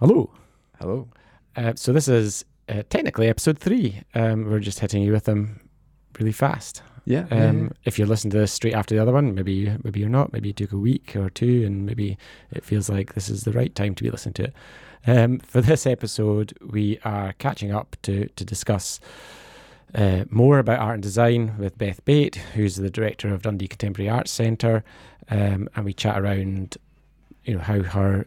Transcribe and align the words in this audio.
Hello. 0.00 0.30
Hello. 0.78 1.08
Uh, 1.56 1.72
so 1.74 1.92
this 1.92 2.06
is 2.06 2.44
uh, 2.68 2.84
technically 2.88 3.26
episode 3.26 3.58
three. 3.58 4.00
Um, 4.14 4.48
we're 4.48 4.60
just 4.60 4.78
hitting 4.78 5.02
you 5.02 5.10
with 5.10 5.24
them 5.24 5.58
really 6.20 6.30
fast. 6.30 6.82
Yeah. 7.04 7.26
Um, 7.32 7.62
yeah. 7.62 7.68
If 7.84 7.98
you're 7.98 8.06
listening 8.06 8.30
to 8.30 8.38
this 8.38 8.52
straight 8.52 8.74
after 8.74 8.94
the 8.94 9.02
other 9.02 9.10
one, 9.10 9.34
maybe 9.34 9.52
you, 9.52 9.76
maybe 9.82 9.98
you're 9.98 10.08
not. 10.08 10.32
Maybe 10.32 10.50
you 10.50 10.52
took 10.52 10.70
a 10.70 10.76
week 10.76 11.16
or 11.16 11.30
two, 11.30 11.64
and 11.66 11.84
maybe 11.84 12.16
it 12.52 12.64
feels 12.64 12.88
like 12.88 13.14
this 13.14 13.28
is 13.28 13.42
the 13.42 13.50
right 13.50 13.74
time 13.74 13.96
to 13.96 14.04
be 14.04 14.10
listening 14.10 14.34
to 14.34 14.44
it. 14.44 14.54
Um, 15.04 15.40
for 15.40 15.60
this 15.60 15.84
episode, 15.84 16.56
we 16.64 17.00
are 17.04 17.32
catching 17.32 17.72
up 17.72 17.96
to 18.02 18.28
to 18.28 18.44
discuss 18.44 19.00
uh, 19.96 20.26
more 20.30 20.60
about 20.60 20.78
art 20.78 20.94
and 20.94 21.02
design 21.02 21.56
with 21.58 21.76
Beth 21.76 22.04
Bate, 22.04 22.36
who's 22.54 22.76
the 22.76 22.88
director 22.88 23.34
of 23.34 23.42
Dundee 23.42 23.66
Contemporary 23.66 24.08
Arts 24.08 24.30
Centre, 24.30 24.84
um, 25.28 25.68
and 25.74 25.84
we 25.84 25.92
chat 25.92 26.20
around, 26.20 26.76
you 27.42 27.54
know, 27.54 27.60
how 27.62 27.82
her 27.82 28.26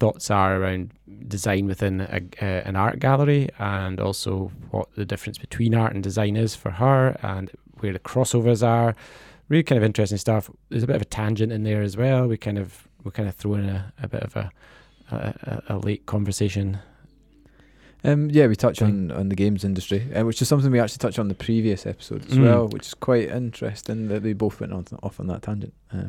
thoughts 0.00 0.30
are 0.30 0.60
around 0.60 0.92
design 1.28 1.66
within 1.66 2.00
a, 2.00 2.44
an 2.66 2.74
art 2.74 2.98
gallery, 2.98 3.50
and 3.58 4.00
also 4.00 4.50
what 4.70 4.88
the 4.96 5.04
difference 5.04 5.38
between 5.38 5.74
art 5.74 5.92
and 5.94 6.02
design 6.02 6.36
is 6.36 6.54
for 6.56 6.70
her, 6.72 7.16
and 7.22 7.50
where 7.78 7.92
the 7.92 7.98
crossovers 7.98 8.66
are. 8.66 8.96
Really 9.48 9.62
kind 9.62 9.76
of 9.76 9.84
interesting 9.84 10.18
stuff. 10.18 10.50
There's 10.68 10.82
a 10.82 10.86
bit 10.86 10.96
of 10.96 11.02
a 11.02 11.06
tangent 11.06 11.52
in 11.52 11.64
there 11.64 11.82
as 11.82 11.96
well. 11.96 12.26
We 12.26 12.36
kind 12.36 12.58
of 12.58 12.88
we 13.04 13.10
kind 13.10 13.28
of 13.28 13.34
throw 13.34 13.54
in 13.54 13.68
a, 13.68 13.92
a 14.02 14.08
bit 14.08 14.22
of 14.22 14.36
a, 14.36 14.50
a, 15.10 15.62
a 15.68 15.78
late 15.78 16.06
conversation 16.06 16.78
Um, 18.04 18.30
yeah, 18.30 18.46
we 18.46 18.56
touch 18.56 18.80
on, 18.82 19.10
on 19.10 19.28
the 19.28 19.34
games 19.36 19.64
industry, 19.64 20.06
uh, 20.14 20.24
which 20.24 20.40
is 20.40 20.48
something 20.48 20.70
we 20.70 20.80
actually 20.80 20.98
touched 20.98 21.18
on 21.18 21.28
the 21.28 21.34
previous 21.34 21.86
episode 21.86 22.24
as 22.30 22.38
Mm. 22.38 22.44
well, 22.44 22.68
which 22.68 22.86
is 22.86 22.94
quite 22.94 23.28
interesting 23.28 24.08
that 24.08 24.22
they 24.22 24.32
both 24.32 24.60
went 24.60 24.72
on 24.72 24.86
off 25.02 25.20
on 25.20 25.26
that 25.26 25.42
tangent. 25.42 25.74
Um, 25.92 26.08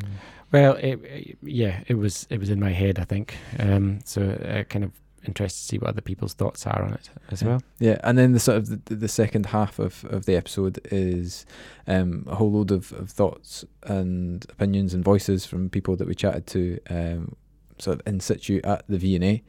Well, 0.51 0.75
it, 0.75 0.99
it- 1.03 1.37
yeah, 1.43 1.81
it 1.87 1.95
was 1.95 2.27
it 2.29 2.39
was 2.39 2.49
in 2.49 2.59
my 2.59 2.71
head, 2.71 2.99
I 2.99 3.03
think. 3.05 3.35
Um, 3.59 3.99
so 4.05 4.21
uh, 4.21 4.63
kind 4.63 4.85
of 4.85 4.91
interested 5.25 5.59
to 5.59 5.65
see 5.67 5.77
what 5.77 5.89
other 5.89 6.01
people's 6.01 6.33
thoughts 6.33 6.65
are 6.65 6.81
on 6.83 6.93
it 6.93 7.09
as 7.29 7.41
Yeah. 7.41 7.47
well. 7.49 7.61
yeah, 7.79 7.97
and 8.03 8.17
then 8.17 8.31
the 8.31 8.39
sort 8.39 8.57
of 8.57 8.85
the, 8.85 8.95
the 8.95 9.07
second 9.07 9.45
half 9.47 9.77
of, 9.77 10.03
of 10.09 10.25
the 10.25 10.35
episode 10.35 10.79
is 10.91 11.45
um, 11.87 12.25
a 12.27 12.35
whole 12.35 12.51
load 12.51 12.71
of, 12.71 12.91
of 12.93 13.09
thoughts 13.11 13.63
and 13.83 14.45
opinions 14.49 14.93
and 14.95 15.03
voices 15.05 15.45
from 15.45 15.69
people 15.69 15.95
that 15.97 16.07
we 16.07 16.15
chatted 16.15 16.47
to, 16.47 16.79
um, 16.89 17.35
sort 17.77 17.99
of 17.99 18.07
in 18.07 18.19
situ 18.19 18.61
at 18.63 18.83
the 18.89 18.97
V&A. 18.97 19.43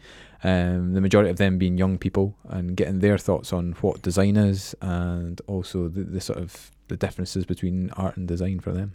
Um, 0.44 0.94
the 0.94 1.00
majority 1.00 1.30
of 1.30 1.36
them 1.36 1.56
being 1.56 1.78
young 1.78 1.98
people 1.98 2.36
and 2.48 2.76
getting 2.76 2.98
their 2.98 3.16
thoughts 3.16 3.52
on 3.52 3.72
what 3.80 4.02
design 4.02 4.36
is 4.36 4.74
and 4.80 5.40
also 5.46 5.86
the, 5.86 6.02
the 6.02 6.20
sort 6.20 6.40
of 6.40 6.72
the 6.88 6.96
differences 6.96 7.44
between 7.44 7.90
art 7.90 8.16
and 8.16 8.26
design 8.26 8.58
for 8.58 8.72
them. 8.72 8.94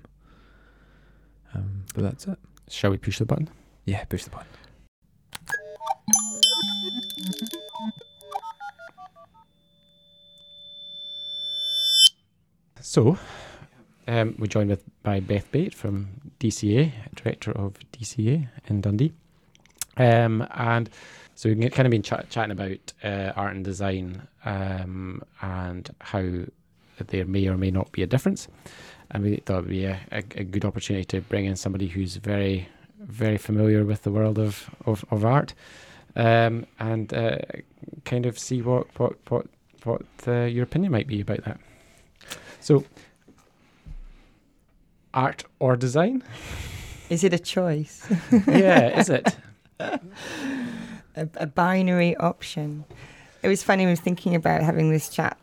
Um, 1.53 1.85
but 1.95 2.03
that's 2.03 2.27
it. 2.27 2.37
Shall 2.69 2.91
we 2.91 2.97
push 2.97 3.19
the 3.19 3.25
button? 3.25 3.49
Yeah, 3.85 4.03
push 4.03 4.25
the 4.25 4.29
button. 4.29 4.47
So, 12.81 13.17
um, 14.07 14.35
we're 14.39 14.47
joined 14.47 14.69
with 14.69 14.83
by 15.03 15.19
Beth 15.19 15.51
Bate 15.51 15.73
from 15.73 16.07
DCA, 16.39 16.91
director 17.15 17.51
of 17.51 17.75
DCA 17.91 18.47
in 18.67 18.81
Dundee, 18.81 19.13
um, 19.97 20.47
and 20.51 20.89
so 21.37 21.49
we've 21.49 21.71
kind 21.71 21.85
of 21.85 21.91
been 21.91 22.01
ch- 22.01 22.29
chatting 22.31 22.49
about 22.49 22.93
uh, 23.03 23.31
art 23.35 23.55
and 23.55 23.63
design 23.63 24.27
um, 24.43 25.21
and 25.39 25.87
how 26.01 26.23
there 26.97 27.25
may 27.25 27.47
or 27.47 27.55
may 27.57 27.69
not 27.69 27.91
be 27.91 28.01
a 28.01 28.07
difference, 28.07 28.47
and 29.11 29.23
we 29.23 29.35
thought 29.45 29.59
it 29.59 29.61
would 29.61 29.69
be 29.69 29.85
a, 29.85 29.99
a, 30.11 30.23
a 30.33 30.43
good 30.43 30.65
opportunity 30.65 31.05
to 31.05 31.21
bring 31.21 31.45
in 31.45 31.55
somebody 31.55 31.89
who's 31.89 32.15
very, 32.15 32.67
very 32.99 33.37
familiar 33.37 33.85
with 33.85 34.01
the 34.01 34.09
world 34.09 34.39
of 34.39 34.67
of, 34.87 35.05
of 35.11 35.23
art, 35.23 35.53
um, 36.15 36.65
and 36.79 37.13
uh, 37.13 37.37
kind 38.03 38.25
of 38.25 38.39
see 38.39 38.63
what 38.63 38.87
what 38.99 39.13
what 39.29 39.45
what 39.83 40.01
uh, 40.25 40.45
your 40.45 40.63
opinion 40.63 40.91
might 40.91 41.07
be 41.07 41.21
about 41.21 41.43
that. 41.45 41.59
So, 42.61 42.83
art 45.13 45.43
or 45.59 45.75
design? 45.75 46.23
Is 47.11 47.23
it 47.23 47.31
a 47.31 47.39
choice? 47.39 48.11
yeah, 48.47 48.99
is 48.99 49.09
it? 49.11 49.37
a, 51.17 51.27
a 51.35 51.47
binary 51.47 52.15
option. 52.17 52.85
It 53.43 53.47
was 53.47 53.63
funny. 53.63 53.85
I 53.85 53.89
was 53.89 53.99
thinking 53.99 54.35
about 54.35 54.61
having 54.61 54.91
this 54.91 55.09
chat 55.09 55.37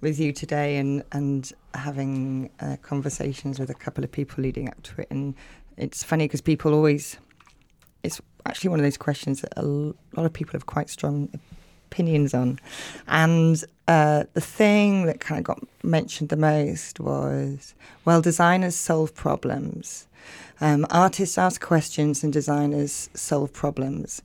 with 0.00 0.18
you 0.18 0.32
today 0.32 0.76
and 0.76 1.02
and 1.12 1.52
having 1.74 2.50
uh, 2.60 2.76
conversations 2.82 3.58
with 3.58 3.70
a 3.70 3.74
couple 3.74 4.04
of 4.04 4.10
people 4.10 4.42
leading 4.42 4.68
up 4.68 4.82
to 4.82 5.00
it. 5.02 5.08
And 5.10 5.34
it's 5.76 6.02
funny 6.04 6.24
because 6.24 6.40
people 6.40 6.74
always. 6.74 7.16
It's 8.02 8.20
actually 8.46 8.70
one 8.70 8.80
of 8.80 8.84
those 8.84 8.96
questions 8.96 9.42
that 9.42 9.52
a 9.56 9.62
lot 9.62 9.94
of 10.16 10.32
people 10.32 10.52
have 10.52 10.66
quite 10.66 10.88
strong 10.88 11.28
opinions 11.90 12.32
on, 12.32 12.58
and 13.08 13.62
uh, 13.88 14.24
the 14.32 14.40
thing 14.40 15.04
that 15.06 15.20
kind 15.20 15.38
of 15.38 15.44
got 15.44 15.58
mentioned 15.82 16.30
the 16.30 16.36
most 16.36 17.00
was, 17.00 17.74
well, 18.04 18.22
designers 18.22 18.76
solve 18.76 19.14
problems. 19.14 20.06
Um, 20.60 20.86
artists 20.90 21.36
ask 21.36 21.60
questions 21.60 22.22
and 22.22 22.32
designers 22.32 23.10
solve 23.14 23.52
problems. 23.52 24.22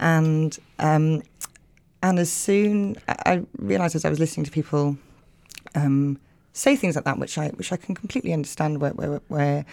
And 0.00 0.58
um, 0.78 1.22
and 2.02 2.18
as 2.18 2.30
soon 2.30 2.96
I, 3.08 3.42
realised 3.56 3.94
as 3.94 4.04
I 4.04 4.10
was 4.10 4.18
listening 4.18 4.44
to 4.44 4.50
people 4.50 4.96
um, 5.74 6.18
say 6.52 6.76
things 6.76 6.96
like 6.96 7.04
that, 7.04 7.18
which 7.18 7.38
I 7.38 7.48
which 7.48 7.72
I 7.72 7.76
can 7.76 7.94
completely 7.94 8.32
understand 8.32 8.80
where 8.80 8.92
where, 8.92 9.20
where 9.28 9.64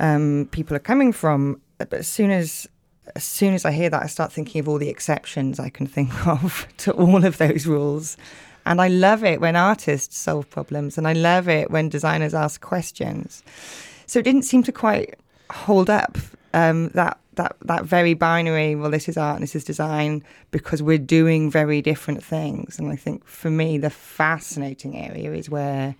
um, 0.00 0.48
people 0.50 0.76
are 0.76 0.80
coming 0.80 1.12
from. 1.12 1.60
But 1.78 1.92
as 1.94 2.08
soon 2.08 2.30
as 2.30 2.68
as 3.14 3.24
soon 3.24 3.54
as 3.54 3.64
I 3.64 3.72
hear 3.72 3.90
that, 3.90 4.02
I 4.02 4.06
start 4.06 4.32
thinking 4.32 4.60
of 4.60 4.68
all 4.68 4.78
the 4.78 4.88
exceptions 4.88 5.60
I 5.60 5.68
can 5.68 5.86
think 5.86 6.26
of 6.26 6.66
to 6.78 6.92
all 6.92 7.24
of 7.24 7.38
those 7.38 7.66
rules. 7.66 8.16
And 8.66 8.80
I 8.80 8.88
love 8.88 9.24
it 9.24 9.42
when 9.42 9.56
artists 9.56 10.16
solve 10.16 10.48
problems, 10.48 10.96
and 10.96 11.06
I 11.06 11.12
love 11.12 11.48
it 11.48 11.70
when 11.70 11.88
designers 11.90 12.32
ask 12.32 12.60
questions. 12.62 13.42
So 14.06 14.18
it 14.18 14.22
didn't 14.22 14.42
seem 14.42 14.62
to 14.62 14.72
quite 14.72 15.18
hold 15.50 15.90
up 15.90 16.16
um, 16.54 16.88
that 16.90 17.18
that 17.36 17.56
that 17.62 17.84
very 17.84 18.14
binary. 18.14 18.74
Well, 18.74 18.90
this 18.90 19.08
is 19.08 19.16
art 19.16 19.36
and 19.36 19.42
this 19.42 19.54
is 19.54 19.64
design 19.64 20.22
because 20.50 20.82
we're 20.82 20.98
doing 20.98 21.50
very 21.50 21.82
different 21.82 22.22
things. 22.22 22.78
And 22.78 22.90
I 22.90 22.96
think 22.96 23.26
for 23.26 23.50
me, 23.50 23.78
the 23.78 23.90
fascinating 23.90 24.96
area 24.96 25.32
is 25.32 25.50
where 25.50 25.96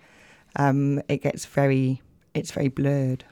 um, 0.55 1.01
it 1.07 1.17
gets 1.17 1.45
very 1.45 2.01
it's 2.33 2.51
very 2.51 2.67
blurred. 2.67 3.23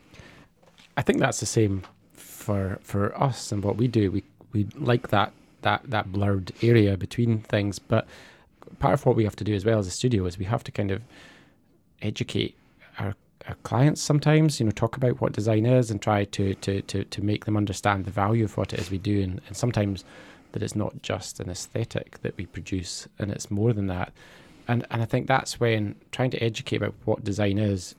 I 0.96 1.02
think 1.02 1.20
that's 1.20 1.40
the 1.40 1.46
same 1.46 1.84
for 2.14 2.80
for 2.82 3.18
us 3.22 3.52
and 3.52 3.64
what 3.64 3.78
we 3.78 3.88
do. 3.88 4.12
We 4.12 4.24
we 4.52 4.68
like 4.76 5.10
that 5.10 5.34
that 5.62 5.82
that 5.90 6.12
blurred 6.12 6.52
area 6.62 6.98
between 6.98 7.40
things, 7.40 7.80
but 7.80 8.08
part 8.80 8.94
of 8.94 9.06
what 9.06 9.16
we 9.16 9.24
have 9.24 9.36
to 9.38 9.44
do 9.44 9.54
as 9.54 9.66
well 9.66 9.80
as 9.80 9.88
a 9.88 9.92
studio 9.92 10.26
is 10.26 10.38
we 10.38 10.46
have 10.46 10.64
to 10.64 10.72
kind 10.72 10.92
of 10.92 11.02
educate 12.02 12.56
our 13.00 13.16
our 13.48 13.56
clients 13.64 14.02
sometimes, 14.02 14.60
you 14.60 14.66
know, 14.66 14.72
talk 14.72 14.96
about 14.96 15.20
what 15.20 15.34
design 15.34 15.66
is 15.66 15.92
and 15.92 16.02
try 16.02 16.26
to 16.26 16.54
to 16.56 16.82
to, 16.84 17.04
to 17.04 17.22
make 17.24 17.46
them 17.46 17.58
understand 17.58 18.06
the 18.06 18.12
value 18.12 18.46
of 18.46 18.58
what 18.58 18.74
it 18.74 18.80
is 18.80 18.92
we 18.92 18.98
do 18.98 19.22
and, 19.22 19.42
and 19.48 19.58
sometimes 19.58 20.06
that 20.54 20.64
it's 20.64 20.76
not 20.76 21.02
just 21.02 21.40
an 21.40 21.50
aesthetic 21.50 22.22
that 22.22 22.38
we 22.38 22.46
produce 22.46 23.08
and 23.20 23.32
it's 23.32 23.52
more 23.52 23.74
than 23.74 23.88
that. 23.88 24.14
And 24.68 24.86
and 24.90 25.02
I 25.02 25.06
think 25.06 25.28
that's 25.28 25.60
when 25.60 25.96
trying 26.12 26.32
to 26.32 26.44
educate 26.44 26.78
about 26.78 26.94
what 27.06 27.24
design 27.24 27.58
is 27.58 27.96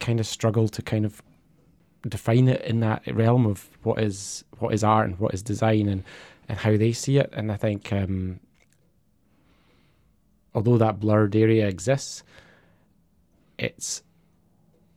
kind 0.00 0.20
of 0.20 0.26
struggle 0.26 0.68
to 0.68 0.82
kind 0.82 1.04
of 1.04 1.22
define 2.08 2.48
it 2.48 2.60
in 2.62 2.80
that 2.80 3.02
realm 3.14 3.46
of 3.46 3.68
what 3.82 4.00
is 4.00 4.44
what 4.58 4.74
is 4.74 4.84
art 4.84 5.08
and 5.08 5.18
what 5.18 5.34
is 5.34 5.42
design 5.42 5.88
and 5.88 6.04
and 6.48 6.58
how 6.58 6.76
they 6.76 6.92
see 6.92 7.16
it 7.16 7.30
and 7.32 7.50
i 7.50 7.56
think 7.56 7.90
um 7.92 8.38
although 10.54 10.76
that 10.76 11.00
blurred 11.00 11.34
area 11.34 11.66
exists 11.66 12.22
it's 13.58 14.02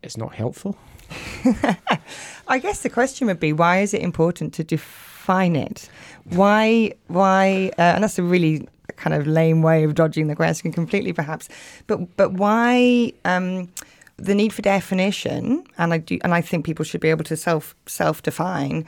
it's 0.07 0.17
not 0.17 0.33
helpful 0.33 0.75
I 2.47 2.59
guess 2.59 2.81
the 2.81 2.89
question 2.89 3.27
would 3.27 3.39
be 3.39 3.53
why 3.53 3.79
is 3.79 3.93
it 3.93 4.01
important 4.01 4.53
to 4.55 4.63
define 4.63 5.55
it? 5.55 5.89
Why, 6.25 6.93
why, 7.07 7.71
uh, 7.77 7.93
and 7.95 8.03
that's 8.03 8.19
a 8.19 8.23
really 8.23 8.67
kind 8.95 9.13
of 9.13 9.27
lame 9.27 9.61
way 9.61 9.83
of 9.83 9.95
dodging 9.95 10.27
the 10.27 10.35
question 10.35 10.71
completely, 10.71 11.13
perhaps. 11.13 11.49
But 11.87 12.15
but 12.17 12.33
why 12.33 13.13
um, 13.25 13.69
the 14.17 14.35
need 14.35 14.53
for 14.53 14.61
definition? 14.61 15.63
And 15.77 15.93
I 15.93 15.97
do, 15.99 16.19
and 16.23 16.33
I 16.33 16.41
think 16.41 16.65
people 16.65 16.85
should 16.85 17.01
be 17.01 17.09
able 17.09 17.25
to 17.25 17.37
self 17.37 17.75
self 17.85 18.23
define. 18.23 18.85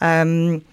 Um, 0.00 0.64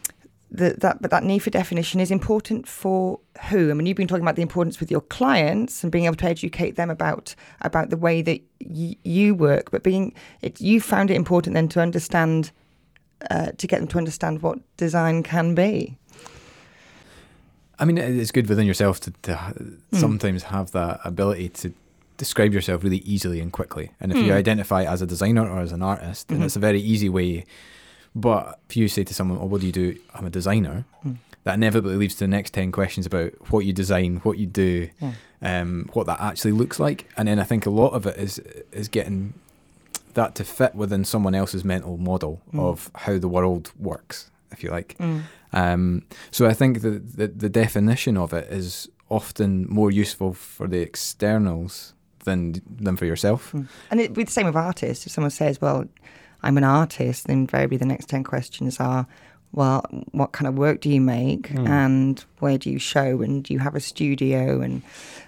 the, 0.52 0.76
that 0.80 1.02
but 1.02 1.12
that 1.12 1.24
need 1.24 1.40
for 1.40 1.50
definition 1.52 2.00
is 2.00 2.10
important 2.12 2.68
for 2.68 3.20
who? 3.50 3.70
I 3.70 3.74
mean, 3.74 3.86
you've 3.86 3.98
been 3.98 4.08
talking 4.08 4.24
about 4.24 4.36
the 4.36 4.42
importance 4.42 4.80
with 4.80 4.90
your 4.90 5.02
clients 5.02 5.84
and 5.84 5.92
being 5.92 6.06
able 6.06 6.16
to 6.18 6.26
educate 6.26 6.76
them 6.76 6.90
about 6.90 7.36
about 7.62 7.90
the 7.92 7.98
way 7.98 8.22
that 8.24 8.42
y- 8.66 8.96
you 9.04 9.36
work, 9.36 9.70
but 9.72 9.84
being 9.84 10.14
it, 10.42 10.60
you 10.60 10.82
found 10.82 11.12
it 11.12 11.16
important 11.16 11.54
then 11.54 11.68
to 11.70 11.80
understand 11.82 12.52
uh, 13.30 13.52
to 13.58 13.68
get 13.68 13.80
them 13.80 13.88
to 13.90 13.98
understand 13.98 14.42
what 14.42 14.58
design 14.78 15.22
can 15.24 15.54
be. 15.54 15.98
I 17.82 17.86
mean, 17.86 17.98
it's 17.98 18.32
good 18.32 18.48
within 18.50 18.66
yourself 18.68 19.00
to, 19.02 19.12
to 19.24 19.36
Hmm. 19.36 19.74
sometimes 19.98 20.44
have 20.44 20.72
that 20.72 21.00
ability 21.06 21.50
to 21.50 21.74
describe 22.18 22.54
yourself 22.54 22.84
really 22.84 22.98
easily 23.06 23.40
and 23.40 23.52
quickly. 23.54 23.92
And 24.02 24.12
if 24.12 24.18
you 24.18 24.26
Hmm. 24.26 24.32
identify 24.40 24.84
as 24.84 25.02
a 25.02 25.06
designer 25.06 25.48
or 25.50 25.60
as 25.62 25.72
an 25.72 25.82
artist, 25.82 26.28
then 26.28 26.40
Mhm. 26.40 26.46
it's 26.46 26.58
a 26.58 26.60
very 26.60 26.82
easy 26.82 27.08
way. 27.08 27.46
But 28.16 28.60
if 28.70 28.76
you 28.78 28.88
say 28.88 29.04
to 29.04 29.14
someone, 29.14 29.38
"Oh, 29.42 29.46
what 29.46 29.62
do 29.62 29.68
you 29.68 29.74
do?" 29.74 29.98
I'm 30.14 30.26
a 30.26 30.30
designer. 30.30 30.86
Hmm. 31.04 31.14
that 31.46 31.54
inevitably 31.54 31.96
leads 31.96 32.16
to 32.16 32.20
the 32.20 32.28
next 32.28 32.54
10 32.54 32.70
questions 32.72 33.06
about 33.06 33.32
what 33.50 33.66
you 33.66 33.72
design, 33.72 34.18
what 34.24 34.38
you 34.38 34.46
do, 34.46 34.90
Yeah. 35.02 35.14
um, 35.42 35.90
what 35.94 36.06
that 36.06 36.20
actually 36.20 36.52
looks 36.52 36.80
like. 36.82 37.08
And 37.16 37.30
then 37.30 37.40
I 37.40 37.46
think 37.46 37.66
a 37.66 37.70
lot 37.70 37.94
of 37.94 38.06
it 38.06 38.18
is 38.18 38.40
is 38.74 38.90
getting 38.90 39.34
that 40.16 40.36
to 40.36 40.44
fit 40.44 40.76
within 40.76 41.06
someone 41.06 41.34
else's 41.34 41.64
mental 41.64 41.98
model 41.98 42.42
Mm. 42.54 42.60
of 42.60 42.92
how 42.94 43.18
the 43.20 43.30
world 43.30 43.72
works, 43.80 44.30
if 44.52 44.64
you 44.64 44.70
like. 44.70 44.96
Mm. 45.00 45.22
Um, 45.54 46.02
so 46.30 46.46
I 46.46 46.54
think 46.54 46.82
the, 46.82 47.00
the 47.00 47.28
the 47.28 47.50
definition 47.50 48.18
of 48.18 48.34
it 48.34 48.52
is 48.52 48.90
often 49.10 49.66
more 49.70 49.90
useful 49.92 50.34
for 50.34 50.68
the 50.68 50.82
externals 50.82 51.94
than 52.26 52.62
than 52.84 52.98
for 52.98 53.06
yourself. 53.06 53.54
Mm. 53.54 53.68
And 53.92 54.00
it'd 54.02 54.16
be 54.16 54.26
the 54.26 54.32
same 54.32 54.46
with 54.46 54.56
artists. 54.58 55.06
If 55.08 55.14
someone 55.14 55.32
says, 55.32 55.62
"Well, 55.62 55.86
I'm 56.44 56.58
an 56.58 56.64
artist," 56.64 57.28
then 57.28 57.40
invariably 57.40 57.78
the 57.78 57.86
next 57.86 58.10
ten 58.10 58.24
questions 58.24 58.80
are, 58.80 59.06
"Well, 59.52 59.84
what 60.12 60.32
kind 60.32 60.48
of 60.48 60.56
work 60.56 60.82
do 60.82 60.90
you 60.90 61.02
make, 61.02 61.50
Mm. 61.50 61.68
and 61.68 62.26
where 62.40 62.58
do 62.58 62.70
you 62.70 62.80
show, 62.80 63.22
and 63.22 63.44
do 63.44 63.54
you 63.54 63.60
have 63.60 63.76
a 63.76 63.80
studio, 63.80 64.62
and 64.62 64.82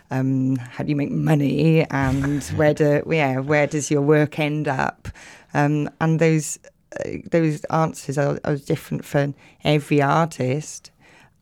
um, 0.10 0.56
how 0.58 0.84
do 0.84 0.90
you 0.90 0.96
make 0.96 1.12
money, 1.12 1.86
and 1.90 2.44
where 2.58 2.74
do 2.74 3.04
yeah 3.10 3.40
where 3.40 3.68
does 3.68 3.90
your 3.92 4.02
work 4.02 4.40
end 4.40 4.68
up?" 4.68 5.08
Um, 5.54 5.90
and 6.00 6.20
those 6.20 6.60
uh, 7.00 7.10
those 7.32 7.64
answers 7.66 8.18
are, 8.18 8.40
are 8.44 8.56
different 8.58 9.06
for 9.06 9.34
every 9.64 10.02
artist. 10.02 10.92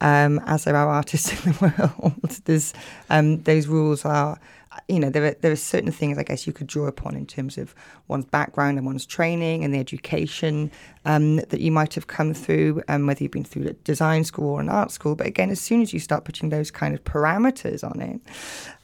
Um, 0.02 0.40
as 0.46 0.64
there 0.64 0.76
are 0.78 0.88
artists 0.88 1.34
in 1.46 1.52
the 1.52 1.58
world, 1.60 2.40
there's 2.46 2.74
um, 3.10 3.42
those 3.44 3.68
rules 3.68 4.06
are 4.06 4.40
you 4.88 5.00
know, 5.00 5.10
there 5.10 5.26
are, 5.26 5.36
there 5.42 5.52
are 5.52 5.58
certain 5.58 5.92
things 5.92 6.18
I 6.18 6.24
guess 6.24 6.48
you 6.48 6.54
could 6.54 6.68
draw 6.68 6.88
upon 6.88 7.16
in 7.16 7.26
terms 7.26 7.58
of 7.58 7.76
one's 8.08 8.26
background 8.26 8.78
and 8.78 8.86
one's 8.86 9.06
training 9.06 9.64
and 9.64 9.74
the 9.74 9.80
education 9.80 10.72
um, 11.06 11.38
that 11.38 11.60
you 11.60 11.72
might 11.72 11.94
have 11.96 12.08
come 12.08 12.34
through, 12.34 12.82
um, 12.88 13.06
whether 13.08 13.24
you've 13.24 13.32
been 13.32 13.44
through 13.44 13.68
a 13.68 13.74
design 13.74 14.24
school 14.24 14.50
or 14.50 14.62
an 14.62 14.70
art 14.70 14.92
school. 14.92 15.16
But 15.16 15.28
again, 15.28 15.50
as 15.50 15.60
soon 15.60 15.82
as 15.82 15.94
you 15.94 16.00
start 16.00 16.26
putting 16.26 16.50
those 16.50 16.72
kind 16.72 16.94
of 16.94 17.04
parameters 17.04 17.84
on 17.84 18.02
it, 18.02 18.22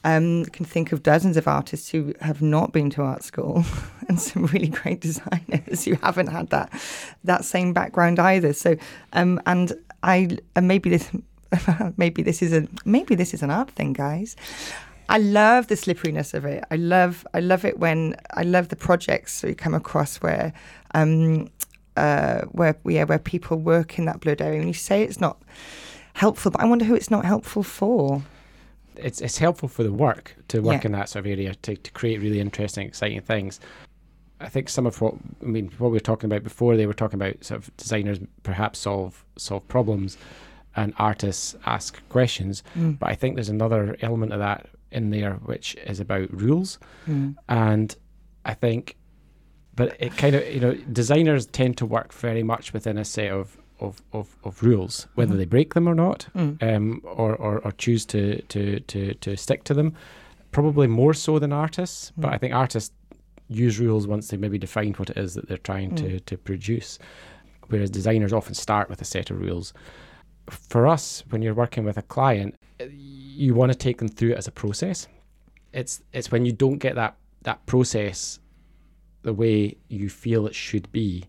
um, 0.03 0.39
you 0.39 0.45
can 0.45 0.65
think 0.65 0.92
of 0.92 1.03
dozens 1.03 1.38
of 1.38 1.47
artists 1.47 1.89
who 1.89 2.13
have 2.21 2.42
not 2.42 2.71
been 2.71 2.89
to 2.92 3.01
art 3.01 3.24
school 3.24 3.63
and 4.07 4.19
some 4.19 4.45
really 4.47 4.68
great 4.68 5.01
designers 5.01 5.86
who 5.86 5.95
haven't 5.95 6.27
had 6.27 6.50
that 6.50 6.71
that 7.24 7.45
same 7.45 7.74
background 7.74 8.19
either. 8.19 8.53
So, 8.53 8.77
um, 9.13 9.42
and 9.45 9.74
I 10.03 10.38
and 10.56 10.68
maybe 10.68 10.89
this. 10.89 11.09
maybe 11.97 12.21
this 12.21 12.42
is 12.42 12.51
a 12.51 12.68
maybe 12.83 13.15
this 13.15 13.33
is 13.33 13.42
an 13.42 13.50
art 13.50 13.69
thing, 13.71 13.94
guys. 13.94 14.36
I 15.10 15.18
love 15.19 15.68
the 15.68 15.75
slipperiness 15.75 16.34
of 16.34 16.46
it. 16.46 16.63
I 16.72 16.75
love 16.75 17.25
I 17.34 17.40
love 17.40 17.66
it 17.66 17.80
when 17.80 18.16
I 18.34 18.44
love 18.44 18.69
the 18.69 18.75
projects 18.75 19.42
that 19.42 19.48
we 19.48 19.56
come 19.56 19.74
across 19.74 20.18
where 20.18 20.54
um 20.94 21.50
uh 21.98 22.42
where 22.52 22.75
yeah 22.86 23.04
where 23.04 23.19
people 23.19 23.57
work 23.57 23.98
in 24.00 24.06
that 24.06 24.19
blurred 24.19 24.42
area 24.42 24.60
and 24.60 24.68
you 24.68 24.74
say 24.74 25.04
it's 25.04 25.22
not 25.22 25.38
helpful, 26.13 26.52
but 26.52 26.62
I 26.62 26.66
wonder 26.66 26.86
who 26.86 26.96
it's 26.96 27.12
not 27.12 27.25
helpful 27.25 27.63
for. 27.63 28.24
It's 28.96 29.22
it's 29.22 29.38
helpful 29.38 29.69
for 29.69 29.84
the 29.84 29.92
work 29.94 30.36
to 30.50 30.62
work 30.62 30.84
Yeah. 30.84 30.88
in 30.88 30.92
that 30.94 31.10
sort 31.10 31.25
of 31.25 31.31
area 31.31 31.54
to, 31.56 31.75
to 31.75 31.92
create 31.92 32.22
really 32.22 32.40
interesting, 32.40 32.88
exciting 32.88 33.22
things. 33.22 33.60
I 34.40 34.50
think 34.50 34.68
some 34.69 34.86
of 34.86 35.00
what 35.02 35.16
I 35.42 35.46
mean, 35.46 35.69
what 35.78 35.90
we 35.90 35.94
were 35.96 36.00
talking 36.02 36.28
about 36.30 36.44
before, 36.44 36.75
they 36.75 36.86
were 36.88 36.94
talking 36.94 37.19
about 37.22 37.44
sort 37.44 37.62
of 37.62 37.78
designers 37.78 38.19
perhaps 38.44 38.80
solve 38.80 39.24
solve 39.38 39.66
problems, 39.68 40.18
and 40.75 40.94
artists 40.98 41.56
ask 41.66 42.02
questions. 42.10 42.63
Mm. 42.78 43.00
But 43.00 43.10
I 43.10 43.16
think 43.16 43.36
there's 43.36 43.50
another 43.50 43.96
element 44.02 44.34
of 44.34 44.40
that 44.40 44.68
in 44.95 45.09
there, 45.12 45.33
which 45.45 45.75
is 45.86 46.00
about 46.00 46.31
rules. 46.31 46.80
Mm. 47.07 47.36
and 47.50 47.95
I 48.45 48.53
think, 48.53 48.95
but 49.75 49.95
it 50.00 50.15
kind 50.18 50.36
of 50.36 50.42
you 50.53 50.59
know 50.59 50.74
designers 50.92 51.45
tend 51.47 51.77
to 51.77 51.86
work 51.86 52.13
very 52.13 52.44
much 52.44 52.74
within 52.74 52.97
a 52.97 53.06
set 53.06 53.31
of 53.31 53.57
of, 53.81 54.01
of, 54.13 54.38
of 54.45 54.63
rules, 54.63 55.06
whether 55.15 55.33
Mhm. 55.33 55.38
they 55.38 55.45
break 55.45 55.74
them 55.74 55.88
or 55.89 55.95
not, 55.95 56.27
Mm. 56.33 56.63
um, 56.63 57.01
or, 57.03 57.36
or 57.36 57.59
or 57.65 57.71
choose 57.74 58.06
to 58.13 58.42
to 58.53 58.80
to 58.92 59.13
to 59.15 59.36
stick 59.36 59.63
to 59.65 59.74
them. 59.74 59.94
Probably 60.51 60.88
more 60.88 61.13
so 61.13 61.39
than 61.39 61.51
artists, 61.51 62.13
but 62.15 62.30
Mm. 62.31 62.36
I 62.36 62.38
think 62.38 62.53
artists 62.53 62.95
use 63.50 63.77
rules 63.80 64.07
once 64.07 64.30
they 64.30 64.38
maybe 64.38 64.57
defined 64.57 64.95
what 64.97 65.09
it 65.09 65.18
is 65.18 65.33
that 65.33 65.47
they're 65.47 65.57
trying 65.71 65.94
to 65.95 66.03
Mm. 66.03 66.25
to 66.25 66.38
produce, 66.38 66.97
whereas 67.69 67.89
designers 67.89 68.31
often 68.33 68.53
start 68.53 68.89
with 68.89 69.01
a 69.01 69.06
set 69.06 69.30
of 69.31 69.39
rules. 69.42 69.74
For 70.50 70.88
us, 70.88 71.24
when 71.30 71.42
you're 71.42 71.53
working 71.63 71.83
with 71.86 71.97
a 71.97 72.01
client, 72.03 72.56
you 73.36 73.54
want 73.54 73.72
to 73.72 73.78
take 73.78 73.98
them 73.98 74.08
through 74.08 74.32
it 74.32 74.38
as 74.38 74.48
a 74.48 74.52
process. 74.52 75.08
It's 75.74 76.02
it's 76.14 76.32
when 76.32 76.46
you 76.46 76.52
don't 76.52 76.78
get 76.78 76.96
that 76.96 77.18
that 77.44 77.66
process 77.66 78.40
the 79.22 79.34
way 79.34 79.78
you 79.90 80.10
feel 80.10 80.48
it 80.48 80.56
should 80.56 80.92
be, 80.92 81.26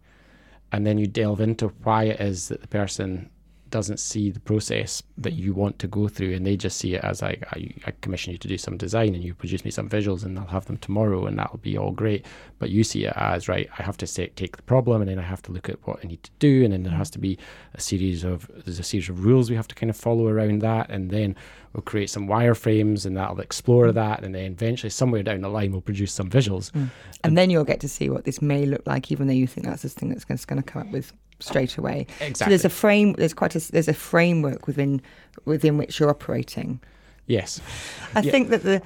and 0.73 0.87
then 0.87 0.99
you 0.99 1.07
delve 1.07 1.41
into 1.41 1.69
why 1.83 2.05
it 2.05 2.21
is 2.21 2.49
that 2.49 2.61
the 2.61 2.69
person 2.69 3.31
doesn't 3.71 3.99
see 3.99 4.31
the 4.31 4.41
process 4.41 5.03
that 5.19 5.35
you 5.35 5.53
want 5.53 5.79
to 5.79 5.89
go 5.89 6.09
through, 6.09 6.35
and 6.35 6.47
they 6.47 6.57
just 6.57 6.79
see 6.79 6.95
it 6.95 7.05
as 7.05 7.23
like 7.23 7.45
I, 7.53 7.71
I 7.87 7.93
commission 8.01 8.33
you 8.33 8.39
to 8.39 8.49
do 8.49 8.59
some 8.59 8.77
design, 8.77 9.15
and 9.15 9.23
you 9.23 9.35
produce 9.35 9.65
me 9.65 9.71
some 9.71 9.89
visuals, 9.89 10.25
and 10.25 10.39
I'll 10.39 10.47
have 10.47 10.67
them 10.67 10.77
tomorrow, 10.79 11.27
and 11.27 11.39
that'll 11.39 11.59
be 11.59 11.77
all 11.77 11.91
great. 11.91 12.25
But 12.59 12.71
you 12.71 12.85
see 12.85 13.05
it 13.05 13.13
as 13.17 13.49
right. 13.49 13.69
I 13.79 13.83
have 13.83 13.97
to 13.99 14.07
say, 14.07 14.29
take 14.29 14.57
the 14.57 14.63
problem, 14.63 15.03
and 15.03 15.11
then 15.11 15.19
I 15.19 15.23
have 15.23 15.43
to 15.43 15.53
look 15.53 15.69
at 15.69 15.87
what 15.87 16.01
I 16.03 16.09
need 16.09 16.23
to 16.23 16.31
do, 16.39 16.65
and 16.65 16.73
then 16.73 16.83
there 16.83 16.93
has 16.93 17.11
to 17.11 17.19
be 17.19 17.39
a 17.75 17.81
series 17.81 18.25
of 18.25 18.51
there's 18.65 18.79
a 18.79 18.85
series 18.85 19.09
of 19.09 19.25
rules 19.25 19.51
we 19.51 19.57
have 19.57 19.69
to 19.69 19.75
kind 19.75 19.91
of 19.91 19.97
follow 19.97 20.29
around 20.29 20.61
that, 20.63 20.91
and 20.91 21.11
then 21.11 21.37
we'll 21.73 21.83
create 21.83 22.11
some 22.11 22.27
wireframes, 22.27 23.05
and 23.07 23.17
that'll 23.17 23.41
explore 23.41 23.89
mm. 23.89 23.95
that, 23.95 24.25
and 24.25 24.35
then 24.35 24.53
eventually 24.53 24.91
somewhere 24.91 25.23
down 25.23 25.41
the 25.41 25.49
line 25.49 25.73
we'll 25.73 25.81
produce 25.81 26.13
some 26.13 26.31
visuals. 26.31 26.71
Mm. 26.73 26.91
And 27.25 27.37
then 27.37 27.51
you'll 27.51 27.65
get 27.65 27.81
to 27.81 27.89
see 27.89 28.09
what 28.11 28.25
this 28.25 28.41
may 28.41 28.67
look 28.67 28.87
like, 28.87 29.11
even 29.11 29.27
though 29.27 29.35
you 29.35 29.47
think 29.47 29.67
that's 29.67 29.83
the 29.83 29.89
thing 29.89 30.09
that's 30.09 30.25
going 30.25 30.39
to 30.39 30.63
come 30.63 30.83
up 30.83 30.93
with 30.93 31.13
straight 31.41 31.77
away. 31.79 32.07
So 32.35 32.45
there's 32.47 32.65
a 32.65 32.71
frame. 32.71 33.13
There's 33.15 33.35
quite 33.35 33.55
a 33.55 33.73
there's 33.73 33.89
a 33.89 33.95
framework 33.95 34.67
within 34.67 35.01
within 35.45 35.77
which 35.79 36.01
you're 36.01 36.11
operating. 36.11 36.81
yes. 37.27 37.61
I 38.15 38.21
Yeah. 38.21 38.31
think 38.31 38.51
that 38.51 38.63
the, 38.63 38.81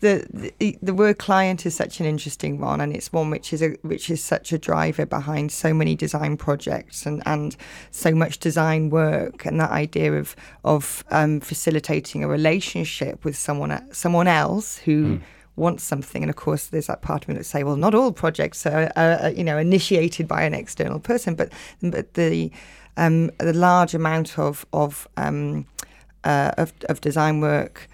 the 0.00 0.52
the 0.58 0.78
the 0.82 0.94
word 0.94 1.16
client 1.18 1.64
is 1.66 1.74
such 1.74 2.00
an 2.00 2.06
interesting 2.06 2.60
one, 2.60 2.80
and 2.82 2.94
it's 2.94 3.12
one 3.12 3.30
which 3.30 3.52
is 3.52 3.62
a 3.62 3.70
which 3.82 4.10
is 4.10 4.22
such 4.22 4.52
a 4.52 4.58
driver 4.58 5.06
behind 5.06 5.50
so 5.50 5.72
many 5.74 5.96
design 5.96 6.36
projects 6.36 7.06
and, 7.06 7.22
and 7.26 7.56
so 7.90 8.10
much 8.14 8.38
design 8.38 8.90
work, 8.90 9.46
and 9.46 9.58
that 9.60 9.70
idea 9.70 10.12
of 10.12 10.36
of 10.64 11.02
um, 11.10 11.40
facilitating 11.40 12.22
a 12.22 12.28
relationship 12.28 13.24
with 13.24 13.36
someone 13.36 13.72
someone 13.92 14.28
else 14.28 14.78
who. 14.78 15.04
Mm. 15.04 15.20
Wants 15.56 15.82
something, 15.82 16.22
and 16.22 16.30
of 16.30 16.36
course, 16.36 16.66
there's 16.66 16.86
that 16.86 17.00
part 17.00 17.24
of 17.24 17.28
me 17.28 17.34
that 17.34 17.44
say, 17.44 17.64
well, 17.64 17.76
not 17.76 17.94
all 17.94 18.12
projects 18.12 18.66
are, 18.66 19.32
you 19.34 19.42
know 19.42 19.56
initiated 19.58 20.28
by 20.28 20.42
an 20.42 20.54
external 20.54 21.00
person, 21.00 21.34
but 21.34 21.50
but 21.82 22.14
the 22.14 22.50
um, 22.96 23.30
the 23.38 23.52
large 23.52 23.94
amount 23.94 24.38
of 24.38 24.66
of 24.72 25.08
um, 25.16 25.66
uh, 26.24 26.52
of, 26.58 26.72
of 26.88 27.00
design 27.00 27.40
work 27.40 27.88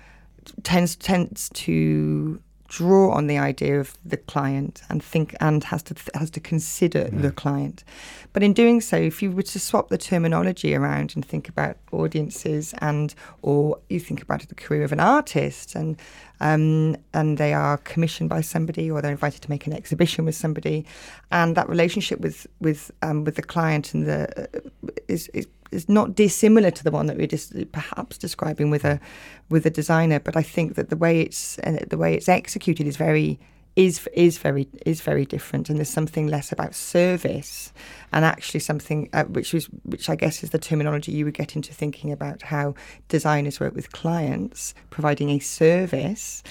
tends 0.63 0.97
tends 0.97 1.49
to 1.51 2.41
draw 2.73 3.13
on 3.13 3.27
the 3.27 3.37
idea 3.37 3.79
of 3.79 3.95
the 4.03 4.17
client 4.17 4.81
and 4.89 5.03
think 5.03 5.37
and 5.41 5.63
has 5.65 5.83
to 5.83 5.95
has 6.15 6.31
to 6.31 6.41
consider 6.41 7.05
the 7.11 7.31
client. 7.31 7.85
But 8.33 8.43
in 8.43 8.55
doing 8.55 8.81
so, 8.81 8.97
if 8.97 9.23
you 9.23 9.31
were 9.31 9.43
to 9.43 9.61
swap 9.61 9.91
the 9.91 9.99
terminology 9.99 10.75
around 10.75 11.13
and 11.15 11.23
think 11.23 11.51
about 11.51 11.77
audiences 11.93 12.75
and 12.81 13.15
or 13.43 13.79
you 13.91 14.01
think 14.01 14.23
about 14.23 14.49
the 14.49 14.55
career 14.55 14.85
of 14.85 14.93
an 14.93 15.01
artist 15.01 15.75
and 15.75 16.01
um, 16.41 16.97
and 17.13 17.37
they 17.37 17.53
are 17.53 17.77
commissioned 17.77 18.31
by 18.31 18.41
somebody 18.41 18.91
or 18.91 19.03
they're 19.03 19.13
invited 19.13 19.43
to 19.43 19.51
make 19.51 19.67
an 19.67 19.75
exhibition 19.75 20.25
with 20.25 20.35
somebody, 20.35 20.87
and 21.31 21.55
that 21.59 21.69
relationship 21.69 22.21
with 22.21 22.47
with 22.59 22.91
um, 23.03 23.25
with 23.25 23.37
the 23.37 23.43
client 23.43 23.93
and 23.93 24.07
the 24.07 24.49
uh, 24.55 24.91
is, 25.09 25.29
is 25.35 25.47
is 25.73 25.89
not 25.89 26.15
dissimilar 26.15 26.71
to 26.71 26.85
the 26.85 26.91
one 26.91 27.07
that 27.07 27.17
we're 27.17 27.67
perhaps 27.67 28.19
describing 28.19 28.71
with 28.71 28.85
a 28.85 29.01
with 29.49 29.67
a 29.67 29.71
designer. 29.71 30.21
But 30.21 30.37
I 30.37 30.43
think 30.43 30.75
that 30.75 30.91
the 30.91 30.97
way 30.97 31.21
it's 31.21 31.59
uh, 31.61 31.85
the 31.89 31.99
way 31.99 32.15
it's 32.15 32.29
executed 32.29 32.87
is 32.87 32.97
very 32.97 33.39
is 33.75 34.07
is 34.13 34.39
very 34.39 34.69
is 34.85 35.01
very 35.01 35.25
different, 35.25 35.69
and 35.69 35.79
there's 35.79 35.89
something 35.89 36.27
less 36.27 36.53
about 36.53 36.75
service, 36.75 37.73
and 38.13 38.25
actually 38.25 38.61
something 38.61 39.09
uh, 39.13 39.25
which 39.25 39.53
was 39.53 39.67
which 39.85 40.11
I 40.11 40.17
guess 40.17 40.45
is 40.45 40.51
the 40.51 40.59
terminology 40.59 41.13
you 41.13 41.25
would 41.25 41.35
get 41.35 41.57
into 41.57 41.73
thinking 41.73 42.13
about 42.13 42.43
how 42.43 42.75
designers 43.09 43.61
work 43.61 43.75
with 43.75 43.93
clients, 43.93 44.75
providing 44.91 45.31
a 45.31 45.39
service, 45.39 46.43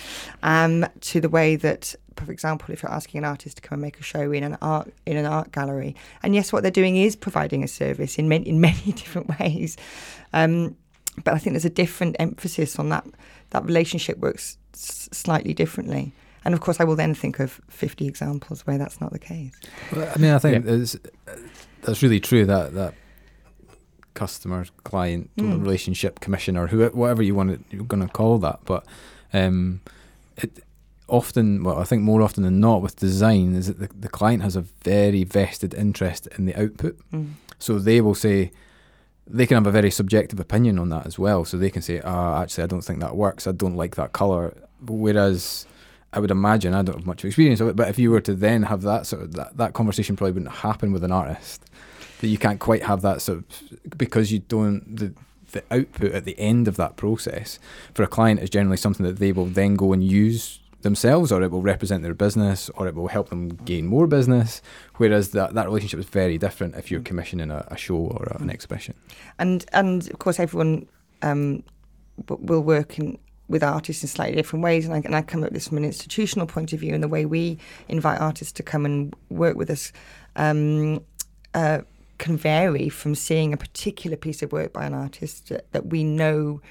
um, 0.44 0.86
to 1.02 1.22
the 1.22 1.30
way 1.30 1.56
that. 1.58 1.96
For 2.26 2.32
example, 2.32 2.74
if 2.74 2.84
you're 2.84 2.92
asking 2.92 3.20
an 3.20 3.26
artist 3.26 3.58
to 3.58 3.62
come 3.62 3.76
and 3.78 3.82
make 3.82 4.00
a 4.00 4.04
show 4.04 4.32
in 4.32 4.44
an 4.44 4.58
art 4.62 4.92
in 5.06 5.18
an 5.18 5.26
art 5.26 5.52
gallery, 5.52 5.96
and 6.24 6.34
yes, 6.36 6.52
what 6.54 6.62
they're 6.64 6.72
doing 6.72 6.98
is 6.98 7.16
providing 7.16 7.64
a 7.64 7.68
service 7.68 8.18
in 8.18 8.28
many 8.30 8.48
in 8.50 8.60
many 8.62 8.92
different 8.94 9.28
ways, 9.40 9.78
um, 10.34 10.76
but 11.24 11.34
I 11.34 11.38
think 11.38 11.54
there's 11.54 11.66
a 11.66 11.70
different 11.70 12.16
emphasis 12.20 12.80
on 12.80 12.90
that. 12.90 13.06
That 13.52 13.66
relationship 13.66 14.18
works 14.20 14.58
s- 14.74 15.10
slightly 15.12 15.54
differently. 15.54 16.14
And 16.46 16.54
of 16.56 16.62
course, 16.62 16.80
I 16.80 16.86
will 16.86 16.96
then 16.96 17.14
think 17.14 17.40
of 17.40 17.62
50 17.70 18.08
examples 18.08 18.66
where 18.66 18.78
that's 18.80 19.00
not 19.00 19.12
the 19.12 19.20
case. 19.20 19.54
Well, 19.96 20.12
I 20.16 20.18
mean, 20.18 20.32
I 20.32 20.40
think 20.40 20.66
it's, 20.66 20.96
that's 21.84 22.02
really 22.02 22.20
true. 22.20 22.46
That 22.46 22.74
that 22.74 22.94
customer 24.14 24.66
client 24.84 25.30
Mm. 25.38 25.62
relationship 25.62 26.20
commissioner, 26.20 26.68
who 26.68 26.86
whatever 26.90 27.22
you 27.24 27.36
want 27.36 27.70
to, 27.70 27.76
you're 27.76 27.86
going 27.86 28.02
to 28.06 28.12
call 28.12 28.38
that, 28.40 28.60
but 28.66 28.86
um, 29.34 29.82
it 30.38 30.64
often, 31.12 31.64
well, 31.64 31.78
I 31.78 31.84
think 31.84 32.02
more 32.02 32.22
often 32.22 32.44
than 32.44 32.60
not 32.60 32.82
with 32.82 32.96
design 32.96 33.56
is 33.56 33.68
that 33.68 33.80
the, 33.80 33.90
the 34.00 34.10
client 34.10 34.42
has 34.44 34.56
a 34.56 34.62
very 34.62 35.24
vested 35.24 35.74
interest 35.74 36.28
in 36.38 36.46
the 36.46 36.56
output. 36.56 36.98
Mm. 37.12 37.34
So 37.60 37.78
they 37.78 38.02
will 38.02 38.16
say, 38.16 38.52
they 39.28 39.46
can 39.46 39.56
have 39.56 39.68
a 39.68 39.72
very 39.72 39.92
subjective 39.92 40.40
opinion 40.40 40.80
on 40.80 40.90
that 40.90 41.06
as 41.06 41.20
well. 41.20 41.46
So 41.46 41.58
they 41.58 41.70
can 41.70 41.82
say, 41.82 42.02
"Ah, 42.04 42.40
oh, 42.40 42.42
actually, 42.42 42.64
I 42.64 42.68
don't 42.68 42.82
think 42.82 43.00
that 43.00 43.16
works. 43.16 43.48
I 43.48 43.52
don't 43.52 43.76
like 43.76 43.96
that 43.96 44.14
color." 44.14 44.54
Whereas 44.86 45.68
I 46.12 46.20
would 46.20 46.32
imagine 46.32 46.74
I 46.74 46.82
don't 46.82 46.98
have 46.98 47.06
much 47.06 47.24
experience 47.24 47.62
of 47.62 47.68
it, 47.68 47.76
but 47.76 47.88
if 47.88 47.98
you 48.00 48.12
were 48.12 48.22
to 48.22 48.34
then 48.34 48.64
have 48.64 48.82
that 48.82 49.06
sort 49.06 49.22
of 49.22 49.34
that, 49.34 49.58
that 49.58 49.74
conversation 49.74 50.16
probably 50.16 50.34
wouldn't 50.34 50.56
happen 50.56 50.92
with 50.92 51.04
an 51.04 51.12
artist. 51.12 51.64
That 52.20 52.28
you 52.28 52.38
can't 52.38 52.60
quite 52.60 52.84
have 52.84 53.02
that 53.02 53.22
sort 53.22 53.40
of 53.40 53.98
because 53.98 54.32
you 54.32 54.40
don't 54.40 54.98
the 54.98 55.14
the 55.52 55.64
output 55.70 56.14
at 56.14 56.26
the 56.26 56.38
end 56.40 56.68
of 56.68 56.78
that 56.78 56.96
process 56.96 57.60
for 57.94 58.04
a 58.04 58.08
client 58.08 58.40
is 58.40 58.50
generally 58.50 58.78
something 58.78 59.06
that 59.06 59.20
they 59.20 59.34
will 59.34 59.46
then 59.46 59.76
go 59.76 59.92
and 59.92 60.02
use 60.04 60.61
themselves 60.84 61.32
or 61.32 61.42
it 61.42 61.52
will 61.52 61.62
represent 61.62 62.04
their 62.04 62.14
business 62.14 62.70
or 62.76 62.88
it 62.88 62.96
will 62.96 63.08
help 63.08 63.30
them 63.30 63.50
gain 63.50 63.86
more 63.86 64.08
business 64.08 64.62
whereas 64.98 65.32
that, 65.32 65.54
that 65.54 65.66
relationship 65.66 66.00
is 66.00 66.06
very 66.06 66.38
different 66.38 66.76
if 66.76 66.92
you're 66.92 67.02
mm. 67.02 67.06
commissioning 67.06 67.52
a, 67.52 67.66
a 67.70 67.78
show 67.78 67.96
or 67.96 68.28
a, 68.32 68.42
an 68.42 68.48
mm. 68.48 68.54
exhibition 68.54 68.94
and 69.40 69.66
and 69.74 70.10
of 70.10 70.20
course 70.20 70.40
everyone 70.40 70.88
um, 71.22 71.64
will 72.28 72.62
work 72.62 72.98
in 73.00 73.18
with 73.48 73.64
artists 73.64 74.02
in 74.02 74.08
slightly 74.08 74.36
different 74.36 74.64
ways 74.64 74.86
and 74.86 74.94
I, 74.94 74.98
and 75.00 75.16
I 75.16 75.22
come 75.22 75.44
at 75.44 75.54
this 75.54 75.68
from 75.68 75.78
an 75.78 75.86
institutional 75.86 76.48
point 76.48 76.72
of 76.72 76.80
view 76.80 76.94
and 76.94 77.04
the 77.04 77.10
way 77.10 77.26
we 77.26 77.58
invite 77.90 78.22
artists 78.22 78.54
to 78.54 78.64
come 78.64 78.86
and 78.86 79.14
work 79.30 79.58
with 79.58 79.70
us 79.70 79.92
um, 80.38 81.04
uh, 81.54 81.80
can 82.18 82.38
vary 82.38 82.88
from 82.88 83.16
seeing 83.16 83.52
a 83.52 83.58
particular 83.58 84.16
piece 84.16 84.42
of 84.42 84.52
work 84.52 84.72
by 84.72 84.86
an 84.86 84.94
artist 84.94 85.50
that, 85.50 85.70
that 85.74 85.88
we 85.88 86.04
know 86.04 86.62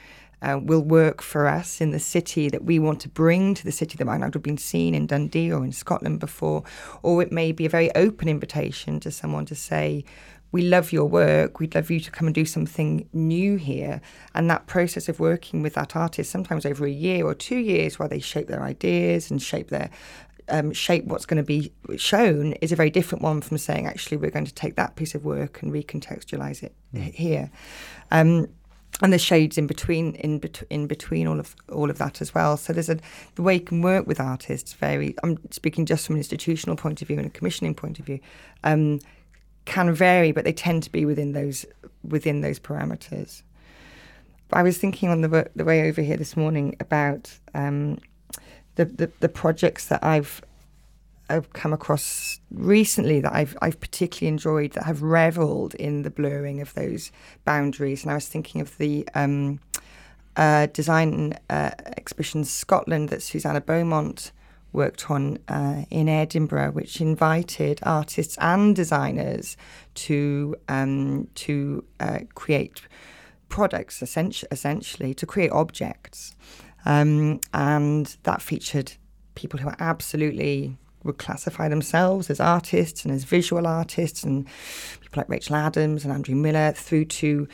uh, 0.43 0.59
will 0.63 0.83
work 0.83 1.23
for 1.23 1.47
us 1.47 1.81
in 1.81 1.91
the 1.91 1.99
city 1.99 2.49
that 2.49 2.65
we 2.65 2.79
want 2.79 3.01
to 3.01 3.09
bring 3.09 3.55
to 3.55 3.65
the 3.65 3.73
city 3.73 3.97
that 3.97 4.05
might 4.05 4.21
not 4.21 4.35
have 4.35 4.43
been 4.43 4.59
seen 4.59 4.95
in 4.95 5.07
Dundee 5.07 5.53
or 5.53 5.65
in 5.65 5.73
Scotland 5.73 6.21
before. 6.21 6.63
Or 7.03 7.23
it 7.23 7.33
may 7.33 7.53
be 7.53 7.67
a 7.67 7.71
very 7.71 7.95
open 7.95 8.29
invitation 8.29 9.01
to 9.01 9.11
someone 9.11 9.47
to 9.47 9.55
say, 9.55 10.05
we 10.53 10.63
love 10.63 10.93
your 10.93 11.05
work. 11.05 11.61
We'd 11.61 11.75
love 11.75 11.91
you 11.91 12.01
to 12.01 12.11
come 12.11 12.27
and 12.27 12.35
do 12.35 12.45
something 12.45 13.09
new 13.13 13.57
here. 13.57 14.01
And 14.35 14.51
that 14.51 14.67
process 14.67 15.09
of 15.09 15.21
working 15.21 15.63
with 15.63 15.75
that 15.75 15.95
artist, 15.95 16.31
sometimes 16.31 16.67
over 16.67 16.85
a 16.85 16.91
year 16.91 17.25
or 17.25 17.35
two 17.35 17.59
years, 17.59 17.99
while 17.99 18.09
they 18.09 18.19
shape 18.19 18.49
their 18.49 18.63
ideas 18.63 19.31
and 19.31 19.41
shape 19.41 19.69
their 19.69 19.91
um, 20.49 20.73
shape 20.73 21.05
what's 21.05 21.27
going 21.27 21.37
to 21.37 21.45
be 21.45 21.73
shown, 21.97 22.55
is 22.55 22.73
a 22.73 22.77
very 22.77 22.91
different 22.91 23.23
one 23.23 23.41
from 23.41 23.59
saying 23.59 23.87
actually 23.87 24.17
we're 24.17 24.33
going 24.33 24.45
to 24.45 24.55
take 24.55 24.75
that 24.75 24.97
piece 24.97 25.15
of 25.15 25.25
work 25.25 25.63
and 25.63 25.73
recontextualize 25.73 26.65
it 26.65 26.75
mm. 26.93 27.15
here. 27.15 27.51
Um, 28.11 28.49
and 29.03 29.13
there's 29.13 29.23
shades 29.23 29.57
in 29.57 29.67
between 29.67 30.15
in, 30.17 30.39
bet- 30.39 30.63
in 30.71 30.87
between 30.87 31.27
all 31.27 31.41
of 31.41 31.57
all 31.71 31.91
of 31.91 31.99
that 31.99 32.21
as 32.21 32.35
well. 32.35 32.57
So 32.57 32.73
there's 32.73 32.89
a 32.89 32.99
the 33.35 33.43
way 33.43 33.55
you 33.55 33.61
can 33.61 33.83
work 33.83 34.07
with 34.07 34.21
artists 34.21 34.73
vary. 34.73 35.15
I'm 35.23 35.39
speaking 35.51 35.87
just 35.87 36.07
from 36.07 36.17
an 36.17 36.21
institutional 36.21 36.77
point 36.77 37.03
of 37.03 37.09
view 37.09 37.19
and 37.19 37.27
a 37.27 37.31
commissioning 37.31 37.75
point 37.75 37.99
of 37.99 38.07
view, 38.07 38.21
um, 38.65 39.01
can 39.65 39.93
vary, 39.93 40.33
but 40.33 40.45
they 40.45 40.53
tend 40.53 40.83
to 40.85 40.93
be 40.93 41.05
within 41.05 41.33
those 41.33 41.67
within 42.03 42.41
those 42.41 42.59
parameters. 42.59 43.43
I 44.53 44.63
was 44.63 44.79
thinking 44.79 45.09
on 45.09 45.21
the 45.21 45.51
the 45.55 45.65
way 45.65 45.89
over 45.89 46.03
here 46.03 46.17
this 46.17 46.37
morning 46.37 46.77
about 46.81 47.39
um, 47.55 47.99
the, 48.75 48.85
the 48.85 49.11
the 49.21 49.29
projects 49.29 49.87
that 49.87 50.03
I've 50.05 50.43
I've 51.31 51.53
come 51.53 51.73
across 51.73 52.41
recently 52.51 53.21
that 53.21 53.33
I've 53.33 53.57
I've 53.63 53.81
particularly 53.81 54.29
enjoyed 54.29 54.73
that 54.73 54.85
have 54.85 55.03
revelled 55.03 55.75
in 55.75 56.03
the 56.03 56.11
blurring 56.11 56.61
of 56.61 56.75
those 56.75 57.13
boundaries. 57.45 58.03
And 58.03 58.11
I 58.11 58.15
was 58.15 58.29
thinking 58.29 58.61
of 58.61 58.77
the 58.79 59.09
um, 59.15 59.61
uh, 60.37 60.67
design 60.67 61.39
uh, 61.49 61.71
exhibition 61.97 62.45
Scotland 62.45 63.09
that 63.11 63.23
Susanna 63.23 63.61
Beaumont 63.61 64.33
worked 64.73 65.11
on 65.11 65.39
uh, 65.49 65.85
in 65.91 66.09
Edinburgh, 66.09 66.73
which 66.73 67.01
invited 67.01 67.81
artists 67.83 68.37
and 68.41 68.75
designers 68.75 69.57
to 69.95 70.57
um, 70.69 71.29
to 71.35 71.85
uh, 71.99 72.21
create 72.35 72.83
products, 73.49 74.03
essentially 74.03 75.13
to 75.15 75.27
create 75.27 75.51
objects, 75.51 76.37
um, 76.85 77.41
and 77.53 78.17
that 78.23 78.41
featured 78.41 78.93
people 79.35 79.59
who 79.61 79.69
are 79.69 79.77
absolutely 79.81 80.77
would 81.05 81.19
classify 81.19 81.69
themselves 81.69 82.31
as 82.31 82.41
artists 82.41 83.05
and 83.05 83.15
as 83.15 83.25
visual 83.25 83.67
artists, 83.67 84.23
and 84.23 84.47
people 85.01 85.21
like 85.21 85.29
Rachel 85.29 85.57
Adams 85.57 86.05
and 86.05 86.13
Andrew 86.13 86.35
Miller, 86.35 86.73
through 86.73 87.07
to 87.07 87.49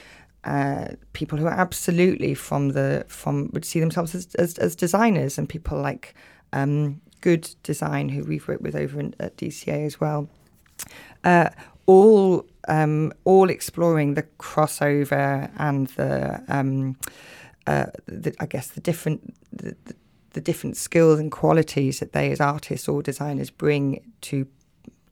uh, 0.45 0.89
people 1.13 1.39
who 1.39 1.47
are 1.47 1.53
absolutely 1.53 2.35
from 2.35 2.71
the 2.71 3.05
from 3.09 3.51
would 3.53 3.65
see 3.65 3.81
themselves 3.81 4.15
as, 4.15 4.35
as, 4.37 4.59
as 4.59 4.77
designers, 4.77 5.39
and 5.39 5.49
people 5.49 5.81
like 5.81 6.15
um, 6.53 7.01
Good 7.21 7.55
Design, 7.63 8.09
who 8.09 8.25
we've 8.25 8.47
worked 8.47 8.63
with 8.63 8.77
over 8.77 9.01
in, 9.01 9.15
at 9.19 9.37
DCA 9.37 9.87
as 9.87 10.01
well. 10.01 10.29
Uh, 11.25 11.51
all 11.87 12.47
um, 12.69 13.13
all 13.25 13.51
exploring 13.51 14.15
the 14.15 14.25
crossover 14.39 15.51
and 15.59 15.87
the, 15.89 16.43
um, 16.49 16.97
uh, 17.67 17.87
the 18.07 18.35
I 18.41 18.47
guess 18.47 18.69
the 18.69 18.81
different 18.81 19.35
the, 19.53 19.77
the 19.85 19.95
the 20.37 20.41
different 20.43 20.77
skills 20.77 21.19
and 21.19 21.33
qualities 21.33 21.99
that 21.99 22.13
they 22.13 22.31
as 22.31 22.43
artists 22.43 22.87
or 22.89 23.03
designers 23.03 23.49
bring 23.49 24.13
to 24.21 24.47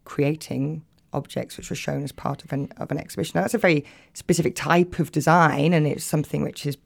creating 0.05 0.85
objects 1.15 1.57
which 1.57 1.71
were 1.71 1.77
shown 1.77 2.03
as 2.03 2.13
part 2.13 2.45
of 2.45 2.53
an 2.53 2.71
of 2.77 2.91
an 2.91 2.99
exhibition. 2.99 3.33
Now, 3.35 3.41
that's 3.41 3.55
a 3.55 3.59
very 3.59 3.87
specific 4.13 4.55
type 4.55 4.99
of 4.99 5.13
design, 5.13 5.73
and 5.73 5.87
it's 5.87 6.05
something 6.05 6.43
which 6.43 6.67
is 6.67 6.77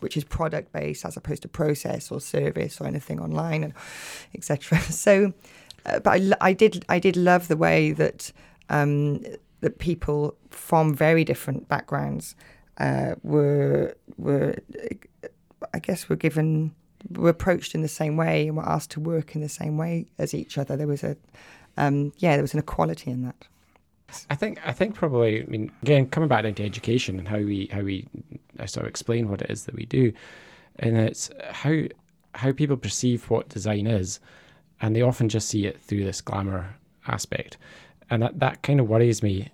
which 0.00 0.14
is 0.14 0.24
product 0.24 0.72
based 0.72 1.06
as 1.06 1.16
opposed 1.16 1.40
to 1.42 1.48
process 1.48 2.10
or 2.12 2.20
service 2.20 2.82
or 2.82 2.86
anything 2.86 3.18
online, 3.18 3.64
and 3.64 3.72
etc. 4.34 4.78
So, 4.90 5.32
uh, 5.86 6.00
but 6.00 6.20
I, 6.20 6.50
I 6.50 6.52
did 6.52 6.84
I 6.90 6.98
did 6.98 7.16
love 7.16 7.48
the 7.48 7.56
way 7.56 7.92
that 7.92 8.30
um, 8.68 9.24
that 9.62 9.78
people 9.78 10.36
from 10.50 10.94
very 10.94 11.24
different 11.24 11.66
backgrounds 11.66 12.36
uh, 12.76 13.14
were 13.22 13.96
were 14.18 14.56
I 15.72 15.78
guess 15.78 16.10
were 16.10 16.16
given 16.16 16.74
were 17.10 17.30
approached 17.30 17.74
in 17.74 17.82
the 17.82 17.88
same 17.88 18.16
way 18.16 18.48
and 18.48 18.56
were 18.56 18.68
asked 18.68 18.90
to 18.92 19.00
work 19.00 19.34
in 19.34 19.40
the 19.40 19.48
same 19.48 19.76
way 19.76 20.06
as 20.18 20.34
each 20.34 20.58
other. 20.58 20.76
There 20.76 20.86
was 20.86 21.04
a, 21.04 21.16
um, 21.76 22.12
yeah, 22.18 22.32
there 22.32 22.42
was 22.42 22.54
an 22.54 22.60
equality 22.60 23.10
in 23.10 23.22
that. 23.22 23.46
I 24.30 24.34
think 24.34 24.60
I 24.64 24.72
think 24.72 24.94
probably 24.94 25.42
I 25.42 25.46
mean 25.46 25.72
again 25.82 26.06
coming 26.06 26.28
back 26.28 26.44
into 26.44 26.62
education 26.62 27.18
and 27.18 27.26
how 27.26 27.38
we 27.38 27.68
how 27.72 27.80
we 27.80 28.06
I 28.58 28.66
sort 28.66 28.86
of 28.86 28.90
explain 28.90 29.28
what 29.28 29.42
it 29.42 29.50
is 29.50 29.64
that 29.64 29.74
we 29.74 29.84
do, 29.84 30.12
and 30.78 30.96
it's 30.96 31.28
how 31.50 31.82
how 32.34 32.52
people 32.52 32.76
perceive 32.76 33.28
what 33.30 33.48
design 33.48 33.86
is, 33.86 34.20
and 34.80 34.94
they 34.94 35.02
often 35.02 35.28
just 35.28 35.48
see 35.48 35.66
it 35.66 35.80
through 35.80 36.04
this 36.04 36.20
glamour 36.20 36.76
aspect, 37.08 37.56
and 38.10 38.22
that 38.22 38.38
that 38.38 38.62
kind 38.62 38.78
of 38.78 38.88
worries 38.88 39.22
me, 39.22 39.50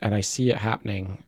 and 0.00 0.14
I 0.14 0.20
see 0.20 0.50
it 0.50 0.56
happening 0.56 1.22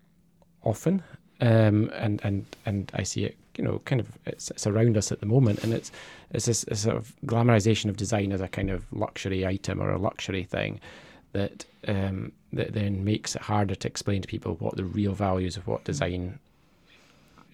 often, 0.62 1.02
um, 1.40 1.90
and 1.94 2.20
and 2.22 2.46
and 2.64 2.90
I 2.94 3.02
see 3.02 3.24
it 3.24 3.36
you 3.58 3.64
know 3.64 3.80
kind 3.84 4.00
of 4.00 4.16
it's, 4.24 4.50
it's 4.52 4.66
around 4.66 4.96
us 4.96 5.12
at 5.12 5.20
the 5.20 5.26
moment, 5.26 5.62
and 5.62 5.74
it's 5.74 5.90
it's 6.30 6.46
this, 6.46 6.62
this 6.62 6.80
sort 6.80 6.96
of 6.96 7.14
glamorization 7.26 7.90
of 7.90 7.96
design 7.96 8.32
as 8.32 8.40
a 8.40 8.48
kind 8.48 8.70
of 8.70 8.86
luxury 8.92 9.44
item 9.44 9.82
or 9.82 9.90
a 9.90 9.98
luxury 9.98 10.44
thing 10.44 10.80
that 11.32 11.66
um, 11.86 12.32
that 12.52 12.72
then 12.72 13.04
makes 13.04 13.34
it 13.36 13.42
harder 13.42 13.74
to 13.74 13.88
explain 13.88 14.22
to 14.22 14.28
people 14.28 14.54
what 14.60 14.76
the 14.76 14.84
real 14.84 15.12
values 15.12 15.56
of 15.56 15.66
what 15.66 15.84
design 15.84 16.38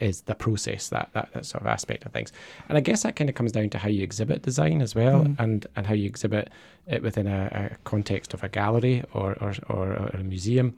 is 0.01 0.23
the 0.23 0.35
process 0.35 0.89
that, 0.89 1.09
that 1.13 1.33
that 1.33 1.47
sort 1.47 1.63
of 1.63 1.69
aspect 1.69 2.05
of 2.05 2.13
things 2.13 2.33
and 2.69 2.77
i 2.77 2.81
guess 2.81 3.05
that 3.05 3.15
kind 3.15 3.31
of 3.31 3.37
comes 3.37 3.53
down 3.53 3.71
to 3.71 3.79
how 3.79 3.89
you 3.89 4.03
exhibit 4.03 4.43
design 4.43 4.83
as 4.83 4.93
well 4.93 5.23
mm. 5.23 5.39
and 5.39 5.69
and 5.77 5.87
how 5.87 5.95
you 5.95 6.05
exhibit 6.05 6.51
it 6.89 7.01
within 7.01 7.29
a, 7.29 7.71
a 7.73 7.77
context 7.85 8.35
of 8.35 8.43
a 8.43 8.49
gallery 8.49 9.05
or 9.13 9.37
or, 9.41 9.55
or 9.69 9.93
a 9.93 10.19
museum 10.25 10.77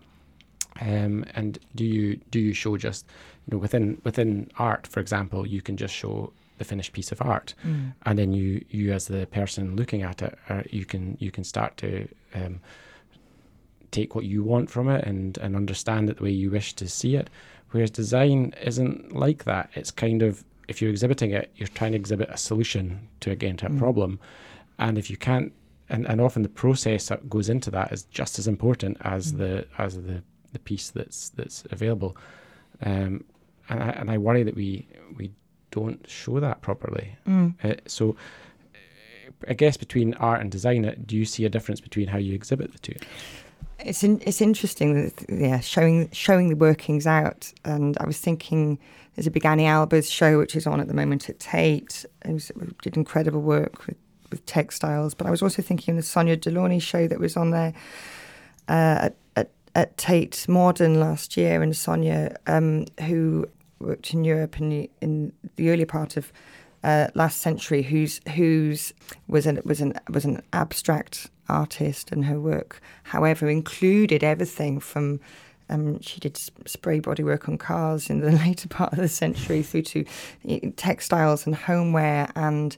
um, 0.82 1.24
and 1.34 1.58
do 1.74 1.84
you 1.84 2.16
do 2.30 2.38
you 2.38 2.52
show 2.52 2.76
just 2.76 3.06
you 3.46 3.56
know 3.56 3.58
within 3.58 4.00
within 4.04 4.50
art, 4.58 4.86
for 4.86 5.00
example, 5.00 5.46
you 5.46 5.62
can 5.62 5.76
just 5.76 5.94
show 5.94 6.32
the 6.58 6.64
finished 6.64 6.92
piece 6.92 7.12
of 7.12 7.20
art, 7.20 7.54
mm. 7.64 7.92
and 8.04 8.18
then 8.18 8.32
you 8.32 8.64
you 8.70 8.92
as 8.92 9.06
the 9.06 9.26
person 9.26 9.76
looking 9.76 10.02
at 10.02 10.22
it, 10.22 10.38
uh, 10.48 10.62
you 10.70 10.84
can 10.84 11.16
you 11.20 11.30
can 11.30 11.44
start 11.44 11.76
to 11.78 12.08
um, 12.34 12.60
take 13.90 14.14
what 14.14 14.24
you 14.24 14.42
want 14.42 14.70
from 14.70 14.88
it 14.88 15.04
and 15.04 15.38
and 15.38 15.54
understand 15.54 16.10
it 16.10 16.16
the 16.18 16.24
way 16.24 16.30
you 16.30 16.50
wish 16.50 16.74
to 16.74 16.88
see 16.88 17.16
it. 17.16 17.30
Whereas 17.70 17.90
design 17.90 18.54
isn't 18.62 19.14
like 19.14 19.44
that. 19.44 19.70
It's 19.74 19.90
kind 19.90 20.22
of 20.22 20.44
if 20.68 20.80
you're 20.80 20.90
exhibiting 20.90 21.30
it, 21.30 21.52
you're 21.56 21.68
trying 21.68 21.92
to 21.92 21.98
exhibit 21.98 22.28
a 22.30 22.36
solution 22.36 23.08
to 23.20 23.30
again 23.30 23.56
to 23.58 23.66
a 23.66 23.70
mm. 23.70 23.78
problem, 23.78 24.18
and 24.78 24.98
if 24.98 25.10
you 25.10 25.16
can't, 25.16 25.52
and, 25.88 26.06
and 26.06 26.20
often 26.20 26.42
the 26.42 26.48
process 26.48 27.08
that 27.08 27.30
goes 27.30 27.48
into 27.48 27.70
that 27.70 27.92
is 27.92 28.04
just 28.04 28.38
as 28.38 28.48
important 28.48 28.96
as 29.02 29.32
mm. 29.32 29.38
the 29.38 29.66
as 29.78 29.94
the 30.02 30.22
the 30.52 30.58
piece 30.58 30.90
that's 30.90 31.30
that's 31.30 31.64
available. 31.70 32.16
Um, 32.82 33.24
and 33.68 33.82
I, 33.82 33.88
and 33.90 34.10
I 34.10 34.18
worry 34.18 34.42
that 34.42 34.54
we 34.54 34.86
we 35.16 35.30
don't 35.70 36.08
show 36.08 36.40
that 36.40 36.62
properly. 36.62 37.16
Mm. 37.26 37.54
Uh, 37.62 37.74
so, 37.86 38.16
I 39.48 39.54
guess 39.54 39.76
between 39.76 40.14
art 40.14 40.40
and 40.40 40.50
design, 40.50 40.84
uh, 40.84 40.94
do 41.04 41.16
you 41.16 41.24
see 41.24 41.44
a 41.44 41.48
difference 41.48 41.80
between 41.80 42.08
how 42.08 42.18
you 42.18 42.34
exhibit 42.34 42.72
the 42.72 42.78
two? 42.78 42.94
It's 43.78 44.02
in, 44.02 44.22
it's 44.24 44.40
interesting 44.40 44.94
that 44.94 45.24
yeah, 45.28 45.60
showing 45.60 46.10
showing 46.10 46.48
the 46.48 46.56
workings 46.56 47.06
out. 47.06 47.52
And 47.64 47.96
I 48.00 48.06
was 48.06 48.18
thinking, 48.18 48.78
there's 49.14 49.26
a 49.26 49.30
big 49.30 49.44
Anni 49.44 49.64
Albers 49.64 50.10
show 50.10 50.38
which 50.38 50.56
is 50.56 50.66
on 50.66 50.80
at 50.80 50.88
the 50.88 50.94
moment 50.94 51.28
at 51.28 51.38
Tate. 51.38 52.04
It 52.24 52.32
was, 52.32 52.50
it 52.50 52.78
did 52.78 52.96
incredible 52.96 53.42
work 53.42 53.86
with, 53.86 53.96
with 54.30 54.44
textiles. 54.46 55.14
But 55.14 55.26
I 55.26 55.30
was 55.30 55.42
also 55.42 55.62
thinking 55.62 55.92
of 55.92 55.96
the 55.96 56.02
Sonia 56.02 56.36
Delaunay 56.36 56.80
show 56.80 57.06
that 57.06 57.20
was 57.20 57.36
on 57.36 57.50
there 57.50 57.74
uh, 58.68 59.10
at 59.10 59.16
at 59.76 59.96
Tate 59.98 60.48
Modern 60.48 60.98
last 60.98 61.36
year, 61.36 61.62
and 61.62 61.76
Sonia, 61.76 62.34
um, 62.46 62.86
who 63.06 63.46
worked 63.78 64.12
in 64.12 64.24
Europe 64.24 64.58
in 64.58 64.68
the, 64.68 64.90
in 65.00 65.32
the 65.56 65.70
early 65.70 65.84
part 65.84 66.16
of 66.16 66.32
uh, 66.84 67.08
last 67.14 67.40
century, 67.40 67.82
who's 67.82 68.20
who's 68.34 68.92
was 69.26 69.46
an 69.46 69.60
was 69.64 69.80
an 69.80 69.94
was 70.08 70.24
an 70.24 70.42
abstract 70.52 71.30
artist, 71.48 72.12
and 72.12 72.26
her 72.26 72.40
work, 72.40 72.80
however, 73.04 73.48
included 73.48 74.22
everything 74.22 74.78
from 74.78 75.20
um, 75.68 76.00
she 76.00 76.20
did 76.20 76.36
spray 76.36 77.00
bodywork 77.00 77.48
on 77.48 77.58
cars 77.58 78.08
in 78.08 78.20
the 78.20 78.30
later 78.46 78.68
part 78.68 78.92
of 78.92 78.98
the 78.98 79.08
century 79.08 79.62
through 79.62 79.82
to 79.82 80.04
textiles 80.76 81.46
and 81.46 81.56
homeware 81.56 82.30
and 82.36 82.76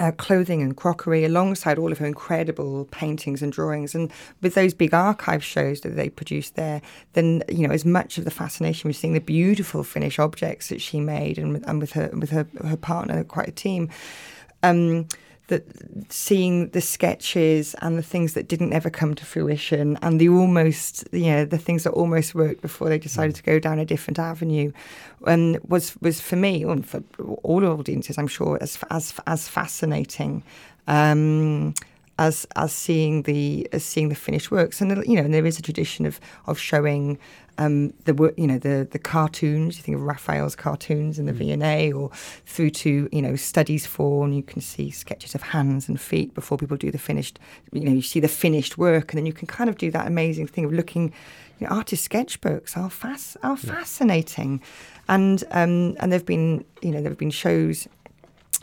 uh, 0.00 0.12
clothing 0.12 0.62
and 0.62 0.76
crockery 0.76 1.24
alongside 1.24 1.78
all 1.78 1.92
of 1.92 1.98
her 1.98 2.06
incredible 2.06 2.86
paintings 2.86 3.42
and 3.42 3.52
drawings. 3.52 3.94
And 3.94 4.12
with 4.40 4.54
those 4.54 4.74
big 4.74 4.94
archive 4.94 5.44
shows 5.44 5.80
that 5.82 5.96
they 5.96 6.08
produced 6.08 6.56
there, 6.56 6.82
then 7.12 7.42
you 7.48 7.66
know 7.66 7.74
as 7.74 7.84
much 7.84 8.18
of 8.18 8.24
the 8.24 8.30
fascination 8.30 8.88
was 8.88 8.98
seeing 8.98 9.14
the 9.14 9.20
beautiful 9.20 9.84
finished 9.84 10.18
objects 10.18 10.68
that 10.68 10.80
she 10.80 11.00
made, 11.00 11.38
and, 11.38 11.64
and 11.66 11.80
with 11.80 11.92
her 11.92 12.10
with 12.12 12.30
her 12.30 12.46
her 12.62 12.76
partner, 12.76 13.24
quite 13.24 13.48
a 13.48 13.52
team. 13.52 13.88
Um, 14.62 15.06
that 15.48 15.64
seeing 16.10 16.68
the 16.70 16.80
sketches 16.80 17.74
and 17.82 17.98
the 17.98 18.02
things 18.02 18.32
that 18.32 18.48
didn't 18.48 18.72
ever 18.72 18.88
come 18.88 19.14
to 19.14 19.26
fruition 19.26 19.98
and 20.00 20.18
the 20.18 20.28
almost 20.28 21.06
you 21.12 21.30
know 21.30 21.44
the 21.44 21.58
things 21.58 21.84
that 21.84 21.90
almost 21.90 22.34
worked 22.34 22.62
before 22.62 22.88
they 22.88 22.98
decided 22.98 23.34
mm. 23.34 23.38
to 23.38 23.42
go 23.42 23.58
down 23.58 23.78
a 23.78 23.84
different 23.84 24.18
avenue 24.18 24.72
um, 25.26 25.56
was 25.68 25.96
was 26.00 26.20
for 26.20 26.36
me 26.36 26.62
and 26.62 26.86
for 26.86 27.02
all 27.42 27.64
audiences 27.64 28.16
I'm 28.16 28.26
sure 28.26 28.58
as 28.62 28.78
as 28.90 29.14
as 29.26 29.46
fascinating 29.46 30.42
um, 30.86 31.74
as 32.18 32.46
as 32.56 32.72
seeing 32.72 33.22
the 33.22 33.68
as 33.72 33.84
seeing 33.84 34.08
the 34.08 34.14
finished 34.14 34.50
works 34.50 34.80
and 34.80 35.04
you 35.06 35.16
know 35.16 35.24
and 35.24 35.34
there 35.34 35.44
is 35.44 35.58
a 35.58 35.62
tradition 35.62 36.06
of 36.06 36.20
of 36.46 36.58
showing 36.58 37.18
um, 37.58 37.92
the 38.04 38.32
you 38.36 38.46
know 38.46 38.58
the 38.58 38.86
the 38.90 38.98
cartoons. 38.98 39.76
You 39.76 39.82
think 39.82 39.96
of 39.96 40.02
Raphael's 40.02 40.56
cartoons 40.56 41.18
in 41.18 41.26
the 41.26 41.32
mm. 41.32 41.58
V&A, 41.58 41.92
or 41.92 42.10
through 42.46 42.70
to 42.70 43.08
you 43.10 43.22
know 43.22 43.36
studies 43.36 43.86
for, 43.86 44.24
and 44.24 44.34
you 44.34 44.42
can 44.42 44.60
see 44.60 44.90
sketches 44.90 45.34
of 45.34 45.42
hands 45.42 45.88
and 45.88 46.00
feet 46.00 46.34
before 46.34 46.58
people 46.58 46.76
do 46.76 46.90
the 46.90 46.98
finished. 46.98 47.38
You 47.72 47.84
know, 47.84 47.92
you 47.92 48.02
see 48.02 48.20
the 48.20 48.28
finished 48.28 48.78
work, 48.78 49.12
and 49.12 49.18
then 49.18 49.26
you 49.26 49.32
can 49.32 49.46
kind 49.46 49.70
of 49.70 49.78
do 49.78 49.90
that 49.90 50.06
amazing 50.06 50.46
thing 50.46 50.64
of 50.64 50.72
looking. 50.72 51.12
You 51.60 51.68
know, 51.68 51.76
artist 51.76 52.08
sketchbooks 52.10 52.76
are 52.76 52.90
fas- 52.90 53.36
are 53.42 53.58
yeah. 53.62 53.74
fascinating, 53.74 54.60
and 55.08 55.44
um, 55.50 55.96
and 56.00 56.10
there've 56.10 56.26
been 56.26 56.64
you 56.82 56.90
know 56.90 57.00
there 57.00 57.10
have 57.10 57.18
been 57.18 57.30
shows 57.30 57.86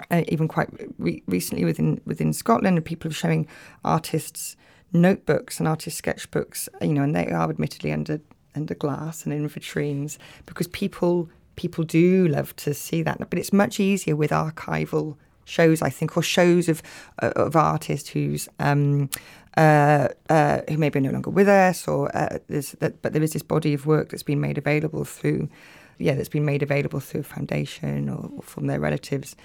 uh, 0.09 0.23
even 0.27 0.47
quite 0.47 0.69
re- 0.97 1.23
recently 1.27 1.65
within 1.65 2.01
within 2.05 2.33
Scotland, 2.33 2.77
and 2.77 2.85
people 2.85 3.09
are 3.09 3.13
showing 3.13 3.47
artists 3.85 4.55
notebooks 4.93 5.59
and 5.59 5.67
artist 5.67 6.03
sketchbooks, 6.03 6.67
you 6.81 6.93
know, 6.93 7.03
and 7.03 7.15
they 7.15 7.27
are 7.27 7.49
admittedly 7.49 7.91
under 7.91 8.19
under 8.55 8.75
glass 8.75 9.25
and 9.25 9.33
in 9.33 9.49
vitrines 9.49 10.17
because 10.45 10.67
people 10.67 11.29
people 11.55 11.83
do 11.83 12.27
love 12.27 12.55
to 12.55 12.73
see 12.73 13.03
that. 13.03 13.17
But 13.29 13.39
it's 13.39 13.53
much 13.53 13.79
easier 13.79 14.15
with 14.15 14.31
archival 14.31 15.17
shows, 15.45 15.81
I 15.81 15.89
think, 15.89 16.17
or 16.17 16.23
shows 16.23 16.69
of 16.69 16.81
uh, 17.21 17.31
of 17.35 17.55
artists 17.55 18.09
who's 18.09 18.47
um, 18.59 19.09
uh, 19.57 20.09
uh, 20.29 20.61
who 20.69 20.77
maybe 20.77 20.99
are 20.99 21.03
no 21.03 21.11
longer 21.11 21.29
with 21.29 21.47
us, 21.47 21.87
or 21.87 22.15
uh, 22.15 22.39
that, 22.47 23.01
but 23.01 23.13
there 23.13 23.23
is 23.23 23.33
this 23.33 23.43
body 23.43 23.73
of 23.73 23.85
work 23.85 24.09
that's 24.09 24.23
been 24.23 24.41
made 24.41 24.57
available 24.57 25.05
through. 25.05 25.49
Yeah, 25.97 26.15
that's 26.15 26.29
been 26.29 26.45
made 26.45 26.63
available 26.63 26.99
through 26.99 27.21
a 27.21 27.23
foundation 27.23 28.09
or, 28.09 28.31
or 28.35 28.41
from 28.41 28.65
their 28.65 28.79
relatives. 28.79 29.35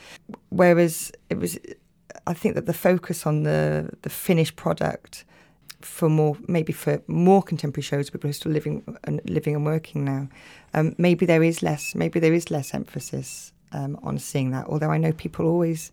Whereas 0.48 1.12
it 1.28 1.36
was, 1.36 1.58
I 2.26 2.32
think 2.32 2.54
that 2.54 2.64
the 2.64 2.72
focus 2.72 3.26
on 3.26 3.42
the 3.42 3.90
the 4.02 4.10
finished 4.10 4.56
product 4.56 5.24
for 5.80 6.08
more 6.08 6.36
maybe 6.48 6.72
for 6.72 7.02
more 7.06 7.42
contemporary 7.42 7.82
shows 7.82 8.10
people 8.10 8.28
who 8.28 8.30
are 8.30 8.34
still 8.34 8.52
living 8.52 8.82
and 9.04 9.20
living 9.28 9.54
and 9.54 9.64
working 9.64 10.04
now. 10.04 10.28
Um, 10.74 10.94
maybe 10.98 11.26
there 11.26 11.42
is 11.42 11.62
less 11.62 11.94
maybe 11.94 12.20
there 12.20 12.34
is 12.34 12.50
less 12.50 12.74
emphasis 12.74 13.52
um, 13.72 13.98
on 14.02 14.18
seeing 14.18 14.50
that 14.50 14.66
although 14.66 14.90
I 14.90 14.98
know 14.98 15.12
people 15.12 15.46
always 15.46 15.92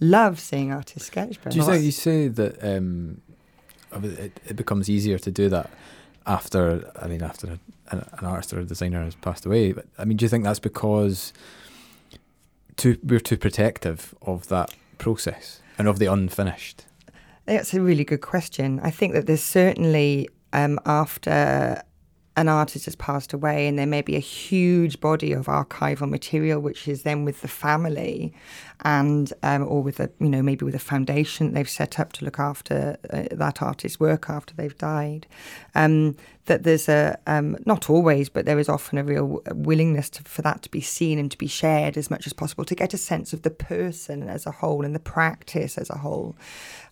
love 0.00 0.38
seeing 0.38 0.72
artist 0.72 1.10
sketchbooks 1.10 1.52
do 1.52 1.58
you 1.58 1.64
say 1.64 1.78
you 1.78 1.92
say 1.92 2.28
that 2.28 2.62
um, 2.62 3.20
it, 3.92 4.40
it, 4.44 4.56
becomes 4.56 4.90
easier 4.90 5.18
to 5.18 5.30
do 5.30 5.48
that 5.48 5.70
after 6.26 6.92
I 7.00 7.06
mean 7.06 7.22
after 7.22 7.46
an, 7.46 7.60
an 7.90 8.24
artist 8.24 8.52
or 8.52 8.60
a 8.60 8.64
designer 8.64 9.02
has 9.04 9.14
passed 9.14 9.46
away 9.46 9.72
but 9.72 9.86
I 9.98 10.04
mean 10.04 10.18
do 10.18 10.24
you 10.24 10.28
think 10.28 10.44
that's 10.44 10.58
because 10.58 11.32
too, 12.76 12.98
we're 13.02 13.20
too 13.20 13.38
protective 13.38 14.14
of 14.20 14.48
that 14.48 14.74
process 14.98 15.60
and 15.78 15.88
of 15.88 15.98
the 15.98 16.06
unfinished 16.06 16.84
that's 17.46 17.74
a 17.74 17.80
really 17.80 18.04
good 18.04 18.20
question. 18.20 18.80
I 18.82 18.90
think 18.90 19.14
that 19.14 19.26
there's 19.26 19.42
certainly 19.42 20.28
um, 20.52 20.78
after 20.84 21.82
an 22.36 22.48
artist 22.48 22.84
has 22.84 22.94
passed 22.94 23.32
away 23.32 23.66
and 23.66 23.78
there 23.78 23.86
may 23.86 24.02
be 24.02 24.14
a 24.14 24.20
huge 24.20 25.00
body 25.00 25.32
of 25.32 25.46
archival 25.46 26.08
material 26.08 26.60
which 26.60 26.86
is 26.86 27.02
then 27.02 27.24
with 27.24 27.40
the 27.40 27.48
family 27.48 28.34
and 28.82 29.32
um, 29.42 29.66
or 29.66 29.82
with 29.82 29.98
a 30.00 30.10
you 30.20 30.28
know 30.28 30.42
maybe 30.42 30.62
with 30.62 30.74
a 30.74 30.78
foundation 30.78 31.54
they've 31.54 31.68
set 31.68 31.98
up 31.98 32.12
to 32.12 32.26
look 32.26 32.38
after 32.38 32.98
uh, 33.10 33.24
that 33.30 33.62
artist's 33.62 33.98
work 33.98 34.28
after 34.28 34.54
they've 34.54 34.76
died. 34.76 35.26
Um, 35.74 36.14
that 36.44 36.62
there's 36.62 36.90
a 36.90 37.18
um, 37.26 37.56
not 37.64 37.88
always 37.88 38.28
but 38.28 38.44
there 38.44 38.58
is 38.58 38.68
often 38.68 38.98
a 38.98 39.04
real 39.04 39.42
willingness 39.54 40.10
to, 40.10 40.22
for 40.24 40.42
that 40.42 40.60
to 40.62 40.70
be 40.70 40.82
seen 40.82 41.18
and 41.18 41.30
to 41.30 41.38
be 41.38 41.46
shared 41.46 41.96
as 41.96 42.10
much 42.10 42.26
as 42.26 42.34
possible 42.34 42.66
to 42.66 42.74
get 42.74 42.92
a 42.92 42.98
sense 42.98 43.32
of 43.32 43.42
the 43.42 43.50
person 43.50 44.28
as 44.28 44.44
a 44.44 44.50
whole 44.50 44.84
and 44.84 44.94
the 44.94 45.00
practice 45.00 45.78
as 45.78 45.88
a 45.88 45.96
whole. 45.96 46.36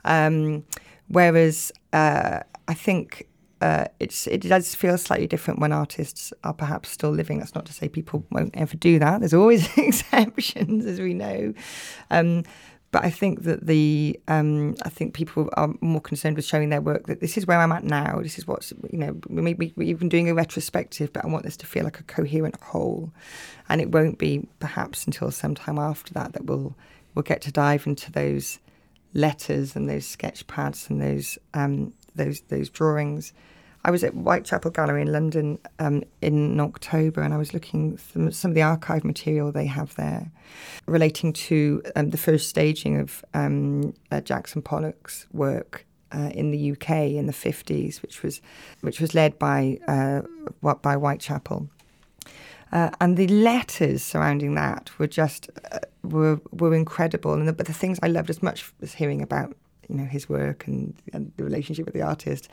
Um, 0.07 0.65
whereas 1.09 1.71
uh, 1.93 2.41
I 2.67 2.75
think 2.75 3.27
uh, 3.65 3.87
it's 3.99 4.27
it 4.27 4.43
does 4.43 4.75
feel 4.75 4.99
slightly 4.99 5.27
different 5.27 5.59
when 5.59 5.73
artists 5.73 6.35
are 6.45 6.53
perhaps 6.53 6.91
still 6.91 7.11
living. 7.11 7.39
That's 7.39 7.55
not 7.55 7.65
to 7.65 7.73
say 7.73 7.89
people 7.89 8.23
won't 8.31 8.55
ever 8.55 8.77
do 8.77 8.99
that. 8.99 9.21
There's 9.21 9.33
always 9.33 9.67
exceptions, 9.79 10.85
as 10.85 11.01
we 11.01 11.15
know. 11.15 11.55
Um, 12.11 12.45
but 12.91 13.07
I 13.07 13.11
think 13.11 13.45
that 13.45 13.67
the 13.67 14.21
um, 14.29 14.75
I 14.83 14.91
think 14.91 15.15
people 15.15 15.49
are 15.55 15.73
more 15.81 16.03
concerned 16.03 16.37
with 16.37 16.45
showing 16.45 16.69
their 16.69 16.83
work 16.83 17.07
that 17.07 17.21
this 17.23 17.39
is 17.39 17.47
where 17.47 17.59
I'm 17.59 17.73
at 17.73 17.85
now. 17.85 18.21
This 18.21 18.37
is 18.37 18.47
what's 18.47 18.75
you 18.93 18.99
know 18.99 19.19
maybe 19.31 19.73
we're 19.77 19.89
even 19.89 20.11
doing 20.11 20.29
a 20.29 20.35
retrospective, 20.35 21.11
but 21.15 21.25
I 21.25 21.29
want 21.29 21.45
this 21.45 21.57
to 21.57 21.67
feel 21.67 21.85
like 21.85 21.99
a 21.99 22.05
coherent 22.05 22.61
whole, 22.61 23.15
and 23.71 23.81
it 23.81 23.91
won't 23.91 24.19
be 24.19 24.47
perhaps 24.61 25.07
until 25.07 25.31
some 25.31 25.55
time 25.55 25.79
after 25.79 26.13
that 26.13 26.35
that 26.35 26.45
we'll 26.45 26.77
we'll 27.15 27.23
get 27.23 27.41
to 27.43 27.51
dive 27.51 27.87
into 27.87 28.13
those 28.13 28.59
letters 29.15 29.75
and 29.75 29.89
those 29.89 30.07
sketch 30.07 30.47
pads 30.49 30.91
and 30.91 31.01
those 31.01 31.39
um, 31.55 31.95
those 32.15 32.43
those 32.43 32.69
drawings 32.69 33.33
I 33.85 33.91
was 33.91 34.03
at 34.03 34.13
Whitechapel 34.13 34.71
Gallery 34.71 35.03
in 35.03 35.13
London 35.13 35.59
um, 35.79 36.05
in 36.23 36.59
October, 36.59 37.21
and 37.21 37.35
I 37.35 37.37
was 37.37 37.53
looking 37.53 37.97
through 37.99 38.31
some 38.31 38.53
of 38.53 38.55
the 38.55 38.63
archive 38.63 39.05
material 39.05 39.53
they 39.53 39.67
have 39.67 39.95
there, 39.97 40.31
relating 40.87 41.33
to 41.35 41.83
um, 41.95 42.11
the 42.11 42.17
first 42.17 42.49
staging 42.49 42.99
of 42.99 43.25
um, 43.35 43.95
uh, 44.11 44.23
Jackson 44.23 44.63
Pollock's 44.63 45.27
work 45.33 45.85
uh, 46.13 46.31
in 46.35 46.51
the 46.51 46.73
UK 46.73 46.91
in 46.91 47.27
the 47.27 47.33
fifties, 47.33 48.01
which 48.01 48.23
was 48.23 48.41
which 48.81 49.01
was 49.01 49.15
led 49.15 49.39
by 49.39 49.79
uh, 49.87 50.23
by 50.81 50.95
Whitechapel. 50.95 51.69
Uh, 52.73 52.91
and 53.01 53.17
the 53.17 53.29
letters 53.29 54.03
surrounding 54.03 54.55
that 54.55 54.91
were 54.99 55.07
just 55.07 55.51
uh, 55.73 55.79
were 56.03 56.41
were 56.53 56.75
incredible. 56.75 57.35
And 57.35 57.47
the, 57.47 57.53
but 57.53 57.67
the 57.67 57.75
things 57.75 57.99
I 58.03 58.09
loved 58.09 58.31
as 58.31 58.43
much 58.43 58.73
as 58.81 58.95
hearing 58.95 59.21
about 59.21 59.55
you 59.89 59.97
know 59.97 60.05
his 60.05 60.29
work 60.29 60.67
and, 60.67 60.95
and, 61.13 61.33
the 61.37 61.45
relationship 61.45 61.85
with 61.85 61.95
the 61.95 62.03
artist 62.03 62.49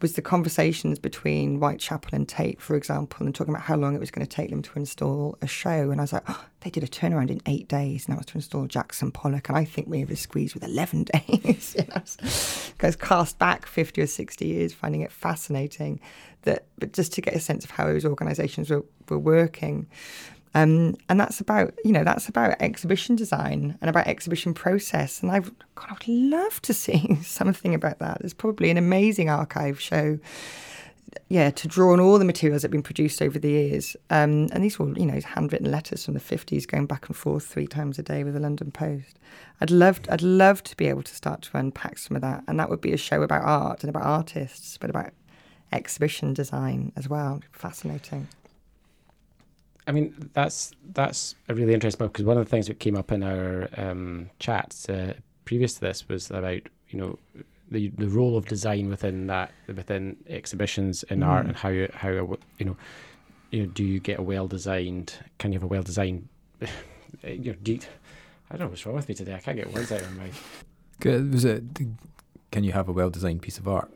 was 0.00 0.14
the 0.14 0.22
conversations 0.22 0.98
between 0.98 1.58
Whitechapel 1.58 2.10
and 2.12 2.28
Tate, 2.28 2.60
for 2.60 2.76
example, 2.76 3.24
and 3.24 3.34
talking 3.34 3.54
about 3.54 3.64
how 3.64 3.76
long 3.76 3.94
it 3.94 4.00
was 4.00 4.10
going 4.10 4.26
to 4.26 4.30
take 4.30 4.50
them 4.50 4.62
to 4.62 4.72
install 4.76 5.38
a 5.40 5.46
show. 5.46 5.90
And 5.90 6.00
I 6.00 6.04
was 6.04 6.12
like, 6.12 6.24
oh, 6.28 6.44
they 6.60 6.70
did 6.70 6.82
a 6.82 6.88
turnaround 6.88 7.30
in 7.30 7.40
eight 7.46 7.68
days, 7.68 8.06
and 8.06 8.12
that 8.12 8.18
was 8.18 8.26
to 8.26 8.38
install 8.38 8.66
Jackson 8.66 9.10
Pollock. 9.10 9.48
And 9.48 9.56
I 9.56 9.64
think 9.64 9.88
we 9.88 10.00
have 10.00 10.18
squeezed 10.18 10.54
with 10.54 10.64
eleven 10.64 11.04
days. 11.28 11.76
goes 12.78 12.96
cast 12.96 13.38
back 13.38 13.66
fifty 13.66 14.02
or 14.02 14.06
sixty 14.06 14.46
years, 14.46 14.72
finding 14.72 15.02
it 15.02 15.12
fascinating 15.12 16.00
that, 16.46 16.64
but 16.78 16.92
just 16.92 17.12
to 17.12 17.20
get 17.20 17.34
a 17.34 17.40
sense 17.40 17.64
of 17.64 17.70
how 17.70 17.84
those 17.84 18.04
organisations 18.04 18.70
were, 18.70 18.84
were 19.08 19.18
working. 19.18 19.86
Um, 20.56 20.96
and 21.10 21.20
that's 21.20 21.38
about 21.38 21.74
you 21.84 21.92
know 21.92 22.02
that's 22.02 22.30
about 22.30 22.56
exhibition 22.60 23.14
design 23.14 23.76
and 23.82 23.90
about 23.90 24.06
exhibition 24.06 24.54
process. 24.54 25.22
And 25.22 25.30
I've 25.30 25.52
God, 25.74 25.90
I 25.90 25.92
would 25.92 26.08
love 26.08 26.62
to 26.62 26.72
see 26.72 27.16
something 27.22 27.74
about 27.74 27.98
that. 27.98 28.20
There's 28.20 28.32
probably 28.32 28.70
an 28.70 28.78
amazing 28.78 29.28
archive 29.28 29.78
show. 29.78 30.18
Yeah, 31.28 31.50
to 31.50 31.68
draw 31.68 31.92
on 31.92 32.00
all 32.00 32.18
the 32.18 32.24
materials 32.24 32.62
that 32.62 32.66
have 32.66 32.72
been 32.72 32.82
produced 32.82 33.20
over 33.20 33.38
the 33.38 33.50
years, 33.50 33.96
um, 34.10 34.48
and 34.52 34.62
these 34.62 34.78
were, 34.78 34.92
you 34.98 35.06
know, 35.06 35.18
handwritten 35.20 35.70
letters 35.70 36.04
from 36.04 36.14
the 36.14 36.20
fifties, 36.20 36.66
going 36.66 36.86
back 36.86 37.06
and 37.08 37.16
forth 37.16 37.46
three 37.46 37.66
times 37.66 37.98
a 37.98 38.02
day 38.02 38.22
with 38.22 38.34
the 38.34 38.40
London 38.40 38.70
Post. 38.70 39.18
I'd 39.60 39.70
love, 39.70 40.00
I'd 40.10 40.22
love 40.22 40.62
to 40.64 40.76
be 40.76 40.88
able 40.88 41.02
to 41.02 41.14
start 41.14 41.42
to 41.42 41.56
unpack 41.56 41.98
some 41.98 42.16
of 42.16 42.22
that, 42.22 42.44
and 42.46 42.60
that 42.60 42.68
would 42.68 42.82
be 42.82 42.92
a 42.92 42.98
show 42.98 43.22
about 43.22 43.42
art 43.44 43.82
and 43.82 43.90
about 43.90 44.04
artists, 44.04 44.76
but 44.76 44.90
about 44.90 45.12
exhibition 45.72 46.34
design 46.34 46.92
as 46.96 47.08
well. 47.08 47.40
Fascinating. 47.50 48.28
I 49.86 49.92
mean, 49.92 50.30
that's 50.32 50.72
that's 50.92 51.34
a 51.48 51.54
really 51.54 51.74
interesting 51.74 52.04
book 52.04 52.12
because 52.12 52.24
one 52.24 52.36
of 52.38 52.44
the 52.44 52.50
things 52.50 52.66
that 52.66 52.80
came 52.80 52.96
up 52.96 53.12
in 53.12 53.22
our 53.22 53.68
um, 53.76 54.30
chats 54.38 54.88
uh, 54.88 55.14
previous 55.44 55.74
to 55.74 55.80
this 55.80 56.08
was 56.08 56.30
about 56.30 56.62
you 56.88 56.98
know 56.98 57.18
the 57.70 57.88
the 57.90 58.08
role 58.08 58.36
of 58.36 58.46
design 58.46 58.88
within 58.88 59.26
that 59.28 59.52
within 59.68 60.16
exhibitions 60.28 61.02
in 61.04 61.22
art 61.22 61.46
Mm. 61.46 61.48
and 61.48 61.56
how 61.56 61.98
how 61.98 62.10
you 62.10 62.64
know 62.64 62.76
you 63.50 63.60
know 63.62 63.66
do 63.72 63.84
you 63.84 64.00
get 64.00 64.18
a 64.18 64.22
well 64.22 64.46
designed 64.48 65.14
can 65.38 65.52
you 65.52 65.56
have 65.58 65.64
a 65.64 65.66
well 65.68 65.82
designed 65.82 66.28
you 67.24 67.52
know 67.52 67.56
do 67.62 67.72
you, 67.74 67.80
I 68.50 68.56
don't 68.56 68.66
know 68.66 68.70
what's 68.70 68.84
wrong 68.86 68.96
with 68.96 69.08
me 69.08 69.14
today 69.14 69.34
I 69.34 69.40
can't 69.40 69.56
get 69.56 69.72
words 69.72 69.90
out 69.92 70.00
of 70.02 70.16
my 70.16 70.24
mouth 70.24 70.64
Was 71.32 71.44
it? 71.44 71.62
Can 72.52 72.64
you 72.64 72.72
have 72.72 72.88
a 72.88 72.92
well-designed 72.92 73.42
piece 73.42 73.58
of 73.58 73.68
art? 73.68 73.90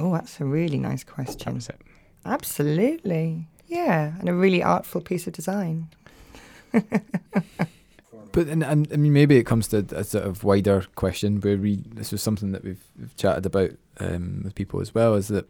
Oh, 0.00 0.12
that's 0.12 0.40
a 0.40 0.44
really 0.44 0.78
nice 0.78 1.04
that 1.04 1.12
question. 1.12 1.54
was 1.54 1.68
it 1.68 1.80
Absolutely. 2.26 3.46
Yeah, 3.66 4.12
and 4.18 4.28
a 4.28 4.34
really 4.34 4.62
artful 4.62 5.00
piece 5.00 5.26
of 5.26 5.32
design. 5.32 5.88
But 8.34 8.48
and, 8.48 8.64
and 8.64 8.88
I 8.92 8.96
mean, 8.96 9.12
maybe 9.12 9.36
it 9.36 9.46
comes 9.46 9.68
to 9.68 9.86
a 9.92 10.02
sort 10.02 10.24
of 10.24 10.42
wider 10.42 10.84
question 10.96 11.40
where 11.40 11.56
we 11.56 11.84
this 11.86 12.10
was 12.10 12.20
something 12.20 12.50
that 12.50 12.64
we've, 12.64 12.82
we've 12.98 13.14
chatted 13.14 13.46
about 13.46 13.70
um, 14.00 14.40
with 14.42 14.56
people 14.56 14.80
as 14.80 14.92
well. 14.92 15.14
Is 15.14 15.28
that 15.28 15.48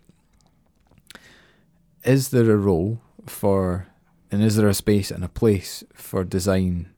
is 2.05 2.29
there 2.29 2.51
a 2.51 2.59
role 2.59 3.01
for 3.25 3.87
and 4.31 4.43
is 4.43 4.57
there 4.57 4.69
a 4.69 4.75
space 4.75 5.11
and 5.11 5.25
a 5.25 5.31
place 5.31 5.83
for 5.95 6.25
design 6.25 6.91